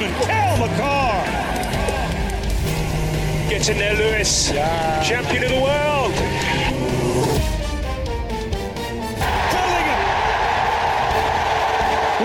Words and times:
Young 0.00 0.12
defenseman 0.12 0.26
Cal 0.26 0.56
McCarr. 0.58 1.24
Gets 3.50 3.68
in 3.68 3.78
there, 3.78 3.94
Lewis. 3.94 4.50
Champion 4.50 5.44
of 5.44 5.50
the 5.50 5.60
world. 5.60 6.12
Bellingham. 9.52 10.02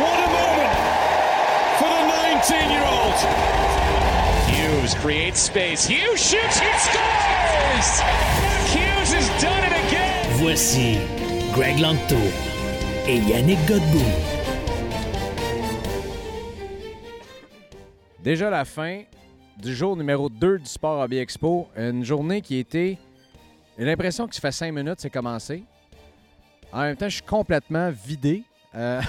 What 0.02 0.20
a 0.20 0.30
moment 0.40 0.74
for 1.80 1.90
the 1.90 2.04
19-year-old. 2.14 3.18
Hughes 4.50 4.94
creates 4.96 5.40
space. 5.40 5.86
Hughes 5.86 6.20
shoots. 6.20 6.60
He 6.60 6.72
scores. 6.78 8.02
Hughes 8.72 9.14
has 9.14 9.28
done 9.42 9.64
it 9.64 9.74
again. 9.88 10.38
Voici 10.38 11.00
Greg 11.54 11.78
Lanto 11.78 12.20
et 13.08 13.22
Yannick 13.28 13.60
Godbout. 13.68 14.35
Déjà 18.26 18.50
la 18.50 18.66
fin 18.66 19.04
du 19.56 19.76
jour 19.76 19.96
numéro 19.96 20.30
2 20.30 20.58
du 20.58 20.66
Sport 20.66 21.00
Hobby 21.00 21.20
Expo. 21.20 21.68
Une 21.78 22.04
journée 22.04 22.42
qui 22.42 22.58
était. 22.58 22.98
J'ai 23.78 23.86
l'impression 23.86 24.28
que 24.28 24.34
ça 24.34 24.42
fait 24.42 24.52
5 24.52 24.72
minutes, 24.72 24.96
c'est 24.98 25.12
commencé. 25.12 25.64
En 26.74 26.82
même 26.82 26.96
temps, 26.96 27.08
je 27.08 27.18
suis 27.18 27.24
complètement 27.24 27.92
vidé. 27.92 28.42
Euh, 28.74 29.00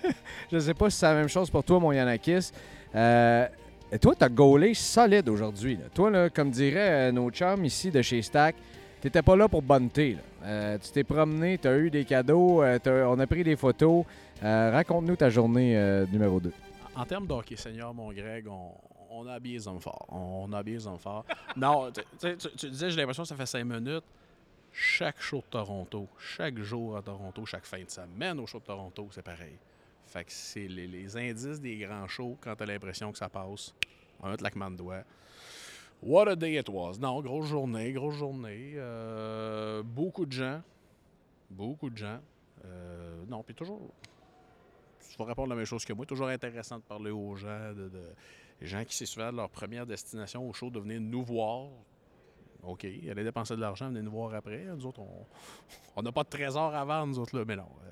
je 0.50 0.56
ne 0.56 0.60
sais 0.60 0.72
pas 0.72 0.88
si 0.88 0.96
c'est 0.96 1.04
la 1.04 1.12
même 1.12 1.28
chose 1.28 1.50
pour 1.50 1.62
toi, 1.62 1.78
mon 1.78 1.92
Yanakis. 1.92 2.52
Euh, 2.94 3.46
et 3.92 3.98
toi, 3.98 4.14
tu 4.18 4.24
as 4.24 4.30
gaulé 4.30 4.72
solide 4.72 5.28
aujourd'hui. 5.28 5.78
Toi, 5.92 6.30
comme 6.30 6.50
diraient 6.50 7.10
euh, 7.10 7.12
nos 7.12 7.30
chums 7.30 7.66
ici 7.66 7.90
de 7.90 8.00
chez 8.00 8.22
Stack, 8.22 8.56
tu 9.02 9.08
n'étais 9.08 9.20
pas 9.20 9.36
là 9.36 9.46
pour. 9.46 9.62
Euh, 9.68 10.78
tu 10.78 10.90
t'es 10.90 11.04
promené, 11.04 11.58
tu 11.58 11.68
as 11.68 11.76
eu 11.76 11.90
des 11.90 12.06
cadeaux, 12.06 12.62
on 12.62 13.18
a 13.18 13.26
pris 13.26 13.44
des 13.44 13.56
photos. 13.56 14.06
Raconte-nous 14.40 15.16
ta 15.16 15.28
journée 15.28 16.06
numéro 16.10 16.40
2. 16.40 16.50
En 16.96 17.04
termes 17.04 17.26
d'hockey 17.26 17.56
senior, 17.56 17.92
mon 17.94 18.12
Greg, 18.12 18.46
on, 18.48 18.72
on 19.10 19.26
a 19.26 19.34
habillé 19.34 19.56
les 19.58 19.68
hommes 19.68 19.80
forts. 19.80 20.06
On 20.08 20.52
a 20.52 20.58
habillé 20.58 20.76
les 20.78 20.86
hommes 20.86 20.98
forts. 20.98 21.24
non, 21.56 21.90
tu, 21.92 22.36
tu- 22.36 22.70
disais, 22.70 22.90
j'ai 22.90 22.96
l'impression 22.96 23.22
que 23.24 23.28
ça 23.28 23.36
fait 23.36 23.46
cinq 23.46 23.64
minutes. 23.64 24.04
Chaque 24.72 25.20
show 25.20 25.38
de 25.38 25.46
Toronto, 25.50 26.08
chaque 26.18 26.58
jour 26.58 26.96
à 26.96 27.02
Toronto, 27.02 27.44
chaque 27.46 27.64
fin 27.64 27.82
de 27.82 27.90
semaine 27.90 28.40
au 28.40 28.46
show 28.46 28.58
de 28.58 28.64
Toronto, 28.64 29.06
c'est 29.12 29.22
pareil. 29.22 29.56
Fait 30.06 30.24
que 30.24 30.32
c'est 30.32 30.66
les, 30.66 30.86
les 30.86 31.16
indices 31.16 31.60
des 31.60 31.76
grands 31.78 32.08
shows 32.08 32.36
quand 32.40 32.54
t'as 32.56 32.66
l'impression 32.66 33.10
que 33.12 33.18
ça 33.18 33.28
passe. 33.28 33.72
Un 34.22 34.36
claquement 34.36 34.70
de 34.70 34.76
doigts. 34.76 35.02
What 36.02 36.28
a 36.28 36.36
day 36.36 36.58
it 36.58 36.68
was. 36.68 36.94
Non, 37.00 37.20
grosse 37.20 37.46
journée, 37.46 37.92
grosse 37.92 38.16
journée. 38.16 38.72
Euh, 38.76 39.82
beaucoup 39.84 40.26
de 40.26 40.32
gens. 40.32 40.60
Beaucoup 41.50 41.88
de 41.90 41.96
gens. 41.96 42.18
Euh, 42.64 43.24
non, 43.28 43.42
puis 43.42 43.54
toujours, 43.54 43.80
tu 45.14 45.22
vas 45.22 45.28
répondre 45.28 45.50
la 45.50 45.54
même 45.54 45.64
chose 45.64 45.84
que 45.84 45.92
moi. 45.92 46.04
Toujours 46.06 46.26
intéressant 46.26 46.78
de 46.78 46.82
parler 46.82 47.12
aux 47.12 47.36
gens, 47.36 47.72
de, 47.72 47.88
les 48.60 48.66
gens 48.66 48.84
qui 48.84 48.96
c'est 48.96 49.06
souvent 49.06 49.30
leur 49.30 49.48
première 49.48 49.86
destination 49.86 50.48
au 50.48 50.52
show 50.52 50.70
de 50.70 50.80
venir 50.80 51.00
nous 51.00 51.22
voir. 51.22 51.68
OK, 52.64 52.84
aller 52.84 53.22
dépenser 53.22 53.54
de 53.54 53.60
l'argent, 53.60 53.88
venir 53.88 54.02
nous 54.02 54.10
voir 54.10 54.34
après. 54.34 54.64
Nous 54.64 54.86
autres, 54.86 55.02
on 55.94 56.02
n'a 56.02 56.10
pas 56.10 56.24
de 56.24 56.30
trésor 56.30 56.72
vendre, 56.84 57.06
nous 57.06 57.18
autres, 57.20 57.38
là. 57.38 57.44
Mais 57.46 57.54
non, 57.54 57.62
euh, 57.62 57.90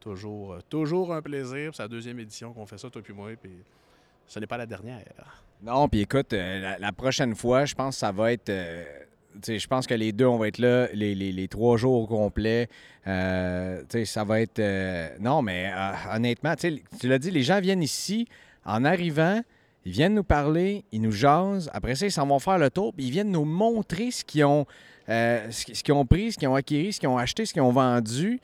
toujours, 0.00 0.54
euh, 0.54 0.60
toujours 0.70 1.12
un 1.12 1.20
plaisir. 1.20 1.74
C'est 1.74 1.82
la 1.82 1.88
deuxième 1.88 2.18
édition 2.18 2.54
qu'on 2.54 2.64
fait 2.64 2.78
ça, 2.78 2.88
toi 2.88 3.02
puis 3.02 3.12
moi. 3.12 3.30
Puis 3.36 3.62
ce 4.26 4.40
n'est 4.40 4.46
pas 4.46 4.56
la 4.56 4.66
dernière. 4.66 5.42
Non, 5.62 5.86
puis 5.88 6.00
écoute, 6.00 6.32
euh, 6.32 6.60
la, 6.60 6.78
la 6.78 6.92
prochaine 6.92 7.34
fois, 7.34 7.66
je 7.66 7.74
pense 7.74 7.96
que 7.96 8.00
ça 8.00 8.12
va 8.12 8.32
être. 8.32 8.50
Je 9.46 9.66
pense 9.66 9.86
que 9.86 9.94
les 9.94 10.12
deux, 10.12 10.26
on 10.26 10.38
va 10.38 10.48
être 10.48 10.58
là 10.58 10.88
les, 10.92 11.14
les- 11.14 11.32
les 11.32 11.48
trois 11.48 11.76
jours 11.76 12.02
au 12.02 12.06
complet. 12.06 12.68
Euh, 13.06 13.82
ça 14.04 14.24
va 14.24 14.40
être. 14.40 14.58
euh, 14.58 15.08
non, 15.20 15.42
mais 15.42 15.70
euh, 15.74 15.92
honnêtement, 16.14 16.54
tu 16.56 16.80
l'as 17.08 17.18
dit, 17.18 17.30
les 17.30 17.42
gens 17.42 17.60
viennent 17.60 17.82
ici 17.82 18.26
en 18.64 18.84
arrivant. 18.84 19.40
Ils 19.86 19.92
viennent 19.92 20.14
nous 20.14 20.24
parler, 20.24 20.84
ils 20.92 21.00
nous 21.02 21.12
jasent. 21.12 21.68
Après 21.74 21.94
ça, 21.94 22.06
ils 22.06 22.12
s'en 22.12 22.26
vont 22.26 22.38
faire 22.38 22.58
le 22.58 22.70
tour, 22.70 22.94
puis 22.94 23.04
ils 23.06 23.10
viennent 23.10 23.30
nous 23.30 23.44
montrer 23.44 24.10
ce 24.10 24.24
qu'ils 24.24 24.44
ont, 24.44 24.64
ce 25.06 25.42
ce 25.50 25.82
qu'ils 25.82 25.92
ont 25.92 26.06
pris, 26.06 26.32
ce 26.32 26.38
qu'ils 26.38 26.48
ont 26.48 26.54
acquis, 26.54 26.90
ce 26.92 27.00
qu'ils 27.00 27.08
ont 27.10 27.18
acheté, 27.18 27.44
ce 27.44 27.52
qu'ils 27.52 27.60
ont 27.62 27.70
vendu. 27.72 28.40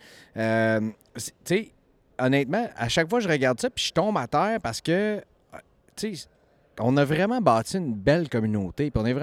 Honnêtement, 2.18 2.68
à 2.76 2.88
chaque 2.90 3.08
fois, 3.08 3.20
je 3.20 3.28
regarde 3.28 3.58
ça, 3.58 3.70
puis 3.70 3.84
je 3.86 3.92
tombe 3.92 4.18
à 4.18 4.26
terre 4.26 4.58
parce 4.62 4.82
que, 4.82 5.22
on 6.78 6.96
a 6.96 7.04
vraiment 7.04 7.40
bâti 7.40 7.78
une 7.78 7.94
belle 7.94 8.28
communauté. 8.28 8.90
On 8.94 9.06
est 9.06 9.14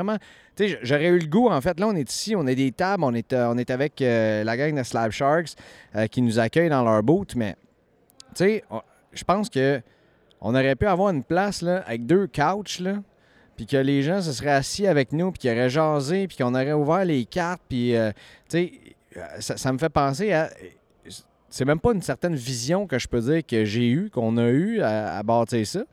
j'aurais 0.81 1.07
eu 1.07 1.19
le 1.19 1.27
goût, 1.27 1.49
en 1.49 1.61
fait. 1.61 1.79
Là, 1.79 1.87
on 1.87 1.95
est 1.95 2.11
ici, 2.11 2.35
on 2.35 2.45
a 2.47 2.53
des 2.53 2.71
tables, 2.71 3.03
on 3.03 3.13
est, 3.13 3.33
euh, 3.33 3.55
avec 3.69 4.01
euh, 4.01 4.43
la 4.43 4.57
gang 4.57 4.75
de 4.75 4.83
Slab 4.83 5.11
Sharks 5.11 5.51
euh, 5.95 6.07
qui 6.07 6.21
nous 6.21 6.39
accueille 6.39 6.69
dans 6.69 6.83
leur 6.83 7.03
boot. 7.03 7.35
Mais, 7.35 7.55
tu 8.35 8.45
sais, 8.45 8.63
je 9.13 9.23
pense 9.23 9.49
que 9.49 9.81
on 10.41 10.53
aurait 10.53 10.75
pu 10.75 10.85
avoir 10.85 11.09
une 11.09 11.23
place 11.23 11.61
là, 11.61 11.83
avec 11.87 12.05
deux 12.05 12.27
couches, 12.27 12.79
là. 12.79 12.97
Puis 13.55 13.65
que 13.65 13.77
les 13.77 14.03
gens 14.03 14.21
se 14.21 14.33
seraient 14.33 14.51
assis 14.51 14.85
avec 14.85 15.11
nous, 15.11 15.31
puis 15.31 15.39
qu'ils 15.39 15.51
auraient 15.51 15.69
jasé, 15.69 16.27
puis 16.27 16.37
qu'on 16.37 16.53
aurait 16.53 16.73
ouvert 16.73 17.03
les 17.05 17.25
cartes. 17.25 17.61
Puis, 17.67 17.95
tu 18.47 18.49
sais, 18.49 18.71
ça, 19.39 19.57
ça 19.57 19.73
me 19.73 19.79
fait 19.79 19.89
penser 19.89 20.31
à. 20.31 20.51
C'est 21.49 21.65
même 21.65 21.79
pas 21.79 21.93
une 21.93 22.03
certaine 22.03 22.35
vision 22.35 22.85
que 22.85 22.99
je 22.99 23.07
peux 23.07 23.21
dire 23.21 23.43
que 23.43 23.65
j'ai 23.65 23.89
eue, 23.89 24.11
qu'on 24.11 24.37
a 24.37 24.47
eue 24.49 24.81
à, 24.81 25.17
à 25.17 25.23
bâtir 25.23 25.65
ça 25.65 25.85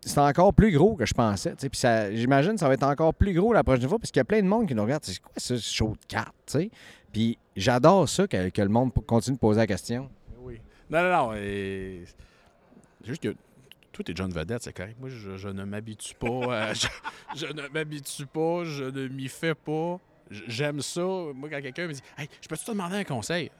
c'est 0.00 0.18
encore 0.18 0.54
plus 0.54 0.72
gros 0.72 0.96
que 0.96 1.04
je 1.06 1.14
pensais. 1.14 1.54
Puis 1.56 1.68
ça- 1.74 2.12
j'imagine 2.14 2.52
que 2.54 2.60
ça 2.60 2.68
va 2.68 2.74
être 2.74 2.82
encore 2.84 3.14
plus 3.14 3.34
gros 3.34 3.52
la 3.52 3.62
prochaine 3.64 3.88
fois 3.88 3.98
parce 3.98 4.10
qu'il 4.10 4.20
y 4.20 4.22
a 4.22 4.24
plein 4.24 4.40
de 4.42 4.46
monde 4.48 4.66
qui 4.66 4.74
nous 4.74 4.82
regarde. 4.82 5.04
C'est 5.04 5.20
quoi 5.20 5.32
ce 5.36 5.58
show 5.58 5.90
de 6.00 6.06
cartes? 6.08 6.56
Puis 7.12 7.38
j'adore 7.56 8.08
ça 8.08 8.26
que, 8.26 8.48
que 8.50 8.62
le 8.62 8.68
monde 8.68 8.92
continue 9.06 9.36
de 9.36 9.40
poser 9.40 9.60
la 9.60 9.66
question. 9.66 10.08
Oui. 10.38 10.60
Non, 10.88 11.02
non, 11.02 11.10
non. 11.10 11.34
et- 11.34 12.04
C'est 13.02 13.08
juste 13.08 13.22
que 13.22 13.34
toi, 13.92 14.04
t'es 14.04 14.12
John 14.14 14.30
Vedette, 14.32 14.62
c'est 14.62 14.72
correct. 14.72 14.96
Moi, 15.00 15.08
je, 15.10 15.36
je 15.36 15.48
ne 15.48 15.64
m'habitue 15.64 16.14
pas. 16.14 16.68
à- 16.68 16.72
je, 16.74 16.86
je 17.34 17.46
ne 17.46 17.68
m'habitue 17.68 18.26
pas. 18.26 18.64
Je 18.64 18.84
ne 18.84 19.08
m'y 19.08 19.28
fais 19.28 19.54
pas. 19.54 19.98
J'aime 20.30 20.80
ça. 20.80 21.00
Moi, 21.02 21.48
quand 21.50 21.60
quelqu'un 21.60 21.88
me 21.88 21.92
dit 21.92 22.02
Hey, 22.16 22.28
je 22.40 22.46
peux-tu 22.48 22.64
te 22.64 22.70
demander 22.70 22.96
un 22.96 23.04
conseil? 23.04 23.50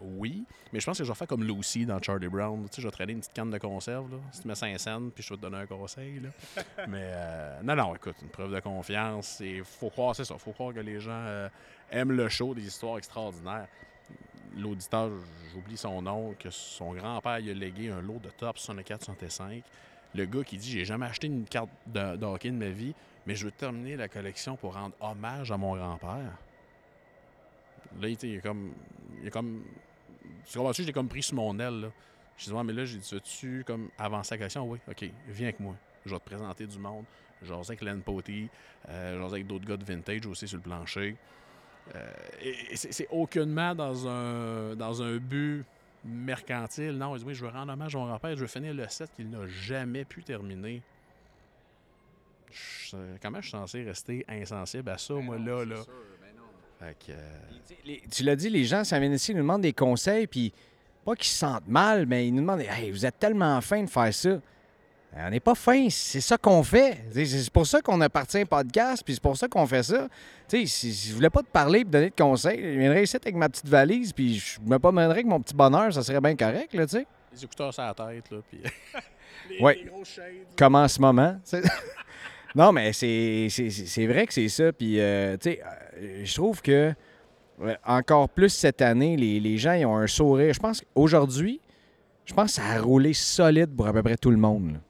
Oui. 0.00 0.44
Mais 0.72 0.80
je 0.80 0.86
pense 0.86 0.98
que 0.98 1.04
je 1.04 1.08
vais 1.08 1.14
faire 1.14 1.28
comme 1.28 1.44
Lucy 1.44 1.86
dans 1.86 2.00
Charlie 2.00 2.28
Brown. 2.28 2.64
Tu 2.68 2.76
sais, 2.76 2.82
je 2.82 2.88
vais 2.88 2.92
traîner 2.92 3.12
une 3.12 3.20
petite 3.20 3.32
canne 3.32 3.50
de 3.50 3.58
conserve. 3.58 4.10
Là. 4.10 4.18
Si 4.32 4.42
tu 4.42 4.48
mets 4.48 4.54
5 4.54 4.78
cents, 4.78 5.10
puis 5.14 5.22
je 5.22 5.30
vais 5.30 5.36
te 5.36 5.42
donner 5.42 5.58
un 5.58 5.66
conseil. 5.66 6.20
Là. 6.20 6.28
Mais 6.88 7.10
euh, 7.14 7.62
non, 7.62 7.76
non, 7.76 7.94
écoute, 7.94 8.16
une 8.22 8.28
preuve 8.28 8.52
de 8.52 8.60
confiance. 8.60 9.40
Il 9.40 9.64
faut 9.64 9.90
croire, 9.90 10.14
c'est 10.14 10.24
ça. 10.24 10.36
faut 10.38 10.52
croire 10.52 10.74
que 10.74 10.80
les 10.80 11.00
gens 11.00 11.12
euh, 11.12 11.48
aiment 11.90 12.12
le 12.12 12.28
show, 12.28 12.54
des 12.54 12.66
histoires 12.66 12.98
extraordinaires 12.98 13.68
l'auditeur, 14.56 15.10
j'oublie 15.52 15.76
son 15.76 16.02
nom, 16.02 16.34
que 16.38 16.50
son 16.50 16.94
grand-père 16.94 17.38
il 17.38 17.50
a 17.50 17.54
légué 17.54 17.90
un 17.90 18.00
lot 18.00 18.20
de 18.20 18.30
top 18.30 18.56
64-65. 18.56 19.62
Le 20.14 20.26
gars 20.26 20.44
qui 20.44 20.58
dit 20.58 20.70
J'ai 20.70 20.84
jamais 20.84 21.06
acheté 21.06 21.26
une 21.26 21.44
carte 21.44 21.70
de, 21.86 22.16
de 22.16 22.24
hockey 22.24 22.50
de 22.50 22.56
ma 22.56 22.68
vie, 22.68 22.94
mais 23.26 23.34
je 23.34 23.46
veux 23.46 23.50
terminer 23.50 23.96
la 23.96 24.08
collection 24.08 24.56
pour 24.56 24.74
rendre 24.74 24.94
hommage 25.00 25.50
à 25.50 25.56
mon 25.56 25.76
grand-père. 25.76 26.38
Là, 28.00 28.08
il, 28.08 28.16
tu 28.16 28.34
est 28.34 28.40
comme. 28.40 28.72
Il 29.20 29.28
est 29.28 29.30
comme. 29.30 29.62
Tu 30.46 30.58
comprends-tu, 30.58 30.84
j'ai 30.84 30.92
comme 30.92 31.08
pris 31.08 31.22
sur 31.22 31.36
mon 31.36 31.58
aile. 31.58 31.80
Là. 31.82 31.88
Je 32.36 32.44
dis 32.46 32.52
Ouais, 32.52 32.64
mais 32.64 32.72
là, 32.72 32.84
j'ai 32.84 32.98
dit 32.98 33.08
Veux-tu 33.12 33.64
comme 33.66 33.88
avancer 33.98 34.34
la 34.34 34.38
collection 34.38 34.68
Oui, 34.68 34.78
OK, 34.88 35.04
viens 35.28 35.46
avec 35.48 35.60
moi. 35.60 35.74
Je 36.04 36.10
vais 36.12 36.18
te 36.20 36.24
présenter 36.24 36.66
du 36.66 36.78
monde. 36.78 37.04
J'ose 37.42 37.68
avec 37.70 37.82
Len 37.82 38.00
Potty, 38.00 38.48
euh, 38.88 39.18
j'ose 39.18 39.32
avec 39.34 39.46
d'autres 39.46 39.66
gars 39.66 39.76
de 39.76 39.84
vintage 39.84 40.24
aussi 40.26 40.48
sur 40.48 40.56
le 40.56 40.62
plancher. 40.62 41.16
Euh, 41.94 42.12
et 42.40 42.72
et 42.72 42.76
c'est 42.76 43.06
aucunement 43.10 43.74
dans 43.74 44.08
un, 44.08 44.74
dans 44.74 45.02
un 45.02 45.16
but 45.18 45.62
mercantile. 46.04 46.92
Non, 46.96 47.14
il 47.14 47.18
dit 47.18 47.24
oui, 47.26 47.34
je 47.34 47.44
veux 47.44 47.50
rendre 47.50 47.72
hommage 47.72 47.94
à 47.94 47.98
mon 47.98 48.06
grand-père, 48.06 48.34
je 48.34 48.40
veux 48.40 48.46
finir 48.46 48.72
le 48.72 48.88
set 48.88 49.10
qu'il 49.14 49.28
n'a 49.28 49.46
jamais 49.46 50.04
pu 50.06 50.22
terminer. 50.22 50.80
Je- 52.50 52.96
comment 53.20 53.38
je 53.40 53.48
suis 53.48 53.50
censé 53.52 53.82
rester 53.82 54.24
insensible 54.28 54.88
à 54.90 54.96
ça, 54.98 55.14
moi, 55.14 55.38
là, 55.38 55.64
là? 55.64 55.76
Fait 55.76 55.90
que, 56.92 57.12
euh, 57.12 57.14
Les- 57.86 58.02
tu 58.10 58.22
l'as 58.22 58.36
dit, 58.36 58.48
les 58.50 58.64
gens, 58.64 58.82
ça 58.84 58.98
vient 58.98 59.10
ici, 59.12 59.32
ils 59.32 59.34
nous 59.36 59.42
demandent 59.42 59.62
des 59.62 59.72
conseils, 59.72 60.26
puis 60.26 60.52
pas 61.04 61.14
qu'ils 61.14 61.26
se 61.28 61.38
sentent 61.38 61.68
mal, 61.68 62.06
mais 62.06 62.26
ils 62.28 62.32
nous 62.34 62.40
demandent 62.40 62.60
Hey, 62.62 62.90
vous 62.90 63.04
êtes 63.04 63.18
tellement 63.18 63.60
fin 63.60 63.82
de 63.82 63.90
faire 63.90 64.12
ça. 64.12 64.38
On 65.16 65.30
n'est 65.30 65.38
pas 65.40 65.54
fin, 65.54 65.86
c'est 65.90 66.20
ça 66.20 66.36
qu'on 66.36 66.62
fait. 66.64 66.98
C'est 67.12 67.50
pour 67.50 67.66
ça 67.66 67.80
qu'on 67.80 68.00
a 68.00 68.08
parti 68.08 68.38
un 68.38 68.46
podcast, 68.46 69.02
puis 69.04 69.14
c'est 69.14 69.22
pour 69.22 69.36
ça 69.36 69.46
qu'on 69.46 69.64
fait 69.66 69.82
ça. 69.84 70.08
Tu 70.48 70.60
sais, 70.60 70.66
si, 70.66 70.92
si 70.92 71.08
je 71.10 71.14
voulais 71.14 71.30
pas 71.30 71.42
te 71.42 71.46
parler 71.48 71.80
et 71.80 71.84
donner 71.84 72.10
de 72.10 72.14
conseils, 72.20 72.60
je 72.60 72.78
viendrais 72.78 73.04
ici 73.04 73.16
avec 73.16 73.34
ma 73.36 73.48
petite 73.48 73.68
valise, 73.68 74.12
puis 74.12 74.38
je 74.38 74.58
me 74.60 74.76
promènerais 74.78 75.12
avec 75.14 75.26
mon 75.26 75.40
petit 75.40 75.54
bonheur, 75.54 75.92
ça 75.94 76.02
serait 76.02 76.20
bien 76.20 76.34
correct, 76.34 76.74
là, 76.74 76.84
tu 76.86 76.92
sais. 76.98 77.06
Les 77.32 77.44
écouteurs 77.44 77.72
sur 77.72 77.82
la 77.84 77.94
tête, 77.94 78.28
là, 78.30 78.38
puis... 78.50 78.60
les, 79.50 79.60
Ouais. 79.62 79.76
les 79.84 79.90
grosses 79.90 80.08
shades. 80.14 80.24
Comme 80.56 80.74
en 80.74 80.88
ce 80.88 81.00
moment. 81.00 81.38
non, 82.54 82.70
mais 82.70 82.92
c'est 82.92 84.06
vrai 84.06 84.26
que 84.26 84.32
c'est 84.32 84.48
ça. 84.48 84.72
Puis, 84.72 85.00
euh, 85.00 85.36
tu 85.36 85.50
sais, 85.50 85.62
euh, 85.96 86.24
je 86.24 86.34
trouve 86.34 86.62
que 86.62 86.94
encore 87.84 88.28
plus 88.28 88.50
cette 88.50 88.82
année, 88.82 89.16
les, 89.16 89.58
gens 89.58 89.72
ils 89.72 89.86
ont 89.86 89.96
un 89.96 90.06
sourire. 90.06 90.54
Je 90.54 90.60
pense 90.60 90.80
qu'aujourd'hui, 90.80 91.60
je 92.24 92.32
pense 92.32 92.56
que 92.56 92.62
ça 92.62 92.66
a 92.66 92.80
roulé 92.80 93.12
solide 93.12 93.74
pour 93.74 93.86
à 93.86 93.92
peu 93.92 94.02
près 94.02 94.16
tout 94.16 94.30
le 94.30 94.36
monde. 94.36 94.80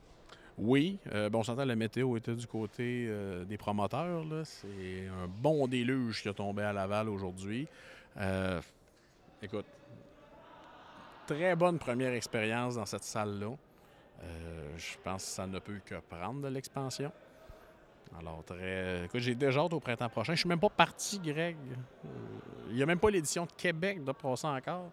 Oui, 0.57 0.99
euh, 1.13 1.29
bon, 1.29 1.41
on 1.41 1.43
s'entend, 1.43 1.65
la 1.65 1.75
météo 1.75 2.17
était 2.17 2.35
du 2.35 2.47
côté 2.47 3.11
des 3.49 3.57
promoteurs. 3.57 4.25
C'est 4.45 5.09
un 5.09 5.27
bon 5.27 5.67
déluge 5.67 6.23
qui 6.23 6.29
a 6.29 6.35
tombé 6.35 6.63
à 6.63 6.73
Laval 6.73 7.09
aujourd'hui. 7.09 7.67
Écoute, 9.43 9.67
très 11.27 11.57
bonne 11.57 11.79
première 11.79 12.13
expérience 12.13 12.77
dans 12.77 12.87
cette 12.87 13.05
salle-là. 13.05 13.55
Je 14.77 14.97
pense 15.03 15.25
que 15.25 15.31
ça 15.31 15.47
ne 15.47 15.59
peut 15.59 15.81
que 15.85 15.97
prendre 16.09 16.43
de 16.43 16.49
l'expansion. 16.49 17.11
Alors, 18.19 18.45
très. 18.45 19.05
Écoute, 19.05 19.21
j'ai 19.21 19.35
déjà 19.35 19.61
hâte 19.61 19.73
au 19.73 19.81
printemps 19.81 20.09
prochain. 20.09 20.35
Je 20.35 20.41
suis 20.41 20.49
même 20.49 20.61
pas 20.61 20.71
parti, 20.71 21.19
Greg. 21.19 21.57
Euh, 22.05 22.09
Il 22.71 22.77
n'y 22.77 22.83
a 22.83 22.87
même 22.87 22.99
pas 22.99 23.11
l'édition 23.11 23.45
de 23.45 23.53
Québec 23.57 24.03
de 24.05 24.13
passer 24.13 24.47
encore. 24.47 24.91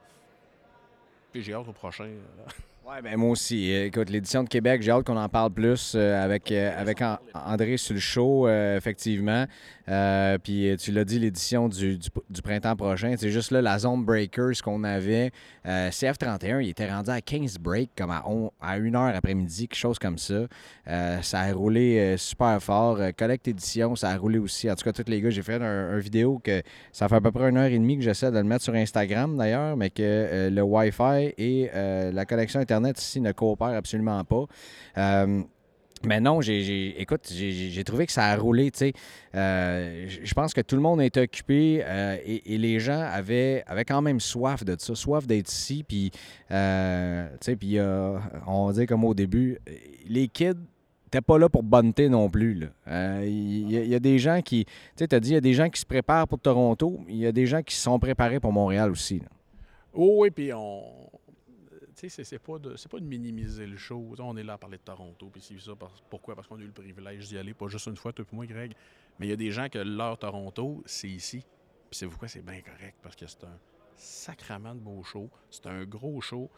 Puis 1.31 1.41
j'ai 1.41 1.53
hâte 1.53 1.68
au 1.68 1.73
prochain. 1.73 2.09
Ouais, 2.83 2.99
ben 3.03 3.15
moi 3.15 3.29
aussi. 3.29 3.71
Écoute, 3.71 4.09
l'édition 4.09 4.43
de 4.43 4.49
Québec, 4.49 4.81
j'ai 4.81 4.89
hâte 4.91 5.05
qu'on 5.05 5.15
en 5.15 5.29
parle 5.29 5.51
plus 5.51 5.93
euh, 5.95 6.21
avec, 6.21 6.51
euh, 6.51 6.71
avec 6.77 6.99
An- 7.01 7.19
André 7.35 7.77
sur 7.77 7.93
le 7.93 7.99
show, 7.99 8.47
euh, 8.47 8.75
effectivement. 8.75 9.45
Puis 10.43 10.73
tu 10.79 10.91
l'as 10.93 11.03
dit, 11.03 11.19
l'édition 11.19 11.67
du, 11.67 11.97
du, 11.97 12.07
du 12.29 12.41
printemps 12.41 12.75
prochain. 12.77 13.13
C'est 13.17 13.29
juste 13.29 13.51
là, 13.51 13.61
la 13.61 13.77
zone 13.77 14.03
breakers 14.05 14.61
qu'on 14.63 14.83
avait. 14.85 15.31
Euh, 15.65 15.89
CF31, 15.89 16.61
il 16.63 16.69
était 16.69 16.89
rendu 16.89 17.09
à 17.09 17.19
15 17.21 17.57
breaks, 17.59 17.89
comme 17.97 18.09
à, 18.09 18.23
on- 18.25 18.51
à 18.61 18.75
1 18.79 18.95
heure 18.95 19.13
après-midi, 19.15 19.67
quelque 19.67 19.77
chose 19.77 19.99
comme 19.99 20.17
ça. 20.17 20.45
Ça 21.21 21.39
a 21.41 21.53
roulé 21.53 22.15
super 22.17 22.61
fort. 22.63 22.99
Collect 23.17 23.47
édition, 23.49 23.95
ça 23.95 24.09
a 24.09 24.17
roulé 24.17 24.39
aussi. 24.39 24.71
En 24.71 24.75
tout 24.75 24.85
cas, 24.85 24.93
tous 24.93 25.09
les 25.09 25.19
gars, 25.21 25.29
j'ai 25.29 25.43
fait 25.43 25.61
un, 25.61 25.89
un 25.91 25.99
vidéo 25.99 26.39
que 26.43 26.61
ça 26.93 27.07
fait 27.09 27.15
à 27.15 27.21
peu 27.21 27.31
près 27.31 27.49
une 27.49 27.57
heure 27.57 27.65
et 27.69 27.77
demie 27.77 27.97
que 27.97 28.03
j'essaie 28.03 28.31
de 28.31 28.37
le 28.37 28.43
mettre 28.45 28.63
sur 28.63 28.73
Instagram 28.73 29.35
d'ailleurs, 29.37 29.75
mais 29.75 29.89
que 29.89 30.49
le 30.49 30.61
Wi-Fi 30.61 31.33
et 31.37 31.69
la 32.13 32.25
connexion 32.25 32.61
Internet 32.71 33.01
ici 33.01 33.19
ne 33.19 33.31
coopèrent 33.31 33.77
absolument 33.77 34.23
pas. 34.23 34.45
Euh, 34.97 35.44
mais 36.03 36.19
non, 36.19 36.41
j'ai, 36.41 37.00
écoute, 37.00 37.31
j'ai, 37.31 37.83
trouvé 37.83 38.07
que 38.07 38.12
ça 38.12 38.25
a 38.25 38.35
roulé. 38.35 38.71
Euh, 39.35 40.07
je 40.07 40.33
pense 40.33 40.53
que 40.53 40.62
tout 40.62 40.75
le 40.75 40.81
monde 40.81 41.01
était 41.01 41.21
occupé 41.21 41.83
euh, 41.85 42.18
et, 42.25 42.57
les 42.57 42.79
gens 42.79 43.01
avaient, 43.01 43.63
avaient 43.68 43.85
quand 43.85 44.01
même 44.01 44.19
soif 44.19 44.63
de 44.63 44.75
ça, 44.79 44.95
soif 44.95 45.27
d'être 45.27 45.51
ici. 45.51 45.83
Puis, 45.88 46.12
euh, 46.50 47.27
puis 47.59 47.77
euh, 47.77 48.18
on 48.47 48.68
va 48.68 48.74
dire 48.74 48.88
comme 48.88 49.06
au 49.06 49.13
début, 49.13 49.59
les 50.07 50.27
kids 50.27 50.53
n'étaient 51.06 51.21
pas 51.21 51.38
là 51.38 51.50
pour 51.50 51.62
bonneter 51.62 52.09
non 52.09 52.29
plus. 52.29 52.67
Il 52.88 53.71
y, 53.71 53.94
a- 53.94 54.00
des 54.00 54.17
gens 54.17 54.41
qui, 54.41 54.65
tu 54.97 55.03
as 55.03 55.19
dit, 55.19 55.29
il 55.29 55.33
y 55.33 55.38
a 55.38 55.41
des 55.41 55.53
gens 55.53 55.69
qui 55.69 55.79
se 55.79 55.85
préparent 55.85 56.27
pour 56.27 56.39
Toronto, 56.39 57.00
il 57.07 57.17
y 57.17 57.27
a 57.27 57.31
des 57.31 57.45
gens 57.45 57.62
qui 57.62 57.75
se 57.75 57.81
sont 57.81 58.00
préparés 58.00 58.39
pour 58.39 58.51
Montréal 58.51 58.89
aussi. 58.89 59.21
Oh 59.94 60.15
oui, 60.19 60.31
puis 60.31 60.51
on. 60.53 60.81
C'est- 62.09 62.39
pas, 62.39 62.57
de, 62.59 63.00
minimiser 63.01 63.68
le 63.68 63.77
show. 63.77 64.15
On 64.19 64.36
est 64.38 64.44
là 64.44 64.53
à 64.53 64.57
parler 64.57 64.77
de 64.77 64.83
Toronto, 64.83 65.30
puis 65.31 65.42
c'est 65.42 65.59
ça. 65.59 65.74
pourquoi? 66.09 66.36
Parce 66.36 66.48
qu'on 66.48 66.57
a 66.57 66.62
eu 66.62 66.68
le 66.68 66.71
privilège 66.71 67.27
d'y 67.27 67.38
aller, 67.38 67.53
pas 67.53 67.68
juste 67.68 67.88
une 67.88 67.98
fois, 67.98 68.12
toi 68.12 68.25
et 68.31 68.36
moi, 68.36 68.45
Greg. 68.45 68.74
Mais 69.19 69.27
il 69.27 69.30
y 69.30 69.33
a 69.33 69.38
des 69.38 69.51
gens 69.51 69.69
que 69.69 69.80
leur 69.80 70.18
Toronto, 70.18 70.81
c'est 70.86 71.09
ici. 71.09 71.45
Puis 71.89 71.98
c'est 71.98 72.07
pourquoi 72.07 72.27
c'est 72.27 72.42
bien 72.42 72.62
correct, 72.62 72.98
parce 73.01 73.15
que 73.15 73.27
c'est 73.27 73.44
un 73.44 73.59
sacrament 73.95 74.74
de 74.74 74.80
beau 74.80 75.03
show. 75.03 75.30
C'est 75.50 75.68
un 75.68 75.83
gros 75.86 76.21
show. 76.21 76.50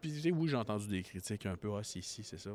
Puis 0.00 0.30
oui, 0.32 0.48
j'ai 0.48 0.56
entendu 0.56 0.88
des 0.88 1.02
critiques 1.02 1.46
un 1.46 1.56
peu, 1.56 1.74
ah, 1.76 1.82
c'est 1.82 1.98
ici, 1.98 2.22
c'est 2.22 2.38
ça. 2.38 2.50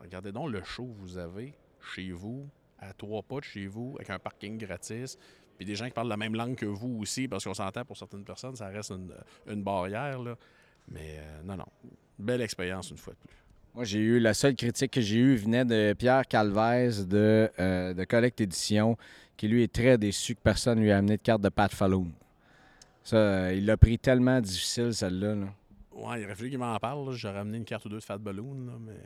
Regardez 0.00 0.32
donc 0.32 0.50
le 0.50 0.62
show 0.64 0.86
que 0.86 1.00
vous 1.00 1.18
avez 1.18 1.54
chez 1.94 2.10
vous, 2.10 2.48
à 2.78 2.92
trois 2.92 3.22
pas 3.22 3.40
de 3.40 3.44
chez 3.44 3.66
vous, 3.66 3.94
avec 3.96 4.10
un 4.10 4.18
parking 4.18 4.58
gratis. 4.58 5.16
Puis 5.56 5.66
des 5.66 5.74
gens 5.74 5.86
qui 5.86 5.92
parlent 5.92 6.08
la 6.08 6.16
même 6.16 6.34
langue 6.34 6.56
que 6.56 6.66
vous 6.66 6.98
aussi, 7.00 7.28
parce 7.28 7.44
qu'on 7.44 7.54
s'entend 7.54 7.84
pour 7.84 7.96
certaines 7.96 8.24
personnes, 8.24 8.56
ça 8.56 8.68
reste 8.68 8.90
une, 8.90 9.14
une 9.46 9.62
barrière. 9.62 10.20
Là. 10.20 10.36
Mais 10.90 11.18
euh, 11.18 11.42
non, 11.44 11.56
non. 11.56 11.66
Belle 12.18 12.42
expérience 12.42 12.90
une 12.90 12.98
fois 12.98 13.14
de 13.14 13.18
plus. 13.18 13.36
Moi, 13.74 13.84
j'ai 13.84 14.00
eu 14.00 14.18
la 14.18 14.34
seule 14.34 14.56
critique 14.56 14.90
que 14.90 15.00
j'ai 15.00 15.16
eue 15.16 15.36
venait 15.36 15.64
de 15.64 15.94
Pierre 15.96 16.26
Calvez 16.26 17.04
de, 17.04 17.48
euh, 17.60 17.94
de 17.94 18.04
Collect 18.04 18.40
Édition, 18.40 18.96
qui 19.36 19.46
lui 19.46 19.62
est 19.62 19.72
très 19.72 19.96
déçu 19.96 20.34
que 20.34 20.40
personne 20.42 20.80
lui 20.80 20.90
a 20.90 20.98
amené 20.98 21.16
de 21.16 21.22
carte 21.22 21.40
de 21.40 21.48
Pat 21.48 21.72
Falloon. 21.72 22.08
Ça, 23.04 23.16
euh, 23.16 23.54
il 23.56 23.66
l'a 23.66 23.76
pris 23.76 23.98
tellement 23.98 24.40
difficile, 24.40 24.92
celle-là. 24.92 25.36
là. 25.36 25.46
Ouais, 25.92 26.20
il 26.20 26.24
aurait 26.24 26.34
fallu 26.34 26.50
qu'il 26.50 26.58
m'en 26.58 26.76
parle. 26.78 27.12
J'aurais 27.12 27.38
amené 27.38 27.58
une 27.58 27.64
carte 27.64 27.84
ou 27.84 27.88
deux 27.88 27.98
de 27.98 28.02
Fat 28.02 28.18
Balloon. 28.18 28.66
Là, 28.66 28.72
mais... 28.80 28.98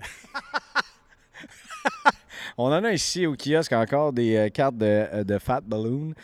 On 2.57 2.67
en 2.67 2.85
a 2.85 2.93
ici 2.93 3.27
au 3.27 3.37
kiosque 3.37 3.73
encore 3.73 4.13
des 4.13 4.37
euh, 4.37 4.49
cartes 4.49 4.79
de, 4.79 5.25
de 5.25 5.39
Fat 5.39 5.61
Balloon. 5.61 6.15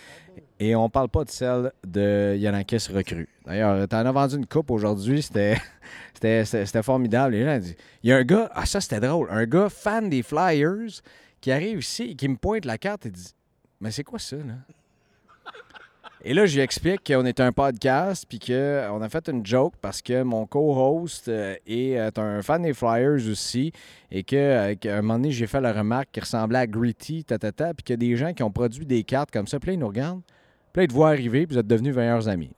Et 0.59 0.75
on 0.75 0.89
parle 0.89 1.09
pas 1.09 1.25
de 1.25 1.31
celle 1.31 1.73
de 1.87 2.37
Yanakis 2.39 2.89
recrue. 2.91 3.29
D'ailleurs, 3.51 3.89
tu 3.89 3.97
en 3.97 4.07
as 4.07 4.13
vendu 4.13 4.37
une 4.37 4.47
coupe 4.47 4.71
aujourd'hui. 4.71 5.23
C'était, 6.15 6.83
formidable. 6.85 7.35
Les 7.35 7.45
gens 7.45 7.59
disent- 7.59 7.77
Il 8.05 8.11
y 8.11 8.13
a 8.13 8.17
un 8.17 8.23
gars, 8.23 8.49
ah 8.55 8.65
ça 8.65 8.81
c'était 8.81 9.01
drôle, 9.01 9.27
un 9.29 9.45
gars 9.45 9.69
fan 9.69 10.09
des 10.09 10.23
Flyers 10.23 11.03
qui 11.41 11.51
arrive 11.51 11.81
ici 11.81 12.05
et 12.05 12.15
qui 12.15 12.29
me 12.29 12.37
pointe 12.37 12.65
la 12.65 12.79
carte 12.79 13.07
et 13.07 13.11
dit 13.11 13.35
Mais 13.81 13.91
c'est 13.91 14.05
quoi 14.05 14.21
ça, 14.21 14.37
là? 14.37 14.43
Et 16.23 16.33
là, 16.33 16.47
je 16.47 16.55
lui 16.55 16.61
explique 16.61 17.05
qu'on 17.05 17.25
est 17.25 17.41
un 17.41 17.51
podcast 17.51 18.25
puis 18.29 18.39
qu'on 18.39 19.03
a 19.03 19.09
fait 19.09 19.29
une 19.29 19.45
joke 19.45 19.73
parce 19.81 20.01
que 20.01 20.23
mon 20.23 20.47
co-host 20.47 21.27
euh, 21.29 21.57
est 21.67 21.97
euh, 21.99 22.11
un 22.19 22.43
fan 22.43 22.63
des 22.63 22.75
Flyers 22.75 23.27
aussi 23.29 23.73
et 24.13 24.25
euh, 24.35 24.75
qu'à 24.77 24.99
un 24.99 25.03
moment 25.03 25.15
donné, 25.15 25.33
j'ai 25.33 25.47
fait 25.49 25.63
la 25.63 25.73
remarque 25.73 26.11
qui 26.13 26.21
ressemblait 26.21 26.59
à 26.59 26.67
Gritty, 26.69 27.25
tatata, 27.25 27.75
puis 27.75 27.83
qu'il 27.83 27.95
y 27.95 27.95
a 27.95 27.97
des 27.97 28.17
gens 28.17 28.33
qui 28.33 28.43
ont 28.45 28.51
produit 28.53 28.87
des 28.87 29.03
cartes 29.03 29.31
comme 29.33 29.47
ça. 29.49 29.59
Puis 29.59 29.69
là, 29.69 29.73
ils 29.73 29.79
nous 29.81 29.89
regardent. 29.89 30.21
Puis 30.73 30.81
là, 30.81 30.83
ils 30.85 30.89
te 30.89 30.93
voient 30.93 31.09
arriver, 31.09 31.47
puis 31.47 31.55
vous 31.55 31.61
êtes 31.61 31.67
devenus 31.67 31.97
meilleurs 31.97 32.29
amis. 32.29 32.51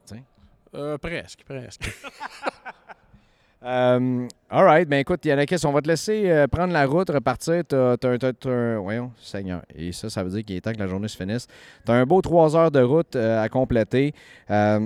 Euh, 0.74 0.98
presque, 0.98 1.44
presque. 1.44 1.90
Euh, 3.64 4.26
all 4.50 4.64
right. 4.64 4.88
Ben 4.88 4.98
écoute, 4.98 5.24
Yannakis, 5.24 5.64
on 5.64 5.70
va 5.70 5.80
te 5.80 5.86
laisser 5.86 6.28
euh, 6.28 6.48
prendre 6.48 6.72
la 6.72 6.84
route, 6.84 7.08
repartir. 7.10 7.62
T'as, 7.68 7.96
t'as, 7.96 8.18
t'as- 8.18 8.32
t'as 8.32 8.50
un... 8.50 8.80
Voyons, 8.80 9.12
Seigneur. 9.20 9.62
Et 9.72 9.92
ça, 9.92 10.10
ça 10.10 10.24
veut 10.24 10.30
dire 10.30 10.44
qu'il 10.44 10.56
est 10.56 10.60
temps 10.62 10.72
que 10.72 10.80
la 10.80 10.88
journée 10.88 11.06
se 11.06 11.16
finisse. 11.16 11.46
T'as 11.84 11.92
un 11.92 12.04
beau 12.04 12.20
trois 12.22 12.56
heures 12.56 12.72
de 12.72 12.80
route 12.82 13.14
euh, 13.14 13.40
à 13.40 13.48
compléter. 13.48 14.14
Euh, 14.50 14.80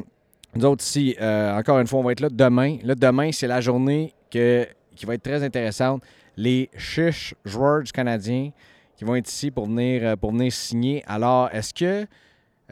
nous 0.55 0.65
autres 0.67 0.85
ici, 0.85 1.17
euh, 1.19 1.57
encore 1.57 1.79
une 1.79 1.87
fois, 1.87 2.01
on 2.01 2.03
va 2.03 2.13
être 2.13 2.21
là 2.21 2.29
demain. 2.31 2.77
Là, 2.83 2.95
demain, 2.95 3.33
c'est 3.33 3.47
la 3.47 3.63
journée 3.63 4.13
que, 4.31 4.69
qui 4.95 5.07
va 5.07 5.15
être 5.15 5.23
très 5.23 5.43
intéressante. 5.43 6.03
Les 6.37 6.69
chiches 6.77 7.35
joueurs 7.47 7.83
du 7.83 7.93
Canadien 7.93 8.51
qui 8.95 9.05
vont 9.05 9.17
être 9.17 9.31
ici 9.31 9.51
pour 9.51 9.65
venir, 9.65 10.19
pour 10.19 10.33
venir 10.33 10.53
signer. 10.53 11.03
Alors, 11.07 11.49
est-ce 11.51 11.73
que... 11.73 12.07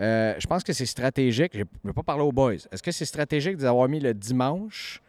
euh, 0.01 0.35
je 0.39 0.47
pense 0.47 0.65
que 0.65 0.73
c'est 0.73 0.87
stratégique. 0.87 1.53
Je 1.55 1.61
ne 1.61 1.65
vais 1.85 1.93
pas 1.93 2.03
parler 2.03 2.23
aux 2.23 2.33
boys. 2.33 2.55
Est-ce 2.55 2.83
que 2.83 2.91
c'est 2.91 3.05
stratégique 3.05 3.57
de 3.57 3.63
les 3.63 3.69
avoir 3.69 3.89
mis 3.89 4.01
le 4.01 4.13
dimanche 4.13 5.01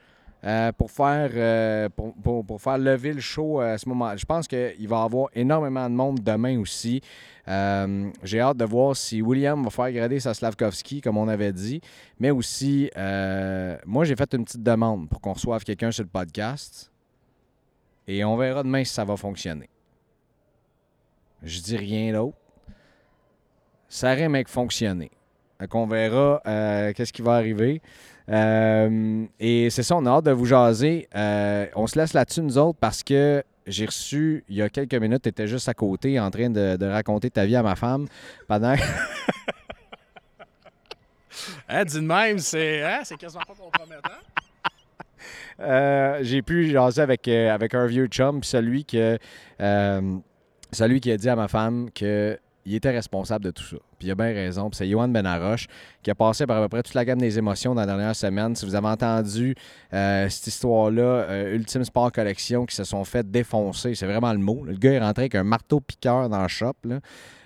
euh, 0.43 0.71
pour, 0.73 0.91
faire, 0.91 1.31
euh, 1.33 1.89
pour, 1.89 2.61
faire 2.61 2.77
lever 2.77 3.13
le 3.13 3.19
show 3.19 3.61
à 3.61 3.79
ce 3.79 3.89
moment 3.89 4.15
Je 4.15 4.25
pense 4.25 4.47
qu'il 4.47 4.87
va 4.87 5.01
y 5.01 5.03
avoir 5.03 5.29
énormément 5.33 5.89
de 5.89 5.95
monde 5.95 6.19
demain 6.19 6.59
aussi. 6.59 7.01
J'ai 7.47 8.39
hâte 8.39 8.57
de 8.57 8.65
voir 8.65 8.95
si 8.95 9.21
William 9.21 9.63
va 9.63 9.69
faire 9.71 9.91
grader 9.91 10.19
sa 10.19 10.33
Slavkovski, 10.33 11.01
comme 11.01 11.17
on 11.17 11.27
avait 11.27 11.53
dit. 11.53 11.81
Mais 12.19 12.29
aussi, 12.29 12.91
moi, 13.85 14.05
j'ai 14.05 14.15
fait 14.15 14.33
une 14.35 14.45
petite 14.45 14.63
demande 14.63 15.09
pour 15.09 15.19
qu'on 15.19 15.33
reçoive 15.33 15.63
quelqu'un 15.63 15.91
sur 15.91 16.03
le 16.03 16.09
podcast. 16.09 16.91
Et 18.07 18.23
on 18.23 18.37
verra 18.37 18.61
demain 18.61 18.83
si 18.83 18.93
ça 18.93 19.03
va 19.03 19.17
fonctionner. 19.17 19.67
Je 21.41 21.59
dis 21.59 21.75
rien 21.75 22.13
d'autre. 22.13 22.37
Ça 23.95 24.11
rime 24.11 24.35
avec 24.35 24.49
fonctionner. 24.49 25.09
Fait 25.57 25.69
qu'on 25.69 25.87
verra 25.87 26.41
euh, 26.45 26.91
qu'est-ce 26.91 27.13
qui 27.13 27.21
va 27.21 27.35
arriver. 27.35 27.81
Euh, 28.29 29.23
et 29.39 29.69
c'est 29.69 29.83
ça, 29.83 29.95
on 29.95 30.05
a 30.05 30.09
hâte 30.09 30.25
de 30.25 30.31
vous 30.31 30.43
jaser. 30.43 31.07
Euh, 31.15 31.65
on 31.77 31.87
se 31.87 31.97
laisse 31.97 32.13
là-dessus, 32.13 32.41
nous 32.41 32.57
autres, 32.57 32.77
parce 32.77 33.03
que 33.03 33.41
j'ai 33.65 33.85
reçu, 33.85 34.43
il 34.49 34.57
y 34.57 34.61
a 34.61 34.67
quelques 34.67 34.95
minutes, 34.95 35.21
tu 35.21 35.29
étais 35.29 35.47
juste 35.47 35.69
à 35.69 35.73
côté 35.73 36.19
en 36.19 36.29
train 36.29 36.49
de, 36.49 36.75
de 36.75 36.85
raconter 36.85 37.29
ta 37.29 37.45
vie 37.45 37.55
à 37.55 37.63
ma 37.63 37.77
femme 37.77 38.07
pendant. 38.49 38.75
hein, 41.69 41.85
dis 41.85 41.95
de 41.95 42.01
même, 42.01 42.39
c'est, 42.39 42.83
hein, 42.83 42.99
c'est 43.05 43.15
quasiment 43.15 43.43
pas 43.47 43.53
compromettant. 43.53 44.09
Euh, 45.61 46.19
j'ai 46.21 46.41
pu 46.41 46.69
jaser 46.69 47.01
avec, 47.01 47.25
euh, 47.29 47.49
avec 47.49 47.73
un 47.73 47.85
vieux 47.85 48.07
chum, 48.07 48.43
celui 48.43 48.83
que. 48.83 49.17
euh, 49.61 50.17
celui 50.75 50.99
qui 50.99 51.11
a 51.11 51.17
dit 51.17 51.29
à 51.29 51.35
ma 51.35 51.47
femme 51.47 51.89
que 51.91 52.37
il 52.65 52.75
était 52.75 52.91
responsable 52.91 53.45
de 53.45 53.51
tout 53.51 53.63
ça. 53.63 53.77
Puis 53.99 54.07
il 54.07 54.11
a 54.11 54.15
bien 54.15 54.33
raison. 54.33 54.69
Puis 54.69 54.77
c'est 54.77 54.89
Johan 54.89 55.07
Benaroche 55.07 55.67
qui 56.01 56.09
a 56.09 56.15
passé 56.15 56.47
par 56.47 56.57
à 56.57 56.61
peu 56.63 56.69
près 56.69 56.83
toute 56.83 56.95
la 56.95 57.05
gamme 57.05 57.19
des 57.19 57.37
émotions 57.37 57.75
dans 57.75 57.81
la 57.81 57.87
dernière 57.87 58.15
semaine. 58.15 58.55
Si 58.55 58.65
vous 58.65 58.75
avez 58.75 58.87
entendu 58.87 59.55
euh, 59.93 60.27
cette 60.29 60.47
histoire-là, 60.47 61.03
euh, 61.03 61.55
Ultime 61.55 61.83
Sport 61.83 62.11
Collection, 62.11 62.65
qui 62.65 62.75
se 62.75 62.83
sont 62.83 63.03
fait 63.03 63.29
défoncer, 63.29 63.93
c'est 63.93 64.07
vraiment 64.07 64.33
le 64.33 64.39
mot. 64.39 64.63
Le 64.65 64.73
gars 64.73 64.93
est 64.93 64.99
rentré 64.99 65.23
avec 65.23 65.35
un 65.35 65.43
marteau-piqueur 65.43 66.27
dans 66.29 66.41
le 66.41 66.47
shop, 66.47 66.73
là, 66.85 66.99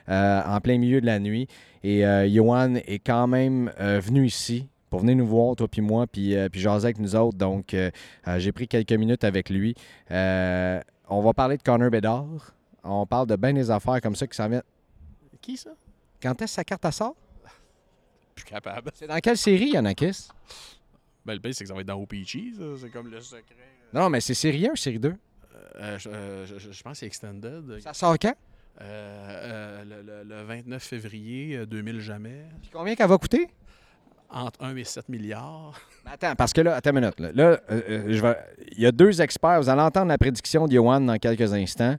euh, 0.10 0.42
en 0.46 0.62
plein 0.62 0.78
milieu 0.78 1.02
de 1.02 1.06
la 1.06 1.20
nuit. 1.20 1.48
Et 1.84 2.04
Johan 2.30 2.76
est 2.76 3.00
quand 3.00 3.28
même 3.28 3.72
venu 3.78 4.26
ici 4.26 4.68
pour 4.90 5.00
venir 5.00 5.16
nous 5.16 5.26
voir, 5.26 5.56
toi 5.56 5.70
puis 5.70 5.80
moi, 5.80 6.08
puis, 6.08 6.36
puis 6.52 6.60
jaser 6.60 6.88
avec 6.88 7.00
nous 7.00 7.16
autres. 7.16 7.38
Donc, 7.38 7.74
j'ai 8.36 8.52
pris 8.52 8.68
quelques 8.68 8.92
minutes 8.92 9.24
avec 9.24 9.50
lui. 9.50 9.76
on 10.10 11.22
va 11.22 11.34
parler 11.34 11.56
de 11.56 11.64
Connor 11.64 11.90
Bedard. 11.90 12.54
On 12.84 13.06
parle 13.06 13.28
de 13.28 13.38
bien 13.38 13.54
des 13.54 13.72
affaires 13.72 14.02
comme 14.02 14.16
ça 14.16 14.28
qui 14.28 14.36
s'en 14.36 14.50
viennent. 14.50 14.62
Qui 15.50 15.58
ça? 15.58 15.72
Quand 16.22 16.39
est-ce 16.44 16.51
que 16.51 16.56
sa 16.58 16.63
carte 16.63 16.86
à 16.86 16.91
sort? 16.91 17.15
Suis 18.36 18.46
capable. 18.46 18.91
C'est 18.94 19.08
dans 19.08 19.18
quelle 19.18 19.38
série, 19.38 19.72
Yanakis? 19.72 20.27
Ben, 21.25 21.34
le 21.34 21.39
pire, 21.39 21.56
c'est 21.56 21.63
que 21.63 21.68
ça 21.68 21.74
va 21.74 21.82
être 21.82 21.88
dans 21.88 22.00
OPG, 22.00 22.53
ça. 22.56 22.63
C'est 22.79 22.91
comme 22.91 23.08
le 23.10 23.20
secret. 23.20 23.56
Non, 23.91 24.12
mais 24.12 24.22
c'est 24.22 24.36
série 24.36 24.68
1 24.68 24.74
ou 24.74 24.75
série 24.75 25.00
2? 25.00 25.10
Euh, 25.10 25.98
euh, 26.06 26.46
je, 26.46 26.72
je, 26.72 26.84
pense 26.84 26.94
que 26.94 27.00
c'est 27.00 27.06
Extended. 27.08 27.79
Ça 27.82 27.96
sort 27.96 28.20
quand? 28.20 28.36
Euh, 28.79 29.84
le, 29.84 30.24
le, 30.24 30.44
29 30.44 30.84
février 30.84 31.65
2000 31.65 32.00
jamais. 32.00 32.46
Puis 32.62 32.70
combien 32.72 32.94
qu'elle 32.94 33.10
va 33.10 33.18
coûter? 33.18 33.50
Entre 34.29 34.63
1 34.63 34.75
et 34.75 34.84
7 34.84 35.10
milliards. 35.10 35.82
attends, 36.06 36.36
parce 36.36 36.53
que 36.53 36.62
là, 36.62 36.75
attends 36.75 36.91
une 36.91 37.00
minute. 37.00 37.20
Là, 37.20 37.60
je 37.70 38.22
vais... 38.22 38.38
il 38.74 38.82
y 38.82 38.86
a 38.86 38.91
deux 38.91 39.20
experts. 39.20 39.63
Vous 39.63 39.70
allez 39.70 39.82
entendre 39.82 40.10
la 40.10 40.20
prédiction 40.20 40.68
de 40.68 40.74
Yohan 40.74 41.01
dans 41.01 41.18
quelques 41.18 41.51
instants. 41.53 41.96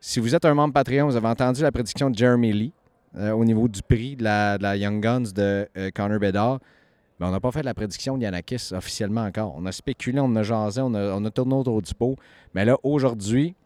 Si 0.00 0.20
vous 0.20 0.34
êtes 0.34 0.46
un 0.46 0.54
membre 0.54 0.72
Patreon, 0.72 1.06
vous 1.06 1.16
avez 1.16 1.28
entendu 1.28 1.60
la 1.60 1.70
prédiction 1.70 2.08
de 2.08 2.16
Jeremy 2.16 2.54
Lee 2.54 2.72
euh, 3.16 3.32
au 3.32 3.44
niveau 3.44 3.68
du 3.68 3.82
prix 3.82 4.16
de 4.16 4.24
la, 4.24 4.76
Young 4.76 5.00
Guns 5.02 5.32
de 5.34 5.68
euh, 5.76 5.90
Connor 5.94 6.18
Bedard. 6.18 6.60
Mais 7.18 7.26
on 7.26 7.30
n'a 7.30 7.40
pas 7.40 7.50
fait 7.50 7.62
la 7.62 7.74
prédiction 7.74 8.16
de 8.16 8.22
Yanakis 8.22 8.70
officiellement 8.72 9.22
encore. 9.22 9.54
On 9.56 9.66
a 9.66 9.72
spéculé, 9.72 10.20
on 10.20 10.36
a 10.36 10.42
jasé, 10.42 10.80
on 10.82 10.94
a, 10.94 11.30
tourné 11.30 11.54
autour 11.54 11.82
du 11.82 11.92
pot. 11.94 12.16
Mais 12.54 12.64
là, 12.64 12.76
aujourd'hui, 12.84 13.56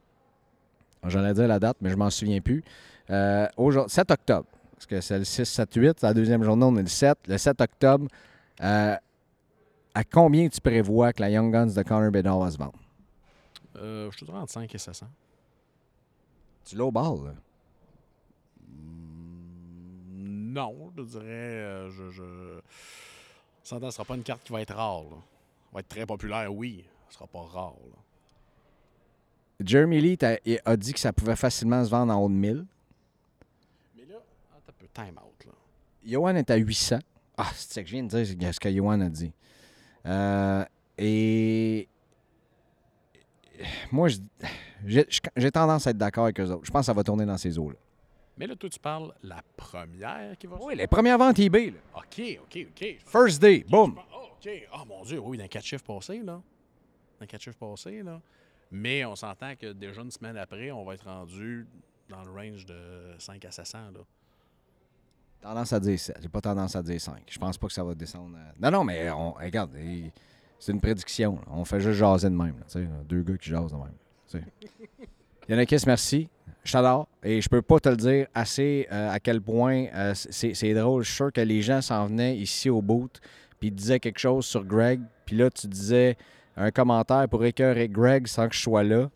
j'en 1.07 1.25
ai 1.27 1.35
dit 1.35 1.47
la 1.47 1.59
date, 1.59 1.77
mais 1.81 1.91
je 1.91 1.97
m'en 1.97 2.09
souviens 2.09 2.41
plus. 2.41 2.63
Euh, 3.11 3.47
7 3.89 4.11
octobre, 4.11 4.47
parce 4.75 4.87
que 4.87 5.01
c'est 5.03 5.19
le 5.19 5.25
6, 5.25 5.45
7, 5.45 5.75
8, 5.75 6.01
la 6.03 6.15
deuxième 6.15 6.43
journée, 6.43 6.65
on 6.65 6.77
est 6.77 6.83
le 6.83 6.89
7. 6.89 7.19
Le 7.29 7.37
7 7.37 7.61
octobre, 7.61 8.07
euh, 8.63 8.97
à 9.95 10.05
combien 10.05 10.49
tu 10.49 10.61
prévois 10.61 11.13
que 11.13 11.21
la 11.21 11.29
Young 11.29 11.53
Guns 11.53 11.75
de 11.75 11.83
Connor 11.83 12.11
Bedard 12.11 12.39
va 12.39 12.51
se 12.51 12.59
vendre? 12.59 12.79
je 13.75 14.17
te 14.17 14.25
dirais 14.25 14.39
entre 14.39 14.53
5 14.53 14.73
et 14.75 14.79
700. 14.79 15.07
Tu 16.65 16.77
low-ball, 16.77 17.25
là? 17.25 17.33
Non, 20.53 20.93
je 20.97 21.03
dirais. 21.03 21.25
Euh, 21.25 21.91
je, 21.91 22.11
je... 22.11 22.61
Ça 23.63 23.79
ne 23.79 23.91
sera 23.91 24.05
pas 24.05 24.17
une 24.17 24.23
carte 24.23 24.43
qui 24.45 24.53
va 24.53 24.61
être 24.61 24.75
rare. 24.75 25.05
Là. 25.05 25.17
va 25.73 25.81
être 25.81 25.89
très 25.89 26.05
populaire, 26.05 26.53
oui. 26.55 26.85
Ce 27.09 27.15
sera 27.15 27.27
pas 27.27 27.43
rare. 27.43 27.75
Jeremy 29.65 30.01
Lee 30.01 30.19
a, 30.65 30.77
dit 30.77 30.93
que 30.93 31.01
ça 31.01 31.13
pouvait 31.13 31.37
facilement 31.37 31.85
se 31.85 31.91
vendre 31.91 32.13
en 32.13 32.23
haut 32.23 32.29
de 32.29 32.35
1000. 32.35 32.67
Mais 33.97 34.05
là, 34.05 34.17
un 34.57 34.73
peu 34.79 34.87
time 34.93 35.19
out. 35.19 35.47
Là. 35.47 35.53
Johan 36.05 36.35
est 36.35 36.51
à 36.51 36.57
800. 36.57 36.99
Ah, 37.37 37.51
c'est 37.55 37.75
ce 37.75 37.81
que 37.81 37.87
je 37.87 37.93
viens 37.93 38.03
de 38.03 38.35
dire, 38.35 38.55
ce 38.55 38.61
que 38.61 38.71
Johan 38.71 39.01
a 39.01 39.09
dit. 39.09 39.33
Euh, 40.07 40.65
et 40.99 41.89
moi, 43.91 44.09
j'ai 44.85 45.51
tendance 45.53 45.87
à 45.87 45.91
être 45.91 45.99
d'accord 45.99 46.25
avec 46.25 46.41
eux 46.41 46.51
autres. 46.51 46.65
Je 46.65 46.71
pense 46.71 46.81
que 46.81 46.87
ça 46.87 46.93
va 46.93 47.05
tourner 47.05 47.25
dans 47.25 47.39
ces 47.39 47.59
eaux-là. 47.59 47.77
Mais 48.37 48.47
là, 48.47 48.57
toi, 48.57 48.69
tu 48.71 48.79
parles 48.79 49.13
la 49.23 49.43
première 49.57 50.37
qui 50.39 50.47
va 50.47 50.57
Oui, 50.61 50.75
les 50.75 50.87
premières 50.87 51.19
ventes 51.19 51.39
eBay. 51.39 51.71
Là. 51.71 51.79
OK, 51.97 52.23
OK, 52.43 52.67
OK. 52.71 52.99
First 53.05 53.41
day, 53.41 53.65
boom. 53.69 53.99
Oh, 54.15 54.29
OK. 54.35 54.51
Oh 54.75 54.85
mon 54.87 55.03
Dieu, 55.05 55.19
oui, 55.19 55.37
dans 55.37 55.47
quatre 55.49 55.65
chiffres 55.65 55.85
passés, 55.85 56.23
là. 56.23 56.41
Dans 57.21 57.27
quatre 57.27 57.43
chiffres 57.43 57.59
passés, 57.59 58.03
là. 58.03 58.21
Mais 58.71 59.05
on 59.05 59.15
s'entend 59.15 59.55
que 59.55 59.73
déjà 59.73 60.01
une 60.01 60.11
semaine 60.11 60.37
après, 60.39 60.71
on 60.71 60.83
va 60.85 60.95
être 60.95 61.05
rendu 61.05 61.67
dans 62.09 62.23
le 62.23 62.31
range 62.31 62.65
de 62.65 63.15
5 63.19 63.45
à 63.45 63.51
700, 63.51 63.79
là. 63.93 64.01
Tendance 65.43 65.73
à 65.73 65.81
dire 65.81 65.99
7. 65.99 66.19
J'ai 66.23 66.29
pas 66.29 66.41
tendance 66.41 66.77
à 66.77 66.83
dire 66.83 67.01
5. 67.01 67.25
Je 67.29 67.39
pense 67.39 67.59
pas 67.59 67.67
que 67.67 67.73
ça 67.73 67.83
va 67.83 67.95
descendre. 67.95 68.39
Non, 68.61 68.71
non, 68.71 68.85
mais 68.85 69.11
on, 69.11 69.33
regarde, 69.33 69.77
c'est 70.59 70.73
une 70.73 70.81
prédiction. 70.81 71.41
On 71.49 71.65
fait 71.65 71.81
juste 71.81 71.99
jaser 71.99 72.31
de 72.31 72.37
même. 72.37 72.55
Là, 72.59 72.81
deux 73.05 73.23
gars 73.23 73.37
qui 73.37 73.51
jasent 73.51 73.73
de 73.73 73.77
même. 73.77 74.45
Yannick, 75.49 75.87
merci. 75.87 76.29
Je 76.65 76.73
t'adore. 76.73 77.09
Et 77.25 77.41
je 77.41 77.49
peux 77.49 77.63
pas 77.63 77.81
te 77.81 77.89
le 77.89 77.97
dire 77.97 78.27
assez 78.35 78.87
euh, 78.93 79.11
à 79.11 79.19
quel 79.19 79.41
point 79.41 79.87
euh, 79.95 80.13
c'est 80.15 80.75
drôle. 80.75 81.03
Je 81.03 81.09
suis 81.09 81.17
sûr 81.17 81.33
que 81.33 81.41
les 81.41 81.63
gens 81.63 81.81
s'en 81.81 82.07
venaient 82.07 82.37
ici 82.37 82.71
au 82.71 82.81
boot, 82.81 83.21
puis 83.59 83.71
disaient 83.71 84.01
quelque 84.01 84.19
chose 84.19 84.45
sur 84.45 84.65
Greg, 84.65 85.01
puis 85.25 85.37
là, 85.37 85.51
tu 85.51 85.67
disais 85.67 86.17
un 86.57 86.71
commentaire 86.71 87.29
pour 87.29 87.45
écœurer 87.45 87.89
Greg 87.89 88.27
sans 88.27 88.49
que 88.49 88.55
je 88.55 88.61
sois 88.61 88.83
là. 88.83 89.11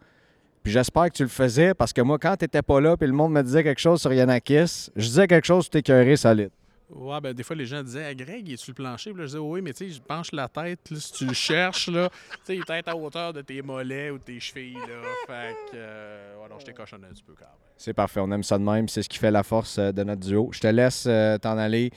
Puis 0.62 0.72
j'espère 0.72 1.04
que 1.04 1.16
tu 1.16 1.22
le 1.22 1.28
faisais 1.28 1.74
parce 1.74 1.92
que 1.92 2.00
moi, 2.00 2.18
quand 2.18 2.36
tu 2.36 2.44
n'étais 2.44 2.62
pas 2.62 2.80
là, 2.80 2.96
puis 2.96 3.06
le 3.06 3.12
monde 3.12 3.32
me 3.32 3.42
disait 3.42 3.62
quelque 3.62 3.80
chose 3.80 4.00
sur 4.00 4.12
Yanakis, 4.12 4.90
je 4.96 5.06
disais 5.06 5.26
quelque 5.28 5.46
chose, 5.46 5.70
tu 5.70 5.78
écœuré 5.78 6.16
solide. 6.16 6.50
Ouais, 6.88 7.20
ben 7.20 7.34
des 7.34 7.42
fois, 7.42 7.56
les 7.56 7.66
gens 7.66 7.82
disaient 7.82 8.14
Greg, 8.14 8.46
il 8.46 8.54
est 8.54 8.56
sur 8.56 8.70
le 8.70 8.74
plancher? 8.74 9.10
Puis 9.10 9.18
là, 9.18 9.26
je 9.26 9.32
disais 9.32 9.38
Oui, 9.38 9.60
mais 9.60 9.72
tu 9.72 9.88
sais, 9.88 9.96
je 9.96 10.00
penche 10.00 10.30
la 10.30 10.48
tête, 10.48 10.78
si 10.94 11.12
tu 11.12 11.26
le 11.26 11.32
cherches, 11.32 11.88
là, 11.88 12.08
tu 12.08 12.38
sais, 12.44 12.56
il 12.56 12.62
est 12.62 12.88
à 12.88 12.96
hauteur 12.96 13.32
de 13.32 13.42
tes 13.42 13.60
mollets 13.60 14.10
ou 14.10 14.18
tes 14.18 14.38
chevilles, 14.38 14.74
là. 14.74 15.02
Fait 15.26 15.56
que, 15.72 15.76
euh, 15.76 16.36
ouais, 16.36 16.48
je 16.60 16.64
t'ai 16.64 16.72
cochonné 16.72 17.06
un 17.08 17.12
petit 17.12 17.24
peu 17.24 17.32
quand 17.32 17.44
même. 17.44 17.50
C'est 17.76 17.92
parfait, 17.92 18.20
on 18.20 18.30
aime 18.30 18.44
ça 18.44 18.56
de 18.56 18.62
même. 18.62 18.88
C'est 18.88 19.02
ce 19.02 19.08
qui 19.08 19.18
fait 19.18 19.32
la 19.32 19.42
force 19.42 19.78
euh, 19.78 19.92
de 19.92 20.02
notre 20.04 20.20
duo. 20.20 20.48
Je 20.52 20.60
te 20.60 20.66
laisse 20.68 21.04
euh, 21.06 21.36
t'en 21.36 21.58
aller 21.58 21.90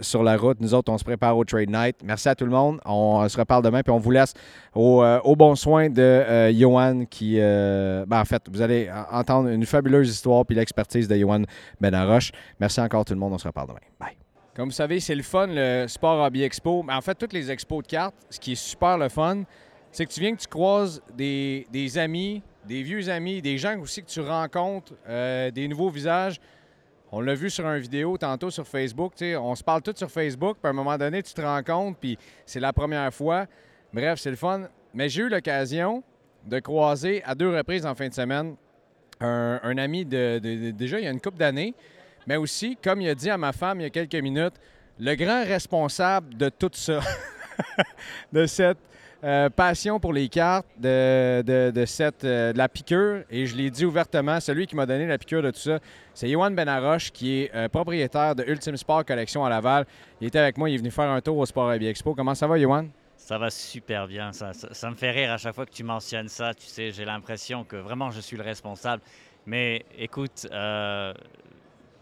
sur 0.00 0.22
la 0.22 0.36
route. 0.36 0.60
Nous 0.60 0.74
autres, 0.74 0.90
on 0.92 0.96
se 0.96 1.04
prépare 1.04 1.36
au 1.36 1.44
Trade 1.44 1.68
Night. 1.68 1.96
Merci 2.04 2.28
à 2.28 2.34
tout 2.34 2.44
le 2.44 2.52
monde. 2.52 2.80
On 2.84 3.28
se 3.28 3.36
reparle 3.36 3.64
demain, 3.64 3.82
puis 3.82 3.92
on 3.92 3.98
vous 3.98 4.12
laisse 4.12 4.32
au, 4.74 5.36
bon 5.36 5.56
soin 5.56 5.90
de 5.90 6.50
Johan 6.52 7.04
qui. 7.04 7.36
ben, 7.36 8.06
en 8.10 8.24
fait, 8.24 8.42
vous 8.48 8.62
allez 8.62 8.90
entendre 9.10 9.48
une 9.48 9.66
fabuleuse 9.66 10.08
histoire 10.08 10.46
puis 10.46 10.54
l'expertise 10.54 11.08
de 11.08 11.16
Johan 11.16 11.42
Benaroche. 11.80 12.30
Merci 12.60 12.80
encore 12.80 13.04
tout 13.04 13.14
le 13.14 13.20
monde. 13.20 13.32
On 13.32 13.38
se 13.38 13.48
reparle 13.48 13.68
demain. 13.68 13.80
Comme 14.54 14.68
vous 14.68 14.74
savez, 14.74 15.00
c'est 15.00 15.16
le 15.16 15.24
fun, 15.24 15.48
le 15.48 15.86
Sport 15.88 16.24
Hobby 16.24 16.44
Expo. 16.44 16.84
Mais 16.84 16.92
en 16.92 17.00
fait, 17.00 17.16
toutes 17.16 17.32
les 17.32 17.50
expos 17.50 17.82
de 17.82 17.88
cartes, 17.88 18.14
ce 18.30 18.38
qui 18.38 18.52
est 18.52 18.54
super 18.54 18.96
le 18.98 19.08
fun, 19.08 19.42
c'est 19.90 20.06
que 20.06 20.12
tu 20.12 20.20
viens 20.20 20.34
que 20.34 20.40
tu 20.40 20.46
croises 20.46 21.02
des, 21.16 21.66
amis, 21.98 22.40
des 22.64 22.82
vieux 22.82 23.08
amis, 23.08 23.42
des 23.42 23.58
gens 23.58 23.76
aussi 23.80 24.02
que 24.02 24.08
tu 24.08 24.20
rencontres, 24.20 24.94
euh, 25.08 25.50
des 25.50 25.66
nouveaux 25.66 25.90
visages. 25.90 26.40
On 27.10 27.20
l'a 27.20 27.34
vu 27.34 27.50
sur 27.50 27.66
une 27.66 27.80
vidéo 27.80 28.16
tantôt 28.16 28.50
sur 28.50 28.66
Facebook. 28.66 29.14
On 29.20 29.56
se 29.56 29.64
parle 29.64 29.82
tous 29.82 29.96
sur 29.96 30.10
Facebook, 30.10 30.56
puis 30.60 30.68
à 30.68 30.70
un 30.70 30.72
moment 30.74 30.96
donné, 30.96 31.22
tu 31.22 31.34
te 31.34 31.62
compte, 31.62 31.96
puis 31.98 32.16
c'est 32.46 32.60
la 32.60 32.72
première 32.72 33.12
fois. 33.12 33.46
Bref, 33.92 34.20
c'est 34.20 34.30
le 34.30 34.36
fun. 34.36 34.68
Mais 34.94 35.08
j'ai 35.08 35.22
eu 35.22 35.28
l'occasion 35.28 36.04
de 36.46 36.60
croiser 36.60 37.24
à 37.24 37.34
deux 37.34 37.56
reprises 37.56 37.86
en 37.86 37.94
fin 37.96 38.08
de 38.08 38.14
semaine 38.14 38.54
un, 39.20 39.78
ami 39.78 40.04
de, 40.04 40.38
déjà 40.70 40.98
il 40.98 41.04
y 41.04 41.08
a 41.08 41.10
une 41.10 41.20
couple 41.20 41.38
d'années, 41.38 41.74
mais 42.26 42.36
aussi, 42.36 42.76
comme 42.82 43.00
il 43.00 43.08
a 43.08 43.14
dit 43.14 43.30
à 43.30 43.38
ma 43.38 43.52
femme 43.52 43.80
il 43.80 43.84
y 43.84 43.86
a 43.86 43.90
quelques 43.90 44.14
minutes, 44.14 44.54
le 44.98 45.14
grand 45.14 45.44
responsable 45.44 46.36
de 46.36 46.48
tout 46.48 46.70
ça, 46.72 47.00
de 48.32 48.46
cette 48.46 48.78
euh, 49.24 49.48
passion 49.48 49.98
pour 49.98 50.12
les 50.12 50.28
cartes, 50.28 50.66
de, 50.78 51.84
cette, 51.86 52.24
euh, 52.24 52.52
la 52.54 52.68
piqûre, 52.68 53.22
et 53.30 53.46
je 53.46 53.56
l'ai 53.56 53.70
dit 53.70 53.86
ouvertement, 53.86 54.38
celui 54.38 54.66
qui 54.66 54.76
m'a 54.76 54.84
donné 54.84 55.06
la 55.06 55.16
piqûre 55.16 55.42
de 55.42 55.50
tout 55.50 55.60
ça, 55.60 55.78
c'est 56.12 56.28
Yohan 56.28 56.50
Benaroche, 56.50 57.10
qui 57.10 57.40
est 57.40 57.54
euh, 57.54 57.68
propriétaire 57.70 58.34
de 58.34 58.44
Ultimate 58.44 58.78
Sport 58.78 59.04
Collection 59.06 59.42
à 59.44 59.48
Laval. 59.48 59.86
Il 60.20 60.26
était 60.26 60.38
avec 60.38 60.58
moi, 60.58 60.68
il 60.68 60.74
est 60.74 60.78
venu 60.78 60.90
faire 60.90 61.08
un 61.08 61.22
tour 61.22 61.38
au 61.38 61.46
Sport 61.46 61.70
Hobby 61.70 61.86
Expo. 61.86 62.14
Comment 62.14 62.34
ça 62.34 62.46
va, 62.46 62.58
Yohan? 62.58 62.88
Ça 63.16 63.38
va 63.38 63.48
super 63.48 64.06
bien. 64.06 64.32
Ça, 64.32 64.90
me 64.90 64.94
fait 64.94 65.10
rire 65.10 65.32
à 65.32 65.38
chaque 65.38 65.54
fois 65.54 65.64
que 65.64 65.72
tu 65.72 65.84
mentionnes 65.84 66.28
ça. 66.28 66.52
Tu 66.52 66.66
sais, 66.66 66.90
j'ai 66.90 67.06
l'impression 67.06 67.64
que 67.64 67.76
vraiment 67.76 68.10
je 68.10 68.20
suis 68.20 68.36
le 68.36 68.42
responsable. 68.42 69.02
Mais 69.46 69.86
écoute, 69.96 70.46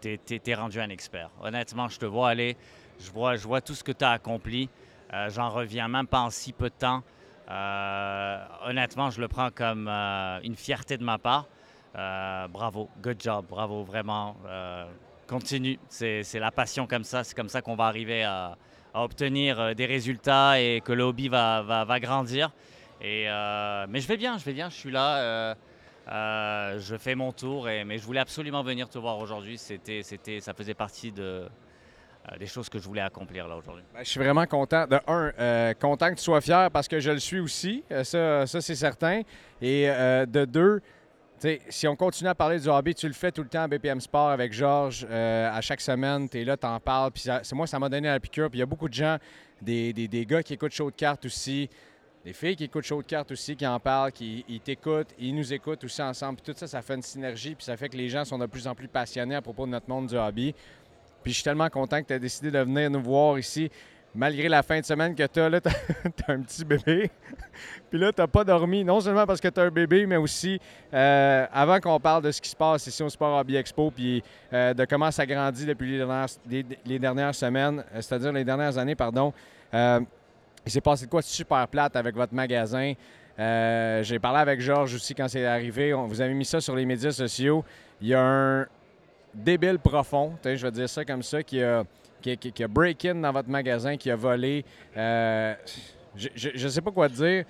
tu 0.03 0.41
es, 0.45 0.55
rendu 0.55 0.79
un 0.79 0.89
expert. 0.89 1.29
Honnêtement, 1.41 1.87
je 1.87 1.99
te 1.99 2.05
vois 2.05 2.29
aller, 2.29 2.57
je 2.99 3.11
vois, 3.11 3.35
je 3.35 3.47
vois 3.47 3.61
tout 3.61 3.73
ce 3.73 3.83
que 3.83 3.91
tu 3.91 4.03
as 4.03 4.11
accompli. 4.11 4.69
Euh, 5.13 5.29
j'en 5.29 5.49
reviens 5.49 5.87
même 5.87 6.07
pas 6.07 6.21
en 6.21 6.29
si 6.29 6.53
peu 6.53 6.69
de 6.69 6.75
temps. 6.75 7.03
Euh, 7.49 8.45
honnêtement, 8.65 9.09
je 9.09 9.21
le 9.21 9.27
prends 9.27 9.49
comme 9.51 9.87
euh, 9.87 10.39
une 10.43 10.55
fierté 10.55 10.97
de 10.97 11.03
ma 11.03 11.17
part. 11.17 11.47
bravo, 11.93 12.89
good 13.01 13.21
job, 13.21 13.45
bravo, 13.49 13.83
vraiment. 13.83 14.35
continue, 15.27 15.79
c'est 15.89 16.39
la 16.39 16.51
passion 16.51 16.87
comme 16.87 17.03
ça, 17.03 17.23
c'est 17.23 17.35
comme 17.35 17.49
ça 17.49 17.61
qu'on 17.61 17.75
va 17.75 17.85
arriver 17.85 18.23
à, 18.23 18.57
obtenir 18.95 19.73
des 19.73 19.87
résultats 19.87 20.61
et 20.61 20.79
que 20.81 20.93
le 20.93 21.03
hobby 21.03 21.27
va, 21.27 21.99
grandir. 21.99 22.51
Mais 23.01 23.25
je 23.99 24.07
vais 24.07 24.17
bien, 24.17 24.37
je 24.37 24.45
vais 24.45 24.53
bien, 24.53 24.69
je 24.69 24.75
suis 24.75 24.91
là. 24.91 25.55
Euh, 26.11 26.79
je 26.79 26.97
fais 26.97 27.15
mon 27.15 27.31
tour, 27.31 27.65
mais 27.85 27.97
je 27.97 28.05
voulais 28.05 28.19
absolument 28.19 28.63
venir 28.63 28.89
te 28.89 28.97
voir 28.97 29.17
aujourd'hui. 29.19 29.57
C'était, 29.57 30.01
c'était, 30.03 30.39
ça 30.39 30.53
faisait 30.53 30.73
partie 30.73 31.13
euh, 31.17 31.47
des 32.39 32.45
choses 32.45 32.69
que 32.69 32.77
je 32.77 32.85
voulais 32.85 33.01
accomplir 33.01 33.47
là 33.47 33.55
aujourd'hui. 33.55 33.83
Ben, 33.93 34.03
je 34.03 34.09
suis 34.09 34.19
vraiment 34.19 34.45
content. 34.45 34.85
De 34.85 34.99
un, 35.07 35.31
euh, 35.39 35.73
content 35.73 36.09
que 36.09 36.15
tu 36.15 36.23
sois 36.23 36.41
fier 36.41 36.69
parce 36.71 36.87
que 36.87 36.99
je 36.99 37.11
le 37.11 37.19
suis 37.19 37.39
aussi. 37.39 37.83
ça, 38.03 38.45
ça 38.45 38.61
c'est 38.61 38.75
certain. 38.75 39.21
Et 39.61 39.87
de 39.87 40.45
deux, 40.45 40.81
si 41.69 41.87
on 41.87 41.95
continue 41.95 42.29
à 42.29 42.35
parler 42.35 42.59
du 42.59 42.67
hobby, 42.67 42.95
tu 42.95 43.07
le 43.07 43.13
fais 43.13 43.31
tout 43.31 43.43
le 43.43 43.49
temps 43.49 43.63
à 43.63 43.67
BPM 43.67 44.01
Sport 44.01 44.29
avec 44.29 44.51
Georges. 44.51 45.05
À 45.09 45.61
chaque 45.61 45.81
semaine, 45.81 46.27
tu 46.27 46.41
es 46.41 46.43
là, 46.43 46.57
tu 46.57 46.67
en 46.67 46.79
parles. 46.81 47.11
Puis 47.11 47.29
moi, 47.53 47.65
ça 47.65 47.79
m'a 47.79 47.87
donné 47.87 48.09
la 48.09 48.19
piqûre. 48.19 48.49
Puis 48.49 48.57
il 48.57 48.61
y 48.61 48.63
a 48.63 48.67
beaucoup 48.67 48.89
de 48.89 48.93
gens, 48.93 49.17
des, 49.61 49.93
des, 49.93 50.25
gars 50.25 50.43
qui 50.43 50.53
écoutent 50.53 50.73
Show 50.73 50.91
de 50.91 50.95
cartes 50.95 51.25
aussi, 51.25 51.69
des 52.23 52.33
filles 52.33 52.55
qui 52.55 52.63
écoutent 52.65 52.85
Show 52.85 53.01
de 53.01 53.07
cartes 53.07 53.31
aussi, 53.31 53.55
qui 53.55 53.67
en 53.67 53.79
parlent, 53.79 54.11
qui 54.11 54.61
t'écoutent, 54.63 55.13
ils 55.19 55.35
nous 55.35 55.53
écoutent 55.53 55.83
aussi 55.83 56.01
ensemble. 56.01 56.39
Puis 56.41 56.53
tout 56.53 56.57
ça, 56.57 56.67
ça 56.67 56.81
fait 56.81 56.95
une 56.95 57.01
synergie. 57.01 57.55
Puis 57.55 57.65
ça 57.65 57.75
fait 57.75 57.89
que 57.89 57.97
les 57.97 58.09
gens 58.09 58.23
sont 58.23 58.37
de 58.37 58.45
plus 58.45 58.67
en 58.67 58.75
plus 58.75 58.87
passionnés 58.87 59.35
à 59.35 59.41
propos 59.41 59.65
de 59.65 59.71
notre 59.71 59.89
monde 59.89 60.07
du 60.07 60.15
hobby. 60.15 60.53
Puis 61.21 61.31
je 61.31 61.37
suis 61.37 61.43
tellement 61.43 61.69
content 61.69 62.01
que 62.01 62.07
tu 62.07 62.13
aies 62.13 62.19
décidé 62.19 62.51
de 62.51 62.59
venir 62.59 62.89
nous 62.89 63.01
voir 63.01 63.37
ici 63.37 63.69
malgré 64.15 64.47
la 64.47 64.61
fin 64.63 64.79
de 64.79 64.85
semaine 64.85 65.15
que 65.15 65.25
tu 65.25 65.39
as, 65.39 65.49
là, 65.49 65.61
tu 65.61 65.69
as, 65.69 66.31
un 66.31 66.41
petit 66.41 66.63
bébé. 66.63 67.09
puis 67.89 67.99
là, 67.99 68.11
tu 68.11 68.21
n'as 68.21 68.27
pas 68.27 68.43
dormi, 68.43 68.83
non 68.83 68.99
seulement 69.01 69.25
parce 69.25 69.41
que 69.41 69.47
tu 69.47 69.59
as 69.59 69.63
un 69.63 69.71
bébé, 69.71 70.05
mais 70.05 70.17
aussi 70.17 70.59
euh, 70.93 71.45
avant 71.51 71.79
qu'on 71.79 71.99
parle 71.99 72.23
de 72.23 72.31
ce 72.31 72.41
qui 72.41 72.49
se 72.49 72.55
passe 72.55 72.85
ici 72.87 73.01
au 73.03 73.09
Sport 73.09 73.39
Hobby 73.39 73.55
Expo, 73.55 73.91
puis 73.91 74.23
euh, 74.51 74.73
de 74.73 74.85
comment 74.85 75.11
ça 75.11 75.25
grandit 75.25 75.65
depuis 75.65 75.91
les 75.91 75.97
dernières, 75.97 76.27
les, 76.85 76.99
dernières 76.99 77.35
semaines, 77.35 77.83
euh, 77.93 78.01
c'est-à-dire 78.01 78.31
les 78.31 78.43
dernières 78.43 78.77
années, 78.77 78.95
pardon. 78.95 79.33
Il 80.65 80.71
s'est 80.71 80.81
passé 80.81 81.05
de 81.05 81.11
quoi 81.11 81.21
super 81.21 81.67
plate 81.67 81.95
avec 81.95 82.15
votre 82.15 82.33
magasin. 82.33 82.93
J'ai 83.37 84.19
parlé 84.19 84.39
avec 84.39 84.61
Georges 84.61 84.95
aussi 84.95 85.13
quand 85.13 85.27
c'est 85.27 85.45
arrivé. 85.45 85.93
On, 85.93 86.07
vous 86.07 86.21
avez 86.21 86.33
mis 86.33 86.45
ça 86.45 86.61
sur 86.61 86.75
les 86.75 86.85
médias 86.85 87.11
sociaux. 87.11 87.63
Il 88.01 88.07
y 88.07 88.13
a 88.13 88.21
un 88.21 88.67
débile 89.33 89.79
profond, 89.79 90.33
je 90.43 90.49
vais 90.55 90.71
dire 90.71 90.89
ça 90.89 91.03
comme 91.03 91.23
ça, 91.23 91.41
qui 91.41 91.61
a 91.61 91.83
qui, 92.23 92.63
a 92.63 92.67
break-in 92.67 93.15
dans 93.15 93.31
votre 93.31 93.49
magasin, 93.49 93.97
qui 93.97 94.09
a 94.09 94.15
volé. 94.15 94.63
Euh, 94.95 95.53
je 96.15 96.63
ne 96.63 96.69
sais 96.69 96.81
pas 96.81 96.91
quoi 96.91 97.09
te 97.09 97.13
dire, 97.13 97.45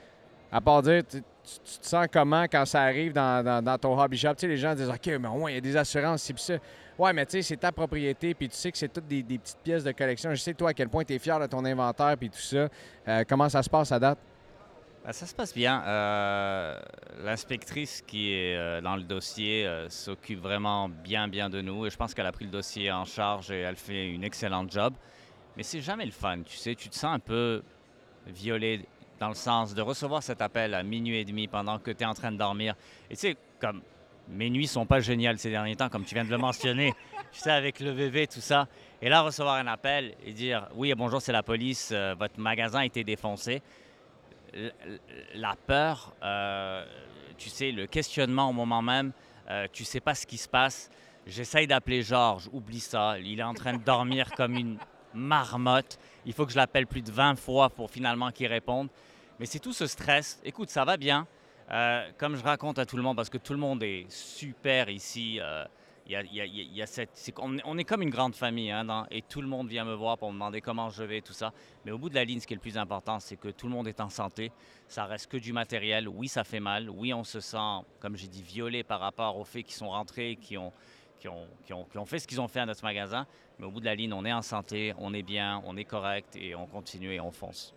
à 0.52 0.62
part 0.62 0.82
dire, 0.82 1.04
tu, 1.10 1.22
te 1.22 1.86
sens 1.88 2.08
comment 2.12 2.44
quand 2.44 2.66
ça 2.66 2.82
arrive 2.82 3.14
dans, 3.14 3.78
ton 3.80 4.00
hobby 4.00 4.18
shop? 4.18 4.36
Tu 4.36 4.42
sais, 4.42 4.48
les 4.48 4.58
gens 4.58 4.74
disent, 4.74 4.90
OK, 4.90 5.08
mais 5.20 5.28
au 5.28 5.38
moins, 5.38 5.52
il 5.52 5.56
y 5.56 5.58
a 5.58 5.62
des 5.62 5.78
assurances, 5.78 6.24
c'est 6.24 6.38
ça. 6.40 6.56
Ouais, 6.98 7.12
mais 7.12 7.26
tu 7.26 7.32
sais, 7.32 7.42
c'est 7.42 7.58
ta 7.58 7.72
propriété, 7.72 8.34
puis 8.34 8.48
tu 8.50 8.56
sais 8.56 8.72
que 8.72 8.78
c'est 8.78 8.90
toutes 8.90 9.08
des, 9.08 9.24
petites 9.24 9.60
pièces 9.64 9.84
de 9.84 9.92
collection. 9.92 10.30
Je 10.32 10.36
sais, 10.36 10.54
toi, 10.54 10.70
à 10.70 10.74
quel 10.74 10.90
point 10.90 11.04
tu 11.04 11.14
es 11.14 11.20
fier 11.20 11.40
de 11.40 11.48
ton 11.48 11.66
inventaire, 11.66 12.16
puis 12.18 12.30
tout 12.30 12.38
ça. 12.38 12.68
Euh, 13.08 13.24
comment 13.28 13.50
ça 13.50 13.64
se 13.64 13.70
passe 13.70 13.92
à 13.92 14.00
date? 14.00 14.20
Ben, 15.04 15.12
ça 15.12 15.26
se 15.26 15.34
passe 15.34 15.54
bien. 15.54 15.84
Euh, 15.86 16.80
l'inspectrice 17.24 18.04
qui 18.06 18.34
est 18.34 18.56
euh, 18.56 18.80
dans 18.80 18.96
le 18.96 19.04
dossier 19.04 19.68
s'occupe 19.90 20.40
vraiment 20.40 20.88
bien, 20.88 21.28
bien 21.28 21.50
de 21.50 21.62
nous. 21.62 21.86
Et 21.88 21.90
je 21.90 21.98
pense 21.98 22.14
qu'elle 22.14 22.28
a 22.28 22.32
pris 22.32 22.46
le 22.46 22.52
dossier 22.52 22.92
en 22.92 23.06
charge 23.06 23.52
et 23.52 23.62
elle 23.62 23.76
fait 23.76 24.10
une 24.10 24.24
excellente 24.24 24.72
job. 24.72 24.94
Mais 25.58 25.64
c'est 25.64 25.82
jamais 25.82 26.06
le 26.06 26.12
fun, 26.12 26.42
tu 26.44 26.58
sais. 26.58 26.76
Tu 26.76 26.90
te 26.90 26.96
sens 26.96 27.16
un 27.16 27.20
peu 27.20 27.64
violé 28.28 28.86
dans 29.20 29.30
le 29.30 29.36
sens 29.36 29.74
de 29.74 29.82
recevoir 29.82 30.22
cet 30.22 30.42
appel 30.42 30.74
à 30.74 30.84
minuit 30.84 31.18
et 31.18 31.26
demi 31.26 31.48
pendant 31.48 31.80
que 31.80 31.92
tu 31.92 32.04
es 32.04 32.06
en 32.06 32.14
train 32.14 32.32
de 32.32 32.38
dormir. 32.38 32.76
Et 33.10 33.16
tu 33.16 33.22
sais, 33.22 33.38
comme 33.60 33.82
mes 34.30 34.50
nuits 34.50 34.68
sont 34.68 34.86
pas 34.86 35.00
géniales 35.00 35.38
ces 35.38 35.50
derniers 35.50 35.76
temps, 35.76 35.90
comme 35.90 36.06
tu 36.06 36.16
viens 36.16 36.26
de 36.26 36.30
le 36.30 36.38
mentionner, 36.38 36.94
tu 37.32 37.40
sais, 37.40 37.52
avec 37.52 37.80
le 37.80 37.92
bébé, 37.94 38.28
tout 38.28 38.42
ça. 38.42 38.68
Et 39.02 39.10
là, 39.10 39.22
recevoir 39.22 39.56
un 39.56 39.68
appel 39.68 40.16
et 40.26 40.34
dire 40.34 40.68
Oui, 40.76 40.94
bonjour, 40.96 41.22
c'est 41.22 41.32
la 41.32 41.44
police, 41.44 41.94
votre 42.18 42.40
magasin 42.40 42.80
a 42.80 42.86
été 42.86 43.04
défoncé 43.04 43.62
la 45.36 45.56
peur, 45.56 46.14
euh, 46.24 46.86
tu 47.38 47.50
sais, 47.50 47.72
le 47.72 47.88
questionnement 47.88 48.50
au 48.50 48.54
moment 48.54 48.82
même, 48.82 49.12
euh, 49.50 49.68
tu 49.72 49.84
sais 49.84 50.00
pas 50.00 50.16
ce 50.16 50.26
qui 50.26 50.38
se 50.38 50.48
passe. 50.48 50.90
J'essaye 51.26 51.68
d'appeler 51.68 52.02
Georges, 52.02 52.50
oublie 52.52 52.80
ça, 52.80 53.18
il 53.20 53.40
est 53.40 53.44
en 53.44 53.54
train 53.54 53.74
de 53.74 53.84
dormir 53.84 54.32
comme 54.38 54.56
une 54.56 54.78
marmotte. 55.14 55.98
Il 56.26 56.34
faut 56.34 56.46
que 56.46 56.52
je 56.52 56.58
l'appelle 56.58 56.88
plus 56.88 57.02
de 57.02 57.12
20 57.12 57.36
fois 57.36 57.70
pour 57.70 57.90
finalement 57.90 58.32
qu'il 58.32 58.48
réponde. 58.48 58.90
Mais 59.40 59.46
c'est 59.46 59.60
tout 59.60 59.74
ce 59.74 59.88
stress. 59.88 60.40
Écoute, 60.44 60.70
ça 60.70 60.86
va 60.86 60.98
bien. 60.98 61.28
Euh, 61.72 62.10
comme 62.18 62.36
je 62.36 62.44
raconte 62.44 62.80
à 62.80 62.86
tout 62.86 62.98
le 62.98 63.04
monde, 63.04 63.16
parce 63.16 63.30
que 63.30 63.38
tout 63.38 63.54
le 63.54 63.60
monde 63.60 63.84
est 63.84 64.06
super 64.10 64.90
ici 64.90 65.40
on, 67.38 67.78
est 67.78 67.84
comme 67.84 68.02
une 68.02 68.10
grande 68.10 68.36
famille 68.36 68.72
hein, 68.72 69.08
et 69.10 69.22
tout 69.22 69.42
le 69.42 69.48
monde 69.48 69.68
vient 69.68 69.86
me 69.86 69.94
voir 69.94 70.18
pour 70.18 70.30
me 70.30 70.34
demander 70.34 70.62
comment 70.62 70.90
je 70.90 71.04
vais, 71.04 71.22
tout 71.22 71.34
ça. 71.34 71.54
Mais 71.86 71.92
au 71.92 71.98
bout 71.98 72.10
de 72.10 72.16
la 72.16 72.26
ligne, 72.26 72.40
ce 72.40 72.48
qui 72.48 72.54
est 72.54 72.56
le 72.56 72.62
plus 72.62 72.78
important, 72.78 73.20
c'est 73.20 73.38
que 73.38 73.50
tout 73.50 73.68
le 73.68 73.74
monde 73.74 73.88
est 73.88 74.02
en 74.02 74.10
santé. 74.10 74.52
Ça 74.88 75.06
reste 75.06 75.32
que 75.32 75.38
du 75.38 75.54
matériel. 75.54 76.08
Oui, 76.08 76.28
ça 76.28 76.44
fait 76.44 76.60
mal. 76.60 76.90
Oui, 76.90 77.14
on 77.14 77.24
se 77.24 77.40
sent, 77.40 77.86
comme 78.00 78.18
j'ai 78.18 78.28
dit, 78.28 78.44
violé 78.44 78.84
par 78.84 79.00
rapport 79.00 79.38
aux 79.38 79.46
faits 79.46 79.66
qui 79.66 79.74
sont 79.74 79.90
rentrés, 79.90 80.38
qui 80.42 80.58
ont, 80.58 80.74
qui 81.20 81.28
ont, 81.28 81.48
qui 81.66 81.74
ont, 81.74 81.86
qui 81.86 81.98
ont 81.98 82.06
fait 82.06 82.20
ce 82.20 82.28
qu'ils 82.28 82.42
ont 82.42 82.48
fait 82.48 82.60
à 82.60 82.66
notre 82.66 82.84
magasin. 82.84 83.26
Mais 83.60 83.66
au 83.66 83.72
bout 83.72 83.80
de 83.80 83.86
la 83.86 83.96
ligne, 83.96 84.14
on 84.14 84.26
est 84.26 84.34
en 84.34 84.42
santé, 84.42 84.94
on 84.98 85.14
est 85.14 85.24
bien, 85.24 85.62
on 85.66 85.78
est 85.78 85.86
correct 85.86 86.36
et 86.36 86.56
on 86.56 86.66
continue 86.66 87.14
et 87.14 87.20
on 87.20 87.32
fonce. 87.32 87.74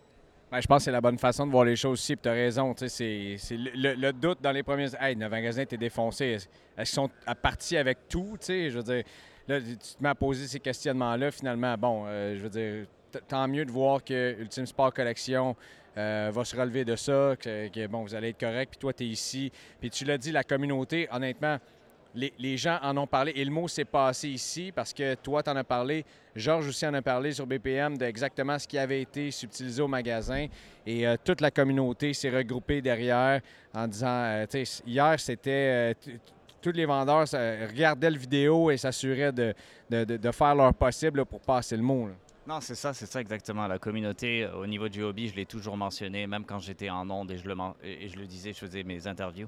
Ben, 0.49 0.61
je 0.61 0.67
pense 0.67 0.77
que 0.79 0.83
c'est 0.85 0.91
la 0.91 1.01
bonne 1.01 1.17
façon 1.17 1.45
de 1.45 1.51
voir 1.51 1.65
les 1.65 1.75
choses 1.75 1.99
aussi. 1.99 2.15
tu 2.15 2.29
as 2.29 2.31
raison. 2.31 2.73
C'est 2.77 3.37
le, 3.49 4.11
doute 4.11 4.41
dans 4.41 4.51
les 4.51 4.63
premiers. 4.63 4.87
Hey, 4.99 5.15
le 5.15 5.27
magasin 5.27 5.63
était 5.63 5.77
défoncé. 5.77 6.25
Est-ce 6.25 6.47
qu'ils 6.77 6.85
sont 6.85 7.09
partis 7.41 7.75
avec 7.75 8.07
tout? 8.07 8.37
Je 8.47 8.69
veux 8.69 8.83
dire, 8.83 9.03
là, 9.47 9.59
tu 9.59 9.75
te 9.75 10.01
mets 10.01 10.09
à 10.09 10.15
poser 10.15 10.47
ces 10.47 10.61
questionnements-là. 10.61 11.31
Finalement, 11.31 11.75
bon, 11.77 12.05
euh, 12.07 12.37
je 12.37 12.43
veux 12.43 12.49
dire, 12.49 12.85
tant 13.27 13.45
mieux 13.49 13.65
de 13.65 13.71
voir 13.71 14.01
que 14.03 14.37
Ultime 14.39 14.65
Sport 14.65 14.93
Collection 14.93 15.53
euh, 15.97 16.31
va 16.33 16.45
se 16.45 16.55
relever 16.55 16.85
de 16.85 16.95
ça, 16.95 17.35
que, 17.37 17.67
que, 17.67 17.87
bon, 17.87 18.03
vous 18.03 18.15
allez 18.15 18.29
être 18.29 18.39
correct. 18.39 18.69
Puis 18.69 18.79
toi, 18.79 18.93
tu 18.93 19.03
es 19.03 19.07
ici. 19.07 19.51
Puis 19.81 19.89
tu 19.89 20.05
l'as 20.05 20.17
dit, 20.17 20.31
la 20.31 20.45
communauté, 20.45 21.09
honnêtement, 21.11 21.57
les, 22.17 22.57
gens 22.57 22.79
en 22.81 22.97
ont 22.97 23.07
parlé 23.07 23.31
et 23.35 23.45
le 23.45 23.51
mot 23.51 23.67
s'est 23.67 23.85
passé 23.85 24.29
ici 24.29 24.71
parce 24.73 24.93
que 24.93 25.15
toi, 25.15 25.43
tu 25.43 25.49
en 25.49 25.55
as 25.55 25.63
parlé. 25.63 26.05
Georges 26.35 26.67
aussi 26.67 26.85
en 26.85 26.93
a 26.93 27.01
parlé 27.01 27.31
sur 27.31 27.45
BPM 27.45 27.97
d'exactement 27.97 28.57
ce 28.57 28.67
qui 28.67 28.77
avait 28.77 29.01
été 29.01 29.31
subtilisé 29.31 29.81
au 29.81 29.87
magasin. 29.87 30.47
Et 30.85 31.07
euh, 31.07 31.15
toute 31.23 31.41
la 31.41 31.51
communauté 31.51 32.13
s'est 32.13 32.29
regroupée 32.29 32.81
derrière 32.81 33.41
en 33.73 33.87
disant, 33.87 34.07
euh, 34.07 34.45
tu 34.49 34.63
hier, 34.85 35.19
c'était... 35.19 35.93
Euh, 36.05 36.17
tous 36.59 36.71
les 36.71 36.85
vendeurs 36.85 37.27
regardaient 37.69 38.09
le 38.09 38.17
vidéo 38.17 38.71
et 38.71 38.77
s'assuraient 38.77 39.31
de, 39.31 39.53
faire 40.31 40.55
leur 40.55 40.73
possible 40.73 41.23
pour 41.23 41.39
passer 41.39 41.77
le 41.77 41.83
mot. 41.83 42.09
Non, 42.47 42.59
c'est 42.59 42.75
ça, 42.75 42.93
c'est 42.93 43.05
ça 43.05 43.21
exactement. 43.21 43.67
La 43.67 43.77
communauté, 43.77 44.45
au 44.47 44.65
niveau 44.65 44.89
du 44.89 45.03
hobby, 45.03 45.29
je 45.29 45.35
l'ai 45.35 45.45
toujours 45.45 45.77
mentionné, 45.77 46.25
même 46.25 46.43
quand 46.43 46.59
j'étais 46.59 46.89
en 46.89 47.09
onde 47.09 47.31
et 47.31 47.37
je, 47.37 47.47
le, 47.47 48.25
disais, 48.25 48.53
je 48.53 48.57
faisais 48.57 48.83
mes 48.83 49.05
interviews. 49.05 49.47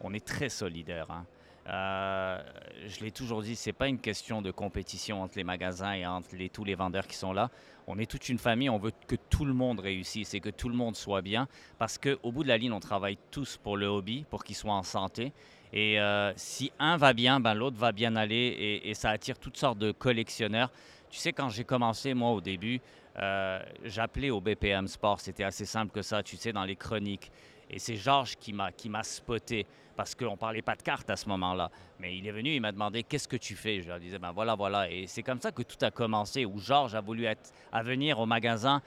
On 0.00 0.12
est 0.14 0.24
très 0.24 0.48
solidaires. 0.48 1.10
Hein. 1.10 1.24
Euh, 1.68 2.40
je 2.86 3.00
l'ai 3.00 3.10
toujours 3.10 3.42
dit, 3.42 3.56
c'est 3.56 3.72
pas 3.72 3.88
une 3.88 3.98
question 3.98 4.40
de 4.40 4.50
compétition 4.50 5.22
entre 5.22 5.36
les 5.36 5.44
magasins 5.44 5.92
et 5.92 6.06
entre 6.06 6.30
tous 6.52 6.64
les 6.64 6.74
vendeurs 6.74 7.06
qui 7.06 7.16
sont 7.16 7.32
là. 7.32 7.50
On 7.88 7.98
est 7.98 8.10
toute 8.10 8.28
une 8.28 8.38
famille, 8.38 8.70
on 8.70 8.78
veut 8.78 8.92
que 9.06 9.16
tout 9.16 9.44
le 9.44 9.52
monde 9.52 9.80
réussisse 9.80 10.34
et 10.34 10.40
que 10.40 10.50
tout 10.50 10.68
le 10.68 10.76
monde 10.76 10.96
soit 10.96 11.22
bien 11.22 11.48
parce 11.78 11.98
qu'au 11.98 12.32
bout 12.32 12.42
de 12.42 12.48
la 12.48 12.58
ligne, 12.58 12.72
on 12.72 12.80
travaille 12.80 13.18
tous 13.30 13.56
pour 13.56 13.76
le 13.76 13.86
hobby, 13.86 14.24
pour 14.30 14.44
qu'il 14.44 14.56
soit 14.56 14.72
en 14.72 14.82
santé. 14.82 15.32
Et 15.72 16.00
euh, 16.00 16.32
si 16.36 16.72
un 16.78 16.96
va 16.96 17.12
bien, 17.12 17.40
ben 17.40 17.54
l'autre 17.54 17.76
va 17.76 17.92
bien 17.92 18.14
aller 18.16 18.34
et, 18.34 18.88
et, 18.88 18.94
ça 18.94 19.10
attire 19.10 19.38
toutes 19.38 19.56
sortes 19.56 19.78
de 19.78 19.90
collectionneurs. 19.90 20.70
Tu 21.10 21.18
sais, 21.18 21.32
quand 21.32 21.48
j'ai 21.48 21.64
commencé, 21.64 22.14
moi, 22.14 22.30
au 22.30 22.40
début, 22.40 22.80
euh, 23.18 23.60
j'appelais 23.84 24.30
au 24.30 24.40
BPM 24.40 24.88
Sport. 24.88 25.20
C'était 25.20 25.44
assez 25.44 25.64
simple 25.64 25.92
que 25.92 26.02
ça, 26.02 26.22
tu 26.22 26.36
sais, 26.36 26.52
dans 26.52 26.64
les 26.64 26.76
chroniques. 26.76 27.30
Et 27.70 27.78
c'est 27.78 27.96
Georges 27.96 28.36
qui 28.36 28.52
m'a, 28.52 28.72
qui 28.72 28.88
m'a 28.88 29.02
spoté 29.02 29.66
parce 29.96 30.14
qu'on 30.14 30.32
ne 30.32 30.36
parlait 30.36 30.62
pas 30.62 30.76
de 30.76 30.82
cartes 30.82 31.08
à 31.10 31.16
ce 31.16 31.28
moment-là. 31.30 31.70
Mais 31.98 32.16
il 32.16 32.26
est 32.26 32.32
venu, 32.32 32.54
il 32.54 32.60
m'a 32.60 32.72
demandé 32.72 33.02
qu'est-ce 33.02 33.26
que 33.26 33.36
tu 33.36 33.56
fais. 33.56 33.80
Je 33.80 33.90
lui 33.90 34.00
disais, 34.00 34.18
ben 34.18 34.32
voilà, 34.32 34.54
voilà. 34.54 34.90
Et 34.90 35.06
c'est 35.06 35.22
comme 35.22 35.40
ça 35.40 35.50
que 35.50 35.62
tout 35.62 35.82
a 35.82 35.90
commencé, 35.90 36.44
où 36.44 36.58
Georges 36.58 36.94
a 36.94 37.00
voulu 37.00 37.26
à 37.26 37.82
venir 37.82 38.20
au 38.20 38.26
magasin. 38.26 38.82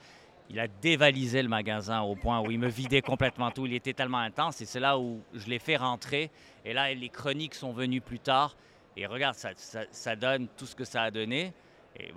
Il 0.48 0.58
a 0.58 0.66
dévalisé 0.66 1.42
le 1.42 1.48
magasin 1.48 2.00
au 2.00 2.16
point 2.16 2.40
où 2.40 2.50
il 2.50 2.58
me 2.58 2.68
vidait 2.68 3.02
complètement 3.02 3.50
tout. 3.50 3.66
Il 3.66 3.74
était 3.74 3.92
tellement 3.92 4.18
intense 4.18 4.60
et 4.60 4.64
c'est 4.64 4.80
là 4.80 4.98
où 4.98 5.20
je 5.32 5.46
l'ai 5.46 5.60
fait 5.60 5.76
rentrer. 5.76 6.30
Et 6.64 6.72
là, 6.72 6.92
les 6.92 7.08
chroniques 7.08 7.54
sont 7.54 7.72
venues 7.72 8.00
plus 8.00 8.18
tard. 8.18 8.56
Et 8.96 9.06
regarde, 9.06 9.36
ça, 9.36 9.50
ça, 9.90 10.16
donne 10.16 10.48
tout 10.56 10.66
ce 10.66 10.74
que 10.74 10.84
ça 10.84 11.02
a 11.02 11.10
donné, 11.12 11.52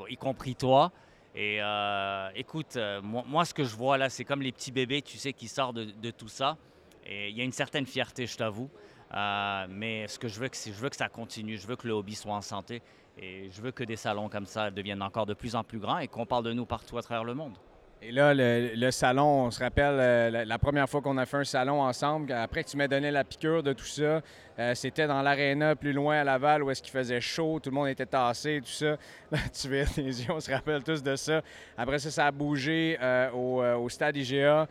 y 0.09 0.17
compris 0.17 0.55
toi. 0.55 0.91
Et 1.35 1.57
euh, 1.61 2.29
écoute, 2.35 2.75
euh, 2.75 3.01
moi, 3.01 3.45
ce 3.45 3.53
que 3.53 3.63
je 3.63 3.75
vois 3.75 3.97
là, 3.97 4.09
c'est 4.09 4.23
comme 4.23 4.41
les 4.41 4.51
petits 4.51 4.71
bébés, 4.71 5.01
tu 5.01 5.17
sais, 5.17 5.33
qui 5.33 5.47
sortent 5.47 5.75
de, 5.75 6.11
tout 6.11 6.27
ça. 6.27 6.57
Et 7.05 7.29
il 7.29 7.37
y 7.37 7.41
a 7.41 7.43
une 7.43 7.51
certaine 7.51 7.85
fierté, 7.85 8.27
je 8.27 8.37
t'avoue. 8.37 8.69
Euh, 9.13 9.65
mais 9.69 10.07
ce 10.07 10.19
que 10.19 10.27
je 10.27 10.39
veux, 10.39 10.49
c'est 10.51 10.71
je 10.71 10.79
veux 10.79 10.89
que 10.89 10.95
ça 10.95 11.09
continue. 11.09 11.57
Je 11.57 11.65
veux 11.65 11.75
que 11.75 11.87
le 11.87 11.93
hobby 11.93 12.13
soit 12.15 12.33
en 12.33 12.41
santé. 12.41 12.81
Et 13.17 13.49
je 13.51 13.61
veux 13.61 13.71
que 13.71 13.83
des 13.83 13.95
salons 13.95 14.29
comme 14.29 14.45
ça 14.45 14.71
deviennent 14.71 15.01
encore 15.01 15.25
de 15.25 15.33
plus 15.33 15.55
en 15.55 15.63
plus 15.63 15.79
grands 15.79 15.99
et 15.99 16.07
qu'on 16.07 16.25
parle 16.25 16.45
de 16.45 16.53
nous 16.53 16.65
partout 16.65 16.97
à 16.97 17.01
travers 17.01 17.23
le 17.23 17.33
monde. 17.33 17.57
Et 18.05 18.11
là, 18.11 18.33
le, 18.33 18.91
salon, 18.91 19.45
on 19.45 19.51
se 19.51 19.63
rappelle 19.63 19.95
euh, 19.97 20.45
la, 20.45 20.59
première 20.59 20.89
fois 20.89 21.01
qu'on 21.01 21.17
a 21.17 21.25
fait 21.25 21.37
un 21.37 21.43
salon 21.45 21.81
ensemble, 21.81 22.33
après 22.33 22.65
tu 22.65 22.75
m'as 22.75 22.89
donné 22.89 23.11
la 23.11 23.23
piqûre 23.23 23.63
de 23.63 23.71
tout 23.71 23.85
ça, 23.85 24.21
euh, 24.59 24.75
c'était 24.75 25.07
dans 25.07 25.21
l'aréna 25.21 25.73
plus 25.77 25.93
loin 25.93 26.17
à 26.17 26.23
Laval 26.25 26.63
où 26.63 26.69
est-ce 26.69 26.81
qu'il 26.81 26.91
faisait 26.91 27.21
chaud, 27.21 27.61
tout 27.63 27.69
le 27.69 27.75
monde 27.75 27.87
était 27.87 28.05
tassé, 28.05 28.59
tout 28.61 28.71
ça. 28.71 28.97
tu 29.53 29.69
vois 29.69 29.85
tes 29.85 30.01
yeux, 30.01 30.31
on 30.31 30.41
se 30.41 30.51
rappelle 30.51 30.83
tous 30.83 31.01
de 31.01 31.15
ça. 31.15 31.41
Après 31.77 31.97
ça, 31.97 32.11
ça 32.11 32.27
a 32.27 32.31
bougé 32.31 32.97
euh, 33.01 33.31
au, 33.31 33.87
stade 33.87 34.17
IGA. 34.17 34.67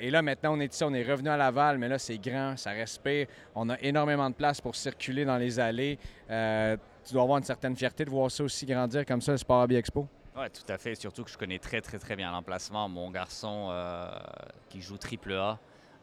et 0.00 0.10
là, 0.10 0.22
maintenant, 0.22 0.54
on 0.56 0.60
est 0.60 0.72
ici, 0.72 0.84
on 0.84 0.94
est 0.94 1.02
revenu 1.02 1.30
à 1.30 1.36
Laval, 1.36 1.78
mais 1.78 1.88
là, 1.88 1.98
c'est 1.98 2.18
grand, 2.18 2.56
ça 2.56 2.70
respire. 2.70 3.26
On 3.56 3.70
a 3.70 3.80
énormément 3.80 4.30
de 4.30 4.36
place 4.36 4.60
pour 4.60 4.76
circuler 4.76 5.24
dans 5.24 5.36
les 5.36 5.58
allées. 5.58 5.98
tu 6.28 7.12
dois 7.12 7.22
avoir 7.22 7.38
une 7.38 7.44
certaine 7.44 7.74
fierté 7.74 8.04
de 8.04 8.10
voir 8.10 8.30
ça 8.30 8.44
aussi 8.44 8.66
grandir 8.66 9.04
comme 9.04 9.20
ça, 9.20 9.32
le 9.32 9.38
Sport 9.38 9.64
Hobby 9.64 9.74
Expo. 9.74 10.06
Oui, 10.36 10.46
tout 10.50 10.72
à 10.72 10.78
fait. 10.78 10.94
Surtout 10.94 11.24
que 11.24 11.30
je 11.30 11.38
connais 11.38 11.58
très, 11.58 11.80
très, 11.80 11.98
très 11.98 12.16
bien 12.16 12.30
l'emplacement. 12.32 12.88
Mon 12.88 13.10
garçon 13.10 13.68
euh, 13.70 14.10
qui 14.68 14.80
joue 14.80 14.96
triple 14.96 15.34
A 15.34 15.58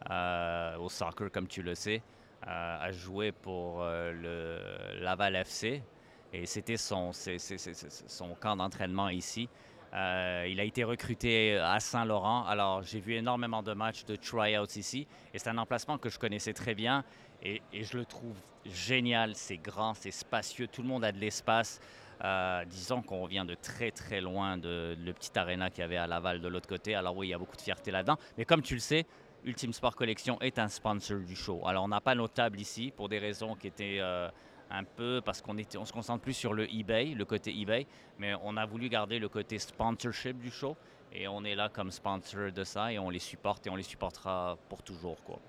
euh, 0.09 0.77
au 0.77 0.89
soccer, 0.89 1.31
comme 1.31 1.47
tu 1.47 1.61
le 1.61 1.75
sais, 1.75 2.01
a 2.41 2.91
joué 2.91 3.31
pour 3.31 3.83
le 3.83 4.59
Laval 5.01 5.35
FC 5.35 5.83
et 6.31 6.45
c'était 6.45 6.77
son, 6.77 7.11
son 7.11 8.35
camp 8.35 8.55
d'entraînement 8.55 9.09
ici. 9.09 9.49
Euh, 9.93 10.45
il 10.47 10.59
a 10.59 10.63
été 10.63 10.83
recruté 10.83 11.57
à 11.57 11.79
Saint-Laurent. 11.79 12.45
Alors, 12.45 12.83
j'ai 12.83 12.99
vu 12.99 13.15
énormément 13.15 13.63
de 13.63 13.73
matchs 13.73 14.05
de 14.05 14.15
tryouts 14.15 14.65
ici. 14.75 15.07
Et 15.33 15.39
c'est 15.39 15.49
un 15.49 15.57
emplacement 15.57 15.97
que 15.97 16.09
je 16.09 16.19
connaissais 16.19 16.53
très 16.53 16.75
bien. 16.75 17.03
Et, 17.41 17.61
je 17.73 17.97
le 17.97 18.05
trouve 18.05 18.37
génial. 18.65 19.35
C'est 19.35 19.57
grand, 19.57 19.95
c'est 19.95 20.11
spacieux. 20.11 20.67
Tout 20.67 20.83
le 20.83 20.87
monde 20.87 21.03
a 21.03 21.11
de 21.11 21.17
l'espace. 21.17 21.79
Euh, 22.23 22.65
disons 22.65 23.01
qu'on 23.01 23.25
vient 23.25 23.45
de 23.45 23.55
très, 23.55 23.91
très 23.91 24.21
loin 24.21 24.57
de, 24.57 24.95
le 24.99 25.13
petit 25.13 25.37
aréna 25.37 25.69
qu'il 25.69 25.81
y 25.81 25.83
avait 25.83 25.97
à 25.97 26.07
Laval 26.07 26.41
de 26.41 26.47
l'autre 26.47 26.67
côté. 26.67 26.95
Alors, 26.95 27.15
oui, 27.15 27.27
il 27.27 27.29
y 27.31 27.33
a 27.33 27.37
beaucoup 27.37 27.55
de 27.55 27.61
fierté 27.61 27.91
là-dedans. 27.91 28.17
Mais 28.37 28.45
comme 28.45 28.61
tu 28.61 28.73
le 28.73 28.79
sais, 28.79 29.05
Ultimate 29.45 29.75
Sport 29.75 29.95
Collection 29.95 30.39
est 30.41 30.59
un 30.59 30.67
sponsor 30.67 31.19
du 31.19 31.35
show. 31.35 31.61
Alors, 31.65 31.85
on 31.85 31.87
n'a 31.87 32.01
pas 32.01 32.15
nos 32.15 32.27
tables 32.27 32.59
ici 32.59 32.91
pour 32.95 33.09
des 33.09 33.19
raisons 33.19 33.55
qui 33.55 33.67
étaient. 33.67 33.97
Euh, 33.99 34.29
un 34.71 34.83
peu 34.83 35.21
parce 35.23 35.41
qu'on 35.41 35.55
on 35.57 35.85
se 35.85 35.91
concentre 35.91 36.21
plus 36.21 36.33
sur 36.33 36.53
le 36.53 36.71
eBay, 36.71 37.15
le 37.15 37.25
côté 37.25 37.51
eBay, 37.59 37.87
mais 38.19 38.33
on 38.43 38.55
a 38.57 38.65
voulu 38.65 38.89
garder 38.89 39.19
le 39.19 39.27
côté 39.27 39.57
sponsorship 39.57 40.37
du 40.37 40.51
show 40.51 40.77
et 41.11 41.27
on 41.27 41.43
est 41.43 41.55
là 41.55 41.69
comme 41.69 41.91
sponsor 41.91 42.51
de 42.51 42.63
ça 42.63 42.93
et 42.93 42.99
on 42.99 43.09
les 43.09 43.19
supporte 43.19 43.65
et 43.65 43.69
on 43.69 43.75
les 43.75 43.83
supportera 43.83 44.57
pour 44.69 44.83
toujours. 44.83 45.17
Quoi. 45.23 45.39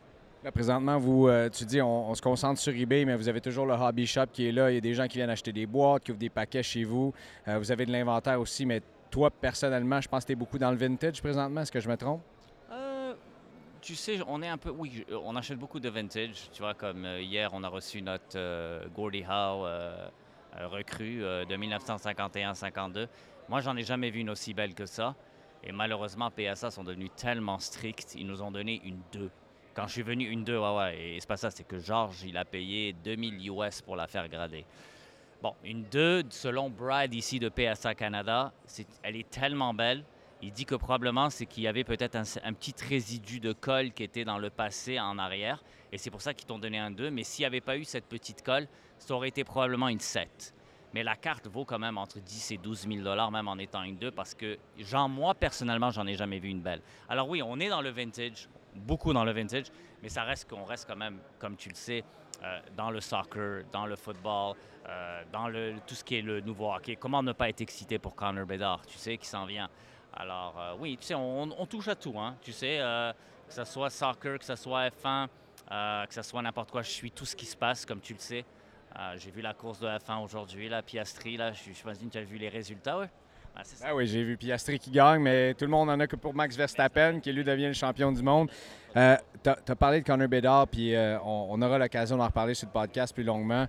Présentement, 0.54 0.98
vous, 0.98 1.28
euh, 1.28 1.50
tu 1.50 1.64
dis, 1.64 1.82
on, 1.82 2.14
se 2.14 2.22
concentre 2.22 2.58
sur 2.58 2.74
eBay, 2.74 3.04
mais 3.04 3.14
vous 3.14 3.28
avez 3.28 3.42
toujours 3.42 3.66
le 3.66 3.74
hobby 3.74 4.06
shop 4.06 4.26
qui 4.32 4.48
est 4.48 4.52
là. 4.52 4.70
Il 4.70 4.74
y 4.74 4.78
a 4.78 4.80
des 4.80 4.94
gens 4.94 5.06
qui 5.06 5.18
viennent 5.18 5.30
acheter 5.30 5.52
des 5.52 5.66
boîtes, 5.66 6.04
qui 6.04 6.12
ouvrent 6.12 6.20
des 6.20 6.30
paquets 6.30 6.62
chez 6.62 6.84
vous. 6.84 7.12
Euh, 7.46 7.58
vous 7.58 7.70
avez 7.70 7.84
de 7.84 7.92
l'inventaire 7.92 8.40
aussi, 8.40 8.64
mais 8.64 8.80
toi, 9.10 9.30
personnellement, 9.30 10.00
je 10.00 10.08
pense 10.08 10.24
que 10.24 10.28
tu 10.28 10.32
es 10.32 10.36
beaucoup 10.36 10.58
dans 10.58 10.70
le 10.70 10.78
vintage 10.78 11.20
présentement. 11.20 11.60
Est-ce 11.60 11.72
que 11.72 11.80
je 11.80 11.88
me 11.88 11.96
trompe? 11.96 12.22
tu 13.80 13.94
sais, 13.94 14.20
on 14.26 14.42
est 14.42 14.48
un 14.48 14.58
peu. 14.58 14.70
Oui, 14.70 15.04
on 15.24 15.36
achète 15.36 15.58
beaucoup 15.58 15.80
de 15.80 15.88
vintage. 15.88 16.50
Tu 16.52 16.62
vois, 16.62 16.74
comme 16.74 17.04
euh, 17.04 17.20
hier, 17.20 17.50
on 17.52 17.62
a 17.64 17.68
reçu 17.68 18.02
notre 18.02 18.36
euh, 18.36 18.86
Gordie 18.94 19.24
Howe 19.28 19.66
euh, 19.66 20.08
recrue 20.66 21.20
de 21.20 21.56
1951-52. 21.56 23.08
Moi, 23.48 23.60
j'en 23.60 23.76
ai 23.76 23.82
jamais 23.82 24.10
vu 24.10 24.20
une 24.20 24.30
aussi 24.30 24.54
belle 24.54 24.74
que 24.74 24.86
ça. 24.86 25.14
Et 25.62 25.72
malheureusement, 25.72 26.30
PSA 26.30 26.70
sont 26.70 26.84
devenus 26.84 27.10
tellement 27.16 27.58
stricts. 27.58 28.14
Ils 28.16 28.26
nous 28.26 28.42
ont 28.42 28.50
donné 28.50 28.80
une 28.84 29.00
2. 29.12 29.30
Je 29.86 29.92
suis 29.92 30.02
venu, 30.02 30.28
une 30.28 30.44
2, 30.44 30.58
ouais, 30.58 30.76
ouais. 30.76 30.98
Et 30.98 31.20
c'est 31.20 31.28
pas 31.28 31.36
ça, 31.36 31.50
c'est 31.50 31.64
que 31.64 31.78
Georges, 31.78 32.22
il 32.24 32.36
a 32.36 32.44
payé 32.44 32.92
2000 32.92 33.50
US 33.50 33.82
pour 33.82 33.96
la 33.96 34.06
faire 34.06 34.28
grader. 34.28 34.64
Bon, 35.42 35.54
une 35.64 35.84
2, 35.84 36.24
selon 36.30 36.68
Brad 36.68 37.14
ici 37.14 37.38
de 37.38 37.48
PSA 37.48 37.94
Canada, 37.94 38.52
elle 39.02 39.16
est 39.16 39.30
tellement 39.30 39.72
belle 39.72 40.04
il 40.42 40.52
dit 40.52 40.64
que 40.64 40.74
probablement 40.74 41.30
c'est 41.30 41.46
qu'il 41.46 41.64
y 41.64 41.68
avait 41.68 41.84
peut-être 41.84 42.16
un, 42.16 42.52
petit 42.52 42.74
résidu 42.88 43.40
de 43.40 43.52
colle 43.52 43.92
qui 43.92 44.02
était 44.02 44.24
dans 44.24 44.38
le 44.38 44.50
passé 44.50 44.98
en 44.98 45.18
arrière, 45.18 45.62
et 45.92 45.98
c'est 45.98 46.10
pour 46.10 46.22
ça 46.22 46.34
qu'ils 46.34 46.46
t'ont 46.46 46.58
donné 46.58 46.78
un 46.78 46.90
2. 46.90 47.10
Mais 47.10 47.24
s'il 47.24 47.42
n'y 47.42 47.46
avait 47.46 47.60
pas 47.60 47.76
eu 47.76 47.84
cette 47.84 48.06
petite 48.06 48.42
colle, 48.42 48.66
ça 48.98 49.14
aurait 49.14 49.28
été 49.28 49.44
probablement 49.44 49.88
une 49.88 50.00
7. 50.00 50.54
Mais 50.92 51.02
la 51.02 51.14
carte 51.14 51.46
vaut 51.46 51.64
quand 51.64 51.78
même 51.78 51.98
entre 51.98 52.18
10 52.20 52.52
et 52.52 52.56
12 52.56 52.88
000 52.88 53.02
dollars, 53.02 53.30
même 53.30 53.48
en 53.48 53.58
étant 53.58 53.82
une 53.82 53.96
2, 53.96 54.10
parce 54.10 54.34
que 54.34 54.58
genre, 54.78 55.08
moi, 55.08 55.34
personnellement, 55.34 55.90
j'en 55.90 56.06
ai 56.06 56.14
jamais 56.14 56.38
vu 56.38 56.48
une 56.48 56.62
belle. 56.62 56.80
Alors 57.08 57.28
oui, 57.28 57.42
on 57.42 57.60
est 57.60 57.68
dans 57.68 57.82
le 57.82 57.90
vintage, 57.90 58.48
beaucoup 58.80 59.12
dans 59.12 59.24
le 59.24 59.32
vintage, 59.32 59.66
mais 60.02 60.08
ça 60.08 60.24
reste 60.24 60.48
qu'on 60.48 60.64
reste 60.64 60.86
quand 60.88 60.96
même, 60.96 61.18
comme 61.38 61.56
tu 61.56 61.68
le 61.68 61.74
sais, 61.74 62.04
euh, 62.42 62.60
dans 62.76 62.90
le 62.90 63.00
soccer, 63.00 63.64
dans 63.70 63.86
le 63.86 63.96
football, 63.96 64.56
euh, 64.88 65.22
dans 65.30 65.48
le, 65.48 65.74
tout 65.86 65.94
ce 65.94 66.02
qui 66.02 66.16
est 66.16 66.22
le 66.22 66.40
nouveau 66.40 66.72
hockey. 66.72 66.96
Comment 66.96 67.22
ne 67.22 67.32
pas 67.32 67.48
être 67.48 67.60
excité 67.60 67.98
pour 67.98 68.14
Connor 68.14 68.46
Bedard, 68.46 68.84
tu 68.86 68.98
sais, 68.98 69.16
qui 69.18 69.26
s'en 69.26 69.44
vient? 69.44 69.68
Alors 70.14 70.58
euh, 70.58 70.74
oui, 70.78 70.96
tu 70.98 71.06
sais, 71.06 71.14
on, 71.14 71.66
touche 71.66 71.88
à 71.88 71.94
tout, 71.94 72.18
hein, 72.18 72.36
tu 72.40 72.52
sais, 72.52 72.78
que 73.46 73.54
ce 73.54 73.64
soit 73.64 73.90
soccer, 73.90 74.38
que 74.38 74.44
ce 74.44 74.56
soit 74.56 74.88
F1, 74.88 75.28
euh, 75.70 76.06
que 76.06 76.14
ce 76.14 76.22
soit 76.22 76.42
n'importe 76.42 76.70
quoi, 76.70 76.82
je 76.82 76.90
suis 76.90 77.10
tout 77.10 77.26
ce 77.26 77.36
qui 77.36 77.46
se 77.46 77.56
passe, 77.56 77.84
comme 77.84 78.00
tu 78.00 78.14
le 78.14 78.18
sais. 78.18 78.44
j'ai 79.16 79.30
vu 79.30 79.40
la 79.42 79.54
course 79.54 79.78
de 79.78 79.86
F1 79.86 80.24
aujourd'hui, 80.24 80.68
la 80.68 80.82
Piastri, 80.82 81.36
là, 81.36 81.52
pense 81.84 81.98
que 81.98 82.04
tu 82.06 82.18
as 82.18 82.24
vu 82.24 82.38
les 82.38 82.48
résultats, 82.48 82.98
ouais. 82.98 83.10
Ah, 83.56 83.62
ben 83.82 83.94
oui, 83.94 84.06
j'ai 84.06 84.24
vu 84.24 84.36
Piastri 84.36 84.78
qui 84.78 84.90
gagne, 84.90 85.20
mais 85.20 85.54
tout 85.54 85.64
le 85.64 85.70
monde 85.70 85.90
en 85.90 86.00
a 86.00 86.06
que 86.06 86.16
pour 86.16 86.34
Max 86.34 86.56
Verstappen, 86.56 87.20
qui 87.20 87.32
lui 87.32 87.44
devient 87.44 87.66
le 87.66 87.72
champion 87.74 88.10
du 88.10 88.22
monde. 88.22 88.50
tu 88.94 88.98
as, 88.98 89.76
parlé 89.78 90.00
de 90.00 90.06
Conor 90.06 90.28
Bedard, 90.28 90.68
puis 90.68 90.94
on, 91.24 91.60
aura 91.60 91.78
l'occasion 91.78 92.16
d'en 92.16 92.26
reparler 92.26 92.54
sur 92.54 92.68
le 92.68 92.72
podcast 92.72 93.14
plus 93.14 93.24
longuement. 93.24 93.66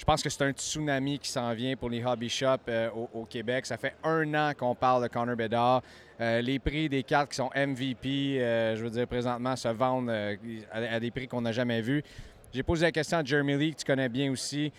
Je 0.00 0.04
pense 0.06 0.22
que 0.22 0.30
c'est 0.30 0.42
un 0.44 0.52
tsunami 0.52 1.18
qui 1.18 1.28
s'en 1.28 1.52
vient 1.52 1.76
pour 1.76 1.90
les 1.90 2.02
hobby 2.02 2.30
shops 2.30 2.70
euh, 2.70 2.88
au, 3.12 3.26
Québec. 3.26 3.66
Ça 3.66 3.76
fait 3.76 3.94
un 4.02 4.32
an 4.32 4.52
qu'on 4.56 4.74
parle 4.74 5.02
de 5.02 5.08
Connor 5.08 5.36
Bedard. 5.36 5.82
Euh, 6.18 6.40
les 6.40 6.58
prix 6.58 6.88
des 6.88 7.02
cartes 7.02 7.28
qui 7.28 7.36
sont 7.36 7.50
MVP, 7.54 8.40
euh, 8.40 8.76
je 8.76 8.82
veux 8.82 8.88
dire, 8.88 9.06
présentement, 9.06 9.54
se 9.56 9.68
vendent 9.68 10.08
à, 10.72 10.98
des 10.98 11.10
prix 11.10 11.28
qu'on 11.28 11.42
n'a 11.42 11.52
jamais 11.52 11.82
vus. 11.82 12.02
J'ai 12.50 12.62
posé 12.62 12.86
la 12.86 12.92
question 12.92 13.18
à 13.18 13.24
Jeremy 13.24 13.58
Lee, 13.58 13.72
que 13.74 13.80
tu 13.80 13.84
connais 13.84 14.08
bien 14.08 14.32
aussi. 14.32 14.72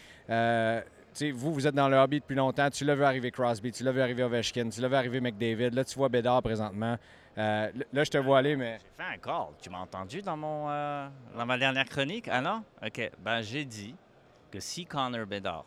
Vous, 1.33 1.53
vous 1.53 1.67
êtes 1.67 1.75
dans 1.75 1.89
le 1.89 1.97
hobby 1.97 2.19
depuis 2.19 2.35
longtemps. 2.35 2.69
Tu 2.69 2.85
l'as 2.85 2.95
vu 2.95 3.03
arriver 3.03 3.31
Crosby, 3.31 3.71
tu 3.71 3.83
l'as 3.83 3.91
vu 3.91 4.01
arriver 4.01 4.23
Ovechkin, 4.23 4.69
tu 4.69 4.81
l'as 4.81 4.87
vu 4.87 4.95
arriver 4.95 5.21
McDavid. 5.21 5.71
Là, 5.71 5.83
tu 5.83 5.95
vois 5.95 6.09
Bedard 6.09 6.41
présentement. 6.41 6.97
là, 7.35 7.71
je 7.93 8.09
te 8.09 8.17
vois 8.17 8.39
aller, 8.39 8.55
mais. 8.55 8.79
J'ai 8.79 9.03
fait 9.03 9.13
un 9.13 9.17
call. 9.17 9.53
Tu 9.61 9.69
m'as 9.69 9.79
entendu 9.79 10.21
dans, 10.21 10.37
mon, 10.37 10.67
dans 10.67 11.45
ma 11.45 11.57
dernière 11.57 11.85
chronique? 11.85 12.27
Ah 12.29 12.41
non? 12.41 12.63
OK. 12.85 13.11
Ben, 13.19 13.41
j'ai 13.41 13.65
dit 13.65 13.95
que 14.51 14.59
si 14.59 14.85
Connor 14.85 15.25
Bedard 15.25 15.65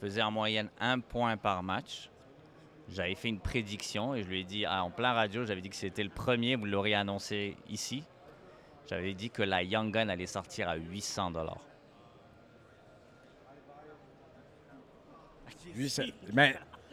faisait 0.00 0.22
en 0.22 0.30
moyenne 0.30 0.68
un 0.80 1.00
point 1.00 1.36
par 1.36 1.62
match, 1.62 2.10
j'avais 2.88 3.14
fait 3.14 3.28
une 3.28 3.40
prédiction 3.40 4.14
et 4.14 4.22
je 4.22 4.28
lui 4.28 4.40
ai 4.40 4.44
dit, 4.44 4.66
en 4.66 4.90
plein 4.90 5.12
radio, 5.12 5.44
j'avais 5.44 5.60
dit 5.60 5.70
que 5.70 5.76
c'était 5.76 6.02
le 6.02 6.10
premier, 6.10 6.56
vous 6.56 6.66
l'auriez 6.66 6.94
annoncé 6.94 7.56
ici. 7.68 8.04
J'avais 8.88 9.14
dit 9.14 9.30
que 9.30 9.42
la 9.42 9.62
Young 9.62 9.92
Gun 9.92 10.08
allait 10.08 10.26
sortir 10.26 10.68
à 10.68 10.76
800 10.76 11.30
dollars. 11.30 11.60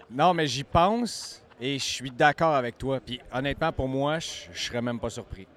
Non, 0.10 0.34
mais 0.34 0.48
j'y 0.48 0.64
pense 0.64 1.42
et 1.60 1.78
je 1.78 1.84
suis 1.84 2.12
d'accord 2.12 2.56
avec 2.56 2.78
toi. 2.78 3.00
Puis 3.00 3.20
honnêtement, 3.32 3.72
pour 3.72 3.88
moi, 3.88 4.20
je, 4.20 4.48
serais 4.54 4.82
même 4.82 5.00
pas 5.00 5.10
surpris. 5.10 5.48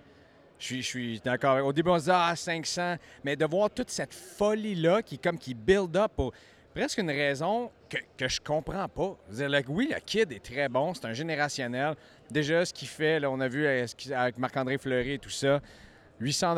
Je 0.59 0.81
suis, 0.81 1.21
d'accord. 1.21 1.65
Au 1.65 1.73
début, 1.73 1.91
on 1.91 1.99
se 1.99 2.05
dit, 2.05 2.11
ah, 2.13 2.35
500. 2.37 2.97
Mais 3.25 3.37
de 3.37 3.45
voir 3.45 3.71
toute 3.71 3.91
cette 3.91 4.15
folie-là 4.15 5.03
qui, 5.03 5.19
comme, 5.19 5.39
qui 5.39 5.55
build 5.55 5.97
up 5.97 6.13
pour 6.15 6.33
presque 6.75 6.99
une 6.99 7.11
raison 7.11 7.71
que, 7.89 7.99
que 8.17 8.29
je 8.29 8.41
comprends 8.41 8.89
pas. 8.89 9.17
Dire, 9.31 9.51
oui, 9.69 9.91
le 9.93 10.01
kid 10.01 10.31
est 10.33 10.45
très 10.45 10.69
bon, 10.69 10.95
c'est 10.95 11.07
un 11.07 11.13
générationnel. 11.13 11.95
Déjà, 12.31 12.65
ce 12.65 12.73
qu'il 12.73 12.89
fait, 12.89 13.25
on 13.25 13.41
a 13.41 13.49
vu 13.49 13.67
avec 13.67 14.39
Marc-André 14.39 14.79
Fleury 14.79 15.13
et 15.13 15.19
tout 15.19 15.31
ça. 15.31 15.61
800 16.21 16.55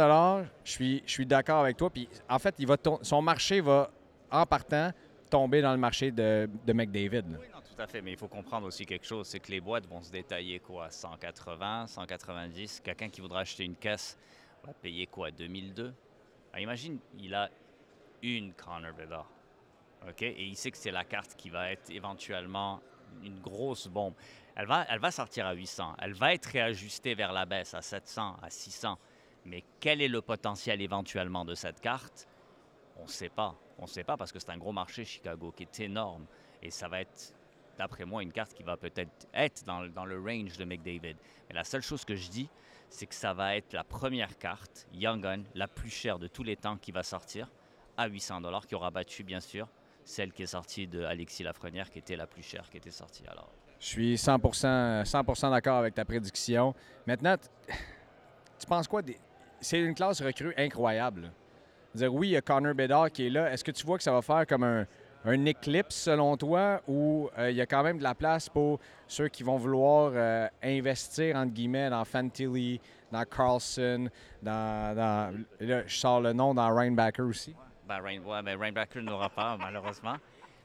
je 0.64 0.71
suis, 0.71 1.03
je 1.07 1.11
suis 1.11 1.27
d'accord 1.27 1.61
avec 1.61 1.77
toi. 1.77 1.90
Puis, 1.90 2.09
en 2.29 2.38
fait, 2.38 2.55
il 2.59 2.66
va 2.66 2.77
son 3.03 3.23
marché 3.23 3.61
va, 3.61 3.90
en 4.31 4.45
partant, 4.45 4.90
tomber 5.37 5.61
dans 5.61 5.72
le 5.72 5.79
marché 5.79 6.11
de, 6.11 6.49
de 6.64 6.72
McDavid. 6.72 7.25
Tout 7.77 7.83
à 7.83 7.87
fait, 7.87 8.01
mais 8.01 8.12
il 8.12 8.16
faut 8.16 8.27
comprendre 8.27 8.66
aussi 8.66 8.87
quelque 8.87 9.05
chose, 9.05 9.27
c'est 9.27 9.38
que 9.38 9.51
les 9.51 9.61
boîtes 9.61 9.87
vont 9.87 10.01
se 10.01 10.11
détailler 10.11 10.61
quoi 10.61 10.90
180, 10.90 11.88
190. 11.88 12.81
Quelqu'un 12.81 13.11
qui 13.11 13.20
voudra 13.20 13.40
acheter 13.40 13.64
une 13.64 13.77
caisse 13.77 14.16
va 14.64 14.72
payer 14.72 15.07
quoi 15.07 15.31
2002 15.31 15.92
ah, 16.55 16.61
Imagine, 16.61 16.99
il 17.18 17.35
a 17.35 17.51
une 18.22 18.55
Connor 18.55 18.94
Bedard. 18.94 19.31
OK? 20.09 20.22
Et 20.22 20.46
il 20.46 20.57
sait 20.57 20.70
que 20.70 20.79
c'est 20.79 20.90
la 20.90 21.05
carte 21.05 21.35
qui 21.37 21.51
va 21.51 21.70
être 21.70 21.90
éventuellement 21.90 22.81
une 23.22 23.38
grosse 23.40 23.88
bombe. 23.88 24.14
Elle 24.57 24.66
va, 24.66 24.87
elle 24.88 25.01
va 25.01 25.11
sortir 25.11 25.44
à 25.44 25.53
800. 25.53 25.96
Elle 25.99 26.14
va 26.14 26.33
être 26.33 26.46
réajustée 26.46 27.14
vers 27.14 27.35
la 27.35 27.44
baisse 27.44 27.75
à 27.75 27.83
700, 27.83 28.37
à 28.42 28.49
600. 28.49 28.96
Mais 29.44 29.62
quel 29.81 30.01
est 30.01 30.09
le 30.09 30.22
potentiel 30.22 30.81
éventuellement 30.81 31.44
de 31.44 31.55
cette 31.55 31.81
carte? 31.81 32.27
On 32.96 33.03
ne 33.03 33.09
sait 33.09 33.29
pas. 33.29 33.55
On 33.79 33.83
ne 33.83 33.89
sait 33.89 34.05
pas 34.05 34.17
parce 34.17 34.33
que 34.33 34.39
c'est 34.39 34.51
un 34.51 34.59
gros 34.59 34.73
marché 34.73 35.05
Chicago 35.05 35.53
qui 35.55 35.65
est 35.65 35.81
énorme. 35.81 36.27
Et 36.62 36.71
ça 36.71 36.89
va 36.89 37.01
être 37.01 37.35
d'après 37.77 38.05
moi, 38.05 38.23
une 38.23 38.33
carte 38.33 38.55
qui 38.55 38.62
va 38.62 38.77
peut-être 38.77 39.29
être 39.35 39.65
dans, 39.65 40.05
le 40.05 40.21
range 40.21 40.57
de 40.57 40.65
McDavid. 40.65 41.17
Mais 41.49 41.55
la 41.55 41.65
seule 41.65 41.83
chose 41.83 42.05
que 42.05 42.15
je 42.15 42.29
dis, 42.31 42.49
c'est 42.89 43.07
que 43.07 43.15
ça 43.15 43.35
va 43.35 43.57
être 43.57 43.73
la 43.73 43.85
première 43.85 44.39
carte 44.39 44.87
Young 44.93 45.23
Gun, 45.23 45.43
la 45.55 45.69
plus 45.69 45.91
chère 45.91 46.19
de 46.19 46.29
tous 46.29 46.43
les 46.43 46.57
temps 46.57 46.77
qui 46.77 46.93
va 46.93 47.03
sortir, 47.03 47.51
à 47.97 48.07
800 48.07 48.41
dollars, 48.41 48.67
qui 48.67 48.75
aura 48.75 48.91
battu, 48.91 49.25
bien 49.25 49.41
sûr, 49.41 49.69
celle 50.05 50.33
qui 50.33 50.43
est 50.43 50.47
sortie 50.47 50.87
de 50.87 51.03
Alexis 51.03 51.43
Lafrenière, 51.43 51.91
qui 51.91 51.99
était 51.99 52.17
la 52.17 52.27
plus 52.27 52.43
chère 52.43 52.69
qui 52.71 52.77
était 52.77 52.91
sortie. 52.91 53.25
Alors, 53.27 53.51
je 53.79 53.87
suis 53.87 54.19
100, 54.19 54.53
100 55.05 55.51
d'accord 55.51 55.79
avec 55.79 55.95
ta 55.95 56.05
prédiction. 56.05 56.75
Maintenant, 57.07 57.37
tu 58.59 58.67
penses 58.67 58.89
quoi? 58.89 59.03
C'est 59.61 59.81
une 59.81 59.95
classe 59.95 60.23
recrue 60.23 60.55
incroyable. 60.57 61.33
Dire, 61.97 62.15
oui, 62.15 62.29
il 62.29 62.33
y 62.33 62.37
a 62.37 62.43
Connor 62.43 62.75
Bedard 62.75 63.11
qui 63.11 63.27
est 63.27 63.31
là. 63.31 63.53
Est-ce 63.53 63.65
que 63.65 63.71
tu 63.71 63.85
vois 63.85 63.97
que 63.97 64.05
ça 64.05 64.13
va 64.13 64.23
faire 64.23 64.47
comme 64.47 64.63
un, 64.63 64.87
un 65.27 65.45
éclipse 65.45 65.97
selon 65.97 66.37
toi 66.37 66.81
où 66.87 67.29
euh, 67.37 67.51
il 67.51 67.57
y 67.57 67.61
a 67.61 67.67
quand 67.67 67.83
même 67.83 67.99
de 67.99 68.03
la 68.03 68.15
place 68.15 68.49
pour 68.49 68.79
ceux 69.09 69.29
qui 69.29 69.43
vont 69.43 69.57
vouloir 69.57 70.13
euh, 70.15 70.49
investir 70.63 71.37
entre 71.37 71.53
guillemets 71.53 71.91
dans 71.91 72.05
Fantilli, 72.05 72.81
dans 73.11 73.25
Carlson, 73.25 74.09
dans, 74.41 74.97
là, 74.97 75.33
je 75.87 75.97
sors 75.97 76.21
le 76.21 76.33
nom 76.33 76.55
dans 76.55 76.73
Rainbacker 76.73 77.23
aussi? 77.23 77.55
Ben, 77.89 78.01
Rain, 78.01 78.21
ben, 78.43 78.59
Rainbacker 78.59 79.03
n'aura 79.03 79.29
pas 79.29 79.57
malheureusement. 79.61 80.17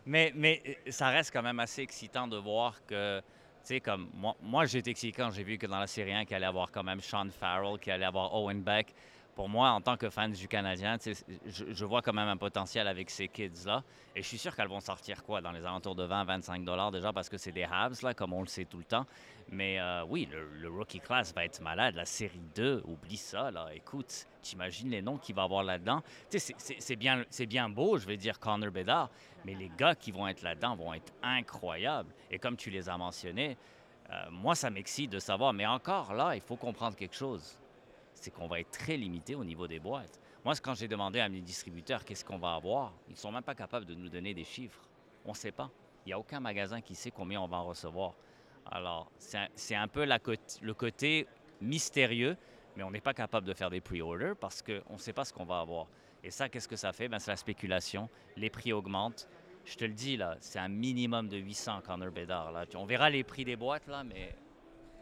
Mais, 0.06 0.32
mais 0.36 0.62
euh, 0.67 0.91
ça 0.91 1.10
reste 1.10 1.32
quand 1.34 1.44
même 1.44 1.60
assez 1.60 1.82
excitant 1.82 2.28
de 2.28 2.38
voir 2.38 2.86
que, 2.86 3.20
tu 3.20 3.26
sais, 3.63 3.80
comme 3.80 4.10
moi, 4.13 4.36
moi 4.41 4.65
été 4.65 4.91
excité 4.91 5.12
quand 5.12 5.32
j'ai 5.32 5.44
vu 5.44 5.58
que 5.58 5.65
dans 5.65 5.80
la 5.80 5.88
série 5.88 6.13
1 6.13 6.26
qu'il 6.26 6.36
allait 6.36 6.46
avoir 6.46 6.72
quand 6.72 6.84
même 6.84 7.02
Sean 7.02 7.30
Farrell, 7.32 7.80
qu'il 7.80 7.94
allait 7.94 8.06
avoir 8.06 8.34
Owen 8.36 8.62
Beck. 8.62 8.94
Pour 9.36 9.48
moi, 9.48 9.72
en 9.72 9.82
tant 9.82 9.98
que 9.98 10.10
fan 10.10 10.32
du 10.32 10.48
Canadien, 10.48 10.98
je, 11.46 11.86
vois 11.86 12.02
quand 12.02 12.13
même 12.13 12.28
un 12.28 12.38
potentiel 12.38 12.88
avec 12.88 13.10
ces 13.10 13.28
kids-là. 13.28 13.84
Et 14.15 14.22
je 14.22 14.28
suis 14.28 14.38
sûr 14.38 14.56
qu'elles 14.56 14.67
vont 14.67 14.82
sortir 14.82 15.24
quoi 15.24 15.41
dans 15.41 15.52
les 15.52 15.65
alentours 15.65 15.96
de 15.96 16.06
20-25 16.06 16.65
dollars 16.65 16.91
déjà 16.91 17.13
parce 17.13 17.30
que 17.30 17.38
c'est 17.38 17.54
des 17.54 17.63
Habs, 17.63 18.02
là, 18.04 18.13
comme 18.13 18.34
on 18.34 18.41
le 18.41 18.48
sait 18.48 18.65
tout 18.65 18.78
le 18.78 18.84
temps. 18.84 19.06
Mais 19.50 19.80
euh, 19.80 20.04
oui, 20.08 20.28
le, 20.32 20.70
rookie 20.70 21.00
class 21.00 21.34
va 21.34 21.46
être 21.46 21.62
malade. 21.62 21.96
La 21.96 22.06
série 22.06 22.41
2, 22.56 22.84
oublie 22.86 23.17
ça. 23.17 23.52
Là. 23.52 23.70
Écoute, 23.74 24.28
t'imagines 24.41 24.89
les 24.89 25.02
noms 25.02 25.17
qu'il 25.17 25.36
va 25.36 25.44
avoir 25.44 25.63
là-dedans. 25.63 26.04
C'est 26.30 26.96
bien, 26.96 27.24
bien 27.48 27.70
beau, 27.70 27.98
je 27.98 28.06
vais 28.06 28.17
dire 28.17 28.38
Connor 28.39 28.72
Bedard, 28.72 29.10
mais 29.46 29.56
les 29.56 29.72
gars 29.78 29.96
qui 29.96 30.12
vont 30.12 30.28
être 30.28 30.41
là-dedans 30.41 30.76
vont 30.76 30.94
être 30.94 31.13
incroyables. 31.24 32.13
Et 32.30 32.38
comme 32.38 32.58
tu 32.58 32.70
les 32.70 32.89
as 32.89 32.98
mentionnés, 32.98 33.58
euh, 34.12 34.26
moi, 34.30 34.56
ça 34.56 34.70
m'excite 34.70 35.10
de 35.10 35.20
savoir. 35.20 35.54
Mais 35.54 35.65
encore 35.65 36.13
là, 36.13 36.36
il 36.36 36.41
faut 36.41 36.58
comprendre 36.58 36.98
quelque 36.98 37.15
chose 37.15 37.58
c'est 38.21 38.31
qu'on 38.31 38.47
va 38.47 38.60
être 38.60 38.71
très 38.71 38.97
limité 38.97 39.36
au 39.36 39.43
niveau 39.43 39.67
des 39.67 39.79
boîtes. 39.79 40.19
Moi, 40.45 40.53
quand 40.62 40.75
j'ai 40.75 40.88
demandé 40.88 41.19
à 41.19 41.27
mes 41.27 41.41
distributeurs 41.41 42.05
qu'est-ce 42.05 42.23
qu'on 42.23 42.38
va 42.38 42.53
avoir, 42.53 42.93
ils 43.07 43.13
ne 43.13 43.17
sont 43.17 43.31
même 43.31 43.43
pas 43.43 43.55
capables 43.55 43.86
de 43.86 43.95
nous 43.95 44.10
donner 44.10 44.34
des 44.34 44.43
chiffres. 44.43 44.88
On 45.25 45.31
ne 45.31 45.36
sait 45.36 45.51
pas. 45.51 45.71
Il 46.05 46.10
n'y 46.10 46.13
a 46.13 46.19
aucun 46.19 46.39
magasin 46.39 46.81
qui 46.81 46.95
sait 46.95 47.12
combien 47.12 47.41
on 47.41 47.47
va 47.47 47.57
en 47.57 47.65
recevoir. 47.65 48.13
Alors, 48.65 49.12
c'est 49.17 49.75
un, 49.75 49.88
peu 49.88 50.05
le 50.05 50.73
côté 50.73 51.27
mystérieux, 51.62 52.38
mais 52.75 52.84
on 52.84 52.91
n'est 52.91 53.01
pas 53.01 53.13
capable 53.13 53.47
de 53.47 53.53
faire 53.53 53.69
des 53.69 53.81
pre-orders 53.81 54.36
parce 54.36 54.62
qu'on 54.62 54.93
ne 54.93 54.99
sait 54.99 55.13
pas 55.13 55.25
ce 55.25 55.34
qu'on 55.34 55.45
va 55.45 55.60
avoir. 55.60 55.88
Et 56.23 56.29
ça, 56.29 56.47
qu'est-ce 56.47 56.67
que 56.67 56.75
ça 56.75 56.93
fait? 56.93 57.07
Ben, 57.07 57.17
c'est 57.17 57.31
la 57.31 57.38
spéculation. 57.38 58.07
Les 58.38 58.51
prix 58.51 58.71
augmentent. 58.71 59.27
Je 59.65 59.75
te 59.75 59.86
le 59.86 59.93
dis, 59.93 60.15
là, 60.17 60.38
c'est 60.39 60.60
un 60.60 60.67
minimum 60.67 61.27
de 61.27 61.38
800 61.38 61.81
Connor 61.86 62.12
Bedard. 62.12 62.51
Là. 62.51 62.65
On 62.75 62.86
verra 62.86 63.10
les 63.10 63.23
prix 63.23 63.45
des 63.45 63.55
boîtes, 63.55 63.88
là, 63.88 64.03
mais 64.03 64.36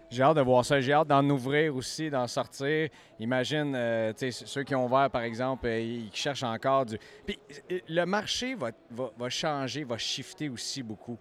j'ai 0.09 0.23
hâte 0.23 0.37
de 0.37 0.41
voir 0.41 0.65
ça. 0.65 0.81
J'ai 0.81 0.93
hâte 0.93 1.07
d'en 1.07 1.27
ouvrir 1.29 1.75
aussi, 1.75 2.09
d'en 2.09 2.27
sortir. 2.27 2.89
Imagine, 3.19 3.73
euh, 3.75 4.11
ceux 4.17 4.63
qui 4.63 4.73
ont 4.73 4.85
ouvert, 4.85 5.09
par 5.09 5.21
exemple, 5.21 5.67
euh, 5.67 5.79
ils 5.79 6.09
cherchent 6.13 6.43
encore 6.43 6.85
du. 6.85 6.97
Puis 7.25 7.37
euh, 7.71 7.79
le 7.87 8.05
marché 8.05 8.55
va, 8.55 8.71
va, 8.89 9.29
changer, 9.29 9.83
va 9.83 9.97
shifter 9.97 10.49
aussi 10.49 10.81
beaucoup. 10.81 11.17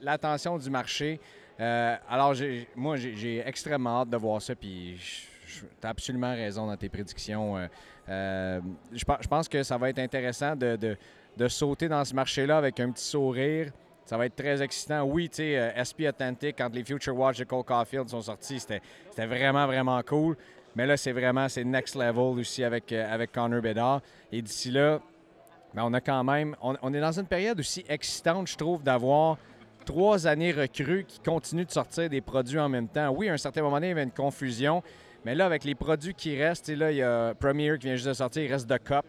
L'attention 0.00 0.58
du 0.58 0.68
marché. 0.68 1.20
alors, 1.58 2.34
moi, 2.76 2.96
j'ai 2.96 3.42
extrêmement 3.46 4.02
hâte 4.02 4.10
de 4.10 4.16
voir 4.16 4.42
ça. 4.42 4.54
Puis 4.54 4.98
tu 5.46 5.86
as 5.86 5.88
absolument 5.88 6.32
raison 6.32 6.66
dans 6.66 6.76
tes 6.76 6.88
prédictions. 6.88 7.56
je 8.06 9.28
pense 9.28 9.48
que 9.48 9.62
ça 9.62 9.78
va 9.78 9.90
être 9.90 10.00
intéressant 10.00 10.56
de, 10.56 10.76
de, 10.76 10.96
de 11.36 11.48
sauter 11.48 11.88
dans 11.88 12.04
ce 12.04 12.14
marché-là 12.14 12.58
avec 12.58 12.80
un 12.80 12.90
petit 12.90 13.04
sourire. 13.04 13.70
Ça 14.08 14.16
va 14.16 14.24
être 14.24 14.36
très 14.36 14.62
excitant. 14.62 15.02
Oui, 15.02 15.28
tu 15.28 15.36
sais, 15.36 15.58
euh, 15.58 15.84
SP 15.84 16.08
Authentic, 16.08 16.56
quand 16.56 16.74
les 16.74 16.82
Future 16.82 17.14
Watch 17.14 17.36
de 17.40 17.44
Cole 17.44 17.62
Caulfield 17.62 18.08
sont 18.08 18.22
sortis, 18.22 18.58
c'était 18.58 18.80
vraiment, 19.26 19.66
vraiment 19.66 20.02
cool. 20.02 20.34
Mais 20.74 20.86
là, 20.86 20.96
c'est 20.96 21.12
vraiment, 21.12 21.46
c'est 21.50 21.62
next 21.62 21.94
level 21.94 22.38
aussi 22.40 22.64
avec, 22.64 22.90
euh, 22.90 23.06
avec 23.12 23.32
Connor 23.32 23.60
Bedard. 23.60 24.00
Et 24.32 24.40
d'ici 24.40 24.70
là, 24.70 24.98
ben, 25.74 25.82
on 25.84 25.92
a 25.92 26.00
quand 26.00 26.24
même, 26.24 26.56
on, 26.62 26.94
est 26.94 27.00
dans 27.02 27.20
une 27.20 27.26
période 27.26 27.60
aussi 27.60 27.84
excitante, 27.86 28.48
je 28.48 28.56
trouve, 28.56 28.82
d'avoir 28.82 29.36
trois 29.84 30.26
années 30.26 30.52
recrues 30.52 31.04
qui 31.04 31.20
continuent 31.20 31.66
de 31.66 31.70
sortir 31.70 32.08
des 32.08 32.22
produits 32.22 32.58
en 32.58 32.70
même 32.70 32.88
temps. 32.88 33.10
Oui, 33.10 33.28
à 33.28 33.34
un 33.34 33.36
certain 33.36 33.60
moment 33.60 33.76
donné, 33.76 33.88
il 33.88 33.90
y 33.90 33.92
avait 33.92 34.04
une 34.04 34.10
confusion. 34.10 34.82
Mais 35.26 35.34
là, 35.34 35.44
avec 35.44 35.64
les 35.64 35.74
produits 35.74 36.14
qui 36.14 36.34
restent, 36.34 36.70
là, 36.70 36.92
il 36.92 36.96
y 36.96 37.02
a 37.02 37.34
Premier 37.34 37.76
qui 37.78 37.88
vient 37.88 37.96
juste 37.96 38.08
de 38.08 38.14
sortir, 38.14 38.42
il 38.42 38.50
reste 38.50 38.66
de 38.66 38.76
Cup. 38.78 39.04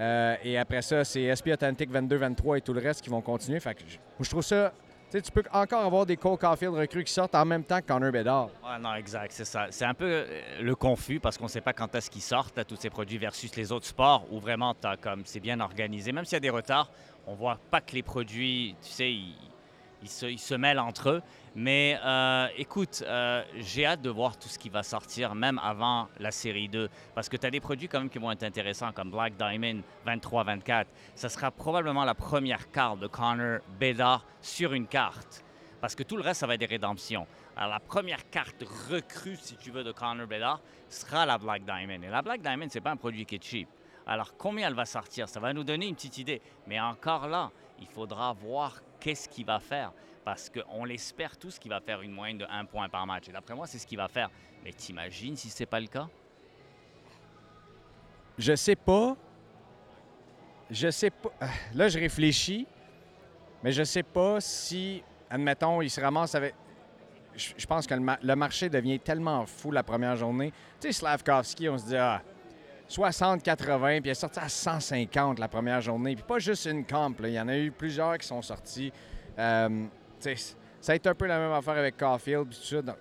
Euh, 0.00 0.36
et 0.42 0.56
après 0.56 0.80
ça, 0.82 1.04
c'est 1.04 1.34
SP 1.36 1.52
Authentic 1.52 1.90
22, 1.90 2.16
23 2.16 2.58
et 2.58 2.60
tout 2.62 2.72
le 2.72 2.80
reste 2.80 3.02
qui 3.02 3.10
vont 3.10 3.20
continuer. 3.20 3.60
Fait 3.60 3.76
je, 4.18 4.30
trouve 4.30 4.42
ça. 4.42 4.72
Tu 5.10 5.20
peux 5.32 5.42
encore 5.52 5.84
avoir 5.84 6.06
des 6.06 6.16
Cole 6.16 6.38
Caulfield 6.38 6.72
recrues 6.74 7.02
qui 7.02 7.12
sortent 7.12 7.34
en 7.34 7.44
même 7.44 7.64
temps 7.64 7.80
que 7.80 7.86
Connor 7.86 8.12
Bedard. 8.12 8.48
Ouais, 8.64 8.78
non, 8.80 8.94
exact, 8.94 9.32
c'est 9.32 9.44
ça. 9.44 9.66
C'est 9.70 9.84
un 9.84 9.92
peu 9.92 10.06
euh, 10.06 10.62
le 10.62 10.74
confus 10.76 11.18
parce 11.18 11.36
qu'on 11.36 11.44
ne 11.44 11.50
sait 11.50 11.60
pas 11.60 11.72
quand 11.72 11.92
est-ce 11.96 12.08
qu'ils 12.08 12.22
sortent, 12.22 12.64
tous 12.64 12.76
ces 12.76 12.90
produits 12.90 13.18
versus 13.18 13.54
les 13.56 13.72
autres 13.72 13.86
sports 13.86 14.26
où 14.30 14.38
vraiment 14.38 14.74
comme 15.00 15.22
c'est 15.24 15.40
bien 15.40 15.58
organisé. 15.60 16.12
Même 16.12 16.24
s'il 16.24 16.34
y 16.34 16.36
a 16.36 16.40
des 16.40 16.50
retards, 16.50 16.90
on 17.26 17.34
voit 17.34 17.58
pas 17.70 17.80
que 17.80 17.92
les 17.92 18.04
produits, 18.04 18.76
tu 18.80 18.88
sais, 18.88 19.10
ils, 19.10 19.34
ils 20.02 20.38
se, 20.38 20.54
mêlent 20.54 20.78
entre 20.78 21.10
eux. 21.10 21.22
Mais 21.54 21.98
euh, 22.04 22.48
écoute, 22.56 23.02
euh, 23.06 23.42
j'ai 23.56 23.86
hâte 23.86 24.02
de 24.02 24.10
voir 24.10 24.38
tout 24.38 24.48
ce 24.48 24.58
qui 24.58 24.68
va 24.68 24.82
sortir, 24.82 25.34
même 25.34 25.60
avant 25.62 26.08
la 26.18 26.30
série 26.30 26.68
2. 26.68 26.88
Parce 27.14 27.28
que 27.28 27.36
tu 27.36 27.46
as 27.46 27.50
des 27.50 27.60
produits 27.60 27.88
quand 27.88 27.98
même 27.98 28.10
qui 28.10 28.18
vont 28.18 28.30
être 28.30 28.42
intéressants, 28.42 28.92
comme 28.92 29.10
Black 29.10 29.36
Diamond 29.36 29.82
23-24. 30.06 30.86
Ça 31.14 31.28
sera 31.28 31.50
probablement 31.50 32.04
la 32.04 32.14
première 32.14 32.70
carte 32.70 33.00
de 33.00 33.06
Connor 33.06 33.60
Bedard 33.78 34.24
sur 34.40 34.72
une 34.72 34.86
carte. 34.86 35.44
Parce 35.80 35.94
que 35.94 36.02
tout 36.02 36.16
le 36.16 36.22
reste, 36.22 36.40
ça 36.40 36.46
va 36.46 36.54
être 36.54 36.60
des 36.60 36.66
rédemptions. 36.66 37.26
Alors, 37.56 37.70
la 37.70 37.80
première 37.80 38.28
carte 38.30 38.64
recrue, 38.90 39.36
si 39.36 39.56
tu 39.56 39.70
veux, 39.70 39.82
de 39.82 39.92
Connor 39.92 40.26
Bedard 40.26 40.60
sera 40.88 41.26
la 41.26 41.38
Black 41.38 41.64
Diamond. 41.64 42.02
Et 42.02 42.10
la 42.10 42.22
Black 42.22 42.42
Diamond, 42.42 42.66
c'est 42.68 42.80
pas 42.80 42.90
un 42.90 42.96
produit 42.96 43.24
qui 43.24 43.36
est 43.36 43.44
cheap. 43.44 43.68
Alors, 44.06 44.36
combien 44.36 44.68
elle 44.68 44.74
va 44.74 44.86
sortir? 44.86 45.28
Ça 45.28 45.40
va 45.40 45.52
nous 45.52 45.64
donner 45.64 45.86
une 45.86 45.94
petite 45.94 46.18
idée. 46.18 46.40
Mais 46.66 46.80
encore 46.80 47.28
là, 47.28 47.50
il 47.80 47.86
faudra 47.86 48.32
voir 48.32 48.80
qu'est-ce 49.00 49.28
qu'il 49.28 49.46
va 49.46 49.58
faire? 49.58 49.92
Parce 50.24 50.50
qu'on 50.50 50.84
l'espère 50.84 51.36
tous 51.36 51.58
qu'il 51.58 51.70
va 51.70 51.80
faire 51.80 52.02
une 52.02 52.12
moyenne 52.12 52.38
de 52.38 52.46
1 52.48 52.66
point 52.66 52.88
par 52.88 53.06
match. 53.06 53.28
Et 53.28 53.32
d'après 53.32 53.54
moi, 53.54 53.66
c'est 53.66 53.78
ce 53.78 53.86
qu'il 53.86 53.98
va 53.98 54.08
faire. 54.08 54.30
Mais 54.62 54.72
t'imagines 54.72 55.36
si 55.36 55.48
ce 55.48 55.62
n'est 55.62 55.66
pas 55.66 55.80
le 55.80 55.86
cas? 55.86 56.08
Je 58.38 58.54
sais 58.54 58.76
pas. 58.76 59.16
Je 60.70 60.90
sais 60.90 61.10
pas. 61.10 61.30
Euh, 61.42 61.46
là, 61.74 61.88
je 61.88 61.98
réfléchis. 61.98 62.66
Mais 63.62 63.72
je 63.72 63.82
sais 63.82 64.02
pas 64.02 64.40
si, 64.40 65.02
admettons, 65.28 65.82
il 65.82 65.90
se 65.90 66.00
ramasse 66.00 66.34
avec. 66.34 66.54
Je 67.36 67.66
pense 67.66 67.86
que 67.86 67.94
le, 67.94 68.36
marché 68.36 68.68
devient 68.68 68.98
tellement 68.98 69.46
fou 69.46 69.70
la 69.70 69.82
première 69.82 70.16
journée. 70.16 70.52
Tu 70.80 70.88
sais, 70.88 70.92
Slavkovski, 70.92 71.68
on 71.68 71.78
se 71.78 71.86
dit, 71.86 71.96
ah, 71.96 72.22
60-80, 72.90 74.00
puis 74.00 74.08
il 74.08 74.10
est 74.10 74.14
sorti 74.14 74.40
à 74.40 74.48
150 74.48 75.38
la 75.38 75.48
première 75.48 75.80
journée. 75.80 76.16
Puis 76.16 76.24
pas 76.24 76.38
juste 76.38 76.66
une 76.66 76.84
camp, 76.84 77.14
il 77.20 77.30
y 77.30 77.40
en 77.40 77.48
a 77.48 77.56
eu 77.56 77.70
plusieurs 77.70 78.18
qui 78.18 78.26
sont 78.26 78.42
sortis. 78.42 78.92
Euh, 79.38 79.86
ça 80.80 80.92
a 80.92 80.94
été 80.96 81.08
un 81.08 81.14
peu 81.14 81.26
la 81.26 81.38
même 81.38 81.52
affaire 81.52 81.76
avec 81.76 81.96
Caulfield, 81.96 82.48
puis 82.48 82.58
tout 82.58 82.82
ça. 82.84 82.96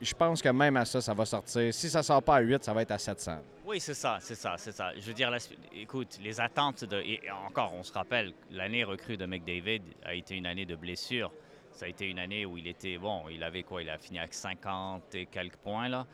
je 0.00 0.14
pense 0.14 0.42
que 0.42 0.50
même 0.50 0.76
à 0.76 0.84
ça, 0.84 1.00
ça 1.00 1.14
va 1.14 1.24
sortir. 1.24 1.72
Si 1.72 1.88
ça 1.88 2.02
sort 2.02 2.22
pas 2.22 2.36
à 2.36 2.40
8, 2.40 2.62
ça 2.62 2.74
va 2.74 2.82
être 2.82 2.90
à 2.90 2.98
700. 2.98 3.38
Oui, 3.64 3.80
c'est 3.80 3.94
ça, 3.94 4.18
c'est 4.20 4.34
ça, 4.34 4.54
c'est 4.58 4.72
ça. 4.72 4.92
Je 4.94 5.00
veux 5.00 5.14
dire, 5.14 5.34
écoute, 5.72 6.18
les 6.22 6.38
attentes 6.38 6.84
de. 6.84 6.98
Et 6.98 7.22
encore, 7.48 7.72
on 7.72 7.82
se 7.82 7.92
rappelle, 7.92 8.34
l'année 8.50 8.84
recrue 8.84 9.16
de 9.16 9.24
McDavid 9.24 9.80
a 10.04 10.14
été 10.14 10.36
une 10.36 10.46
année 10.46 10.66
de 10.66 10.76
blessure. 10.76 11.32
Ça 11.72 11.86
a 11.86 11.88
été 11.88 12.08
une 12.08 12.18
année 12.18 12.44
où 12.44 12.58
il 12.58 12.66
était. 12.66 12.98
Bon, 12.98 13.24
il 13.30 13.42
avait 13.42 13.62
quoi 13.62 13.82
Il 13.82 13.88
a 13.88 13.96
fini 13.96 14.18
avec 14.18 14.34
50 14.34 15.14
et 15.14 15.26
quelques 15.26 15.56
points, 15.56 15.88
là 15.88 16.06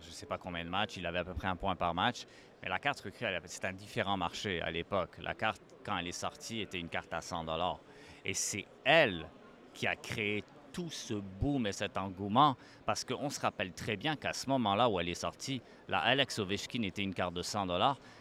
je 0.00 0.08
ne 0.08 0.12
sais 0.12 0.26
pas 0.26 0.38
combien 0.38 0.64
de 0.64 0.70
matchs. 0.70 0.96
Il 0.96 1.06
avait 1.06 1.18
à 1.18 1.24
peu 1.24 1.34
près 1.34 1.48
un 1.48 1.56
point 1.56 1.76
par 1.76 1.94
match. 1.94 2.26
Mais 2.62 2.68
la 2.68 2.78
carte 2.78 3.00
recrue, 3.00 3.26
c'est 3.44 3.64
un 3.64 3.72
différent 3.72 4.16
marché 4.16 4.60
à 4.60 4.70
l'époque. 4.70 5.16
La 5.20 5.34
carte, 5.34 5.62
quand 5.84 5.96
elle 5.98 6.08
est 6.08 6.12
sortie, 6.12 6.60
était 6.60 6.78
une 6.78 6.88
carte 6.88 7.12
à 7.12 7.20
100 7.20 7.46
Et 8.24 8.34
c'est 8.34 8.66
elle 8.84 9.26
qui 9.72 9.86
a 9.86 9.96
créé 9.96 10.44
tout 10.72 10.90
ce 10.90 11.14
boom 11.14 11.66
et 11.66 11.72
cet 11.72 11.96
engouement 11.96 12.56
parce 12.86 13.04
qu'on 13.04 13.28
se 13.28 13.40
rappelle 13.40 13.72
très 13.72 13.96
bien 13.96 14.14
qu'à 14.14 14.32
ce 14.32 14.48
moment-là 14.50 14.88
où 14.88 15.00
elle 15.00 15.08
est 15.08 15.14
sortie, 15.14 15.60
la 15.88 15.98
Alex 15.98 16.38
Ovechkin 16.38 16.82
était 16.82 17.02
une 17.02 17.14
carte 17.14 17.34
de 17.34 17.42
100 17.42 17.66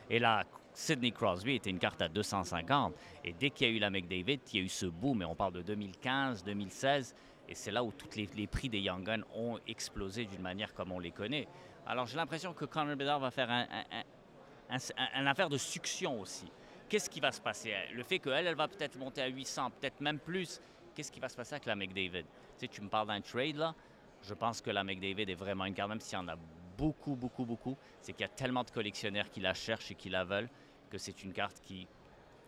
et 0.09 0.19
la 0.19 0.43
Sidney 0.73 1.11
Crosby 1.11 1.55
était 1.55 1.69
une 1.69 1.79
carte 1.79 2.01
à 2.01 2.07
250. 2.07 2.95
Et 3.23 3.33
dès 3.33 3.49
qu'il 3.49 3.67
y 3.67 3.69
a 3.69 3.73
eu 3.73 3.79
la 3.79 3.89
McDavid, 3.89 4.39
il 4.53 4.59
y 4.59 4.61
a 4.61 4.65
eu 4.65 4.69
ce 4.69 4.85
boom, 4.85 5.21
et 5.21 5.25
on 5.25 5.35
parle 5.35 5.53
de 5.53 5.61
2015, 5.61 6.43
2016, 6.43 7.15
et 7.49 7.55
c'est 7.55 7.71
là 7.71 7.83
où 7.83 7.91
tous 7.91 8.15
les, 8.15 8.47
prix 8.47 8.69
des 8.69 8.79
Young 8.79 9.03
Guns 9.03 9.23
ont 9.33 9.57
explosé 9.67 10.25
d'une 10.25 10.41
manière 10.41 10.71
comme 10.75 10.91
on 10.91 10.99
les 10.99 11.09
connaît. 11.09 11.47
Alors 11.87 12.05
j'ai 12.05 12.17
l'impression 12.17 12.53
que 12.53 12.65
Conor 12.65 12.95
Bedard 12.95 13.19
va 13.19 13.31
faire 13.31 13.49
un, 13.49 15.25
affaire 15.25 15.49
de 15.49 15.57
succion 15.57 16.21
aussi. 16.21 16.45
Qu'est-ce 16.87 17.09
qui 17.09 17.19
va 17.19 17.31
se 17.31 17.41
passer? 17.41 17.73
Le 17.93 18.03
fait 18.03 18.19
qu'elle, 18.19 18.45
elle 18.45 18.55
va 18.55 18.67
peut-être 18.67 18.97
monter 18.97 19.23
à 19.23 19.27
800, 19.27 19.71
peut-être 19.71 19.99
même 19.99 20.19
plus. 20.19 20.61
Qu'est-ce 20.93 21.11
qui 21.11 21.19
va 21.19 21.27
se 21.27 21.35
passer 21.35 21.55
avec 21.55 21.65
la 21.65 21.75
McDavid? 21.75 22.23
Tu 22.23 22.27
sais, 22.57 22.67
tu 22.67 22.81
me 22.81 22.89
parles 22.89 23.07
d'un 23.07 23.21
trade 23.21 23.55
là. 23.55 23.73
Je 24.21 24.35
pense 24.35 24.61
que 24.61 24.69
la 24.69 24.83
McDavid 24.83 25.29
est 25.29 25.35
vraiment 25.35 25.65
une 25.65 25.73
carte, 25.73 25.89
même 25.89 26.01
s'il 26.01 26.19
y 26.19 26.21
en 26.21 26.27
a 26.27 26.35
beaucoup, 26.77 27.15
beaucoup, 27.15 27.45
beaucoup. 27.45 27.75
C'est 27.99 28.13
qu'il 28.13 28.21
y 28.21 28.25
a 28.25 28.29
tellement 28.29 28.63
de 28.63 28.69
collectionneurs 28.69 29.29
qui 29.31 29.39
la 29.39 29.55
cherchent 29.55 29.89
et 29.89 29.95
qui 29.95 30.09
la 30.09 30.23
veulent 30.23 30.49
que 30.91 30.99
c'est 30.99 31.23
une 31.23 31.33
carte 31.33 31.59
qui, 31.61 31.87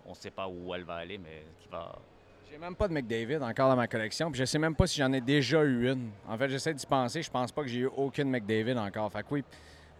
on 0.06 0.12
ne 0.12 0.16
sait 0.16 0.32
pas 0.32 0.48
où 0.48 0.76
elle 0.76 0.84
va 0.84 0.96
aller, 0.96 1.18
mais 1.18 1.44
qui 1.60 1.68
va, 1.70 1.98
j'ai 2.52 2.58
même 2.58 2.76
pas 2.76 2.90
de 2.90 2.94
McDavid 2.94 3.42
encore 3.42 3.70
dans 3.70 3.78
ma 3.78 3.88
collection. 3.88 4.30
Puis 4.30 4.40
je 4.40 4.46
sais 4.46 4.60
même 4.60 4.76
pas 4.76 4.86
si 4.86 5.00
j'en 5.00 5.12
ai 5.14 5.22
déjà 5.22 5.64
eu 5.64 5.90
une. 5.90 6.10
En 6.28 6.38
fait, 6.38 6.50
j'essaie 6.50 6.74
d'y 6.74 6.86
penser. 6.86 7.22
Je 7.22 7.32
pense 7.32 7.50
pas 7.50 7.62
que 7.62 7.70
j'ai 7.70 7.80
eu 7.80 7.86
aucune 7.96 8.30
McDavid 8.30 8.78
encore. 8.78 9.10
Fait 9.10 9.22
que 9.22 9.28
oui, 9.32 9.44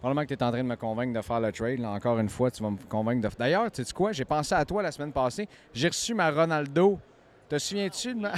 probablement 0.00 0.26
que 0.26 0.34
tu 0.34 0.34
es 0.34 0.42
en 0.42 0.50
train 0.50 0.62
de 0.62 0.68
me 0.68 0.76
convaincre 0.76 1.18
de 1.18 1.22
faire 1.22 1.40
le 1.40 1.50
trade. 1.50 1.82
encore 1.82 2.18
une 2.18 2.28
fois, 2.28 2.50
tu 2.50 2.62
vas 2.62 2.68
me 2.68 2.76
convaincre 2.90 3.26
de. 3.26 3.34
D'ailleurs, 3.36 3.70
tu 3.72 3.82
sais 3.82 3.92
quoi? 3.94 4.12
J'ai 4.12 4.26
pensé 4.26 4.54
à 4.54 4.66
toi 4.66 4.82
la 4.82 4.92
semaine 4.92 5.12
passée. 5.12 5.48
J'ai 5.72 5.88
reçu 5.88 6.12
ma 6.12 6.30
Ronaldo. 6.30 6.98
Te 7.48 7.58
souviens-tu 7.58 8.14
de 8.14 8.20
ma. 8.20 8.32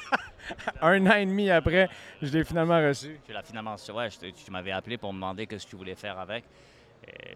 un 0.80 1.06
an 1.06 1.16
et 1.16 1.26
demi 1.26 1.50
après, 1.50 1.88
je 2.22 2.30
l'ai 2.30 2.44
finalement 2.44 2.80
reçu. 2.80 3.18
Tu 3.26 3.32
l'as 3.32 3.42
finalement 3.42 3.74
ouais, 3.96 4.08
tu 4.10 4.50
m'avais 4.52 4.72
appelé 4.72 4.96
pour 4.96 5.12
me 5.12 5.18
demander 5.18 5.48
ce 5.50 5.64
que 5.64 5.70
tu 5.70 5.76
voulais 5.76 5.96
faire 5.96 6.20
avec 6.20 6.44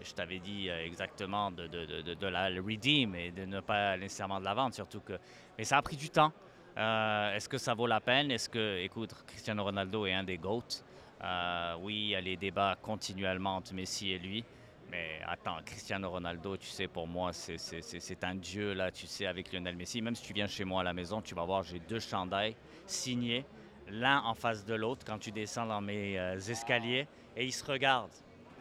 je 0.05 0.13
t'avais 0.13 0.39
dit 0.39 0.69
euh, 0.69 0.85
exactement 0.85 1.51
de, 1.51 2.27
la 2.27 2.47
redeem 2.49 3.15
et 3.15 3.31
de 3.31 3.45
ne 3.45 3.61
pas 3.61 3.97
nécessairement 3.97 4.39
de 4.39 4.45
la 4.45 4.55
vendre, 4.55 4.75
surtout 4.75 5.01
que. 5.01 5.15
Mais 5.59 5.65
ça 5.65 5.79
a 5.79 5.83
pris 5.83 5.97
du 5.97 6.11
temps. 6.11 6.33
Euh, 6.77 7.35
est-ce 7.35 7.49
que 7.49 7.59
ça 7.59 7.75
vaut 7.75 7.87
la 7.87 8.01
peine? 8.01 8.31
Est-ce 8.31 8.49
que, 8.49 8.79
écoute, 8.79 9.15
Cristiano 9.27 9.63
Ronaldo 9.65 10.07
est 10.07 10.13
un 10.13 10.25
des 10.25 10.39
GOAT? 10.39 10.85
Euh, 11.23 11.77
oui, 11.81 11.95
il 11.95 12.09
y 12.09 12.15
a 12.17 12.21
les 12.21 12.37
débats 12.37 12.77
continuellement 12.83 13.57
entre 13.57 13.73
Messi 13.75 14.11
et 14.11 14.19
lui. 14.19 14.45
Mais 14.91 15.21
attends, 15.27 15.57
Cristiano 15.65 16.11
Ronaldo, 16.11 16.57
tu 16.57 16.67
sais, 16.67 16.89
pour 16.89 17.07
moi, 17.07 17.33
c'est 17.33 18.25
un 18.25 18.35
dieu, 18.35 18.75
là, 18.75 18.91
tu 18.91 19.07
sais, 19.07 19.27
avec 19.27 19.53
Lionel 19.53 19.77
Messi. 19.77 20.03
Même 20.03 20.15
si 20.15 20.25
tu 20.25 20.33
viens 20.35 20.47
chez 20.47 20.65
moi 20.65 20.83
à 20.83 20.85
la 20.85 20.93
maison, 20.93 21.23
tu 21.23 21.35
vas 21.35 21.45
voir, 21.45 21.63
j'ai 21.63 21.79
deux 21.79 22.01
chandails 22.01 22.55
signés, 22.87 23.47
l'un 23.89 24.21
en 24.23 24.35
face 24.35 24.65
de 24.65 24.75
l'autre 24.75 25.05
quand 25.07 25.19
tu 25.19 25.33
descends 25.33 25.67
dans 25.67 25.81
mes 25.81 26.19
euh, 26.19 26.37
escaliers, 26.37 27.07
et 27.37 27.45
ils 27.45 27.53
se 27.53 27.65
regardent. 27.65 28.13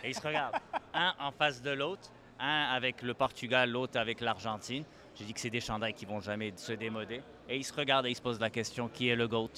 Et 0.04 0.10
ils 0.10 0.16
se 0.16 0.22
regardent. 0.22 0.56
un 0.94 1.14
en 1.20 1.32
face 1.32 1.62
de 1.62 1.72
l'autre, 1.72 2.12
un 2.40 2.70
avec 2.74 3.02
le 3.02 3.14
Portugal, 3.14 3.70
l'autre 3.70 3.98
avec 3.98 4.22
l'Argentine. 4.22 4.84
J'ai 5.16 5.26
dit 5.26 5.34
que 5.34 5.40
c'est 5.40 5.50
des 5.50 5.62
chandails 5.62 5.94
qui 5.94 6.06
vont 6.06 6.20
jamais 6.20 6.52
se 6.56 6.74
démoder. 6.74 7.22
Et 7.48 7.58
ils 7.58 7.64
se 7.64 7.74
regardent 7.74 8.08
et 8.08 8.10
ils 8.10 8.16
se 8.16 8.22
posent 8.22 8.40
la 8.40 8.50
question 8.50 8.88
qui 8.88 9.10
est 9.10 9.16
le 9.16 9.28
GOAT? 9.28 9.50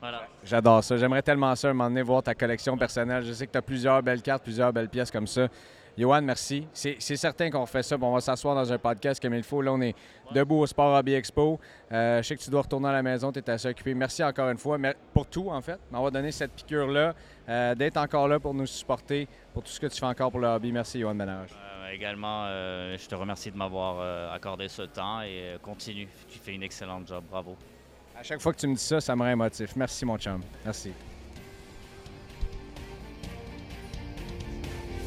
Voilà. 0.00 0.28
J'adore 0.44 0.82
ça. 0.82 0.96
J'aimerais 0.96 1.22
tellement 1.22 1.54
ça, 1.54 1.68
un 1.70 1.74
moment 1.74 2.02
voir 2.02 2.22
ta 2.22 2.34
collection 2.34 2.76
personnelle. 2.76 3.24
Je 3.24 3.32
sais 3.32 3.46
que 3.46 3.52
tu 3.52 3.58
as 3.58 3.62
plusieurs 3.62 4.02
belles 4.02 4.22
cartes, 4.22 4.42
plusieurs 4.42 4.72
belles 4.72 4.88
pièces 4.88 5.10
comme 5.10 5.26
ça. 5.26 5.48
Johan, 5.98 6.22
merci. 6.22 6.64
C'est 6.72 7.16
certain 7.16 7.50
qu'on 7.50 7.66
fait 7.66 7.82
ça. 7.82 7.96
on 8.00 8.12
va 8.12 8.20
s'asseoir 8.20 8.54
dans 8.54 8.72
un 8.72 8.78
podcast 8.78 9.20
comme 9.20 9.34
il 9.34 9.42
faut. 9.42 9.60
Là, 9.60 9.72
on 9.72 9.80
est 9.80 9.96
debout 10.32 10.60
au 10.60 10.66
Sport 10.66 10.96
Hobby 10.96 11.14
Expo. 11.14 11.58
Euh, 11.90 12.22
je 12.22 12.28
sais 12.28 12.36
que 12.36 12.42
tu 12.42 12.50
dois 12.50 12.62
retourner 12.62 12.88
à 12.88 12.92
la 12.92 13.02
maison. 13.02 13.32
Tu 13.32 13.40
es 13.40 13.50
assez 13.50 13.68
occupé. 13.68 13.94
Merci 13.94 14.22
encore 14.22 14.48
une 14.48 14.58
fois. 14.58 14.78
Pour 15.12 15.26
tout, 15.26 15.50
en 15.50 15.60
fait, 15.60 15.80
va 15.90 16.10
donné 16.10 16.30
cette 16.30 16.52
piqûre-là, 16.52 17.14
euh, 17.48 17.74
d'être 17.74 17.96
encore 17.96 18.28
là 18.28 18.38
pour 18.38 18.54
nous 18.54 18.66
supporter, 18.66 19.26
pour 19.52 19.64
tout 19.64 19.70
ce 19.70 19.80
que 19.80 19.88
tu 19.88 19.98
fais 19.98 20.06
encore 20.06 20.30
pour 20.30 20.38
le 20.38 20.46
hobby. 20.46 20.70
Merci, 20.70 21.00
Johan 21.00 21.16
Benage. 21.16 21.50
Euh, 21.52 21.90
également, 21.90 22.46
je 22.46 23.08
te 23.08 23.16
remercie 23.16 23.50
de 23.50 23.56
m'avoir 23.56 24.32
accordé 24.32 24.68
ce 24.68 24.82
temps 24.82 25.22
et 25.22 25.56
continue. 25.62 26.06
Tu 26.28 26.38
fais 26.38 26.54
une 26.54 26.62
excellente 26.62 27.08
job. 27.08 27.24
Bravo. 27.28 27.56
À 28.16 28.22
chaque 28.22 28.40
fois 28.40 28.52
que 28.52 28.58
tu 28.58 28.68
me 28.68 28.74
dis 28.74 28.82
ça, 28.82 29.00
ça 29.00 29.16
me 29.16 29.22
rend 29.22 29.30
émotif. 29.30 29.74
Merci, 29.74 30.04
mon 30.04 30.16
chum. 30.16 30.40
Merci. 30.64 30.92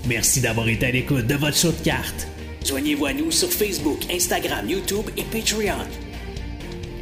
Merci 0.08 0.42
d'avoir 0.42 0.68
été 0.68 0.88
à 0.88 0.92
l'écoute 0.92 1.28
de 1.28 1.36
votre 1.36 1.56
show 1.56 1.72
de 1.72 1.84
cartes. 1.84 2.28
Joignez-vous 2.66 3.06
à 3.06 3.14
nous 3.14 3.32
sur 3.32 3.50
Facebook, 3.50 4.00
Instagram, 4.12 4.68
YouTube 4.70 5.06
et 5.18 5.24
Patreon. 5.24 5.86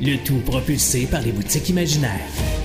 Le 0.02 0.18
tout 0.18 0.40
propulsé 0.46 1.06
par 1.06 1.22
les 1.22 1.32
boutiques 1.32 1.70
imaginaires. 1.70 2.59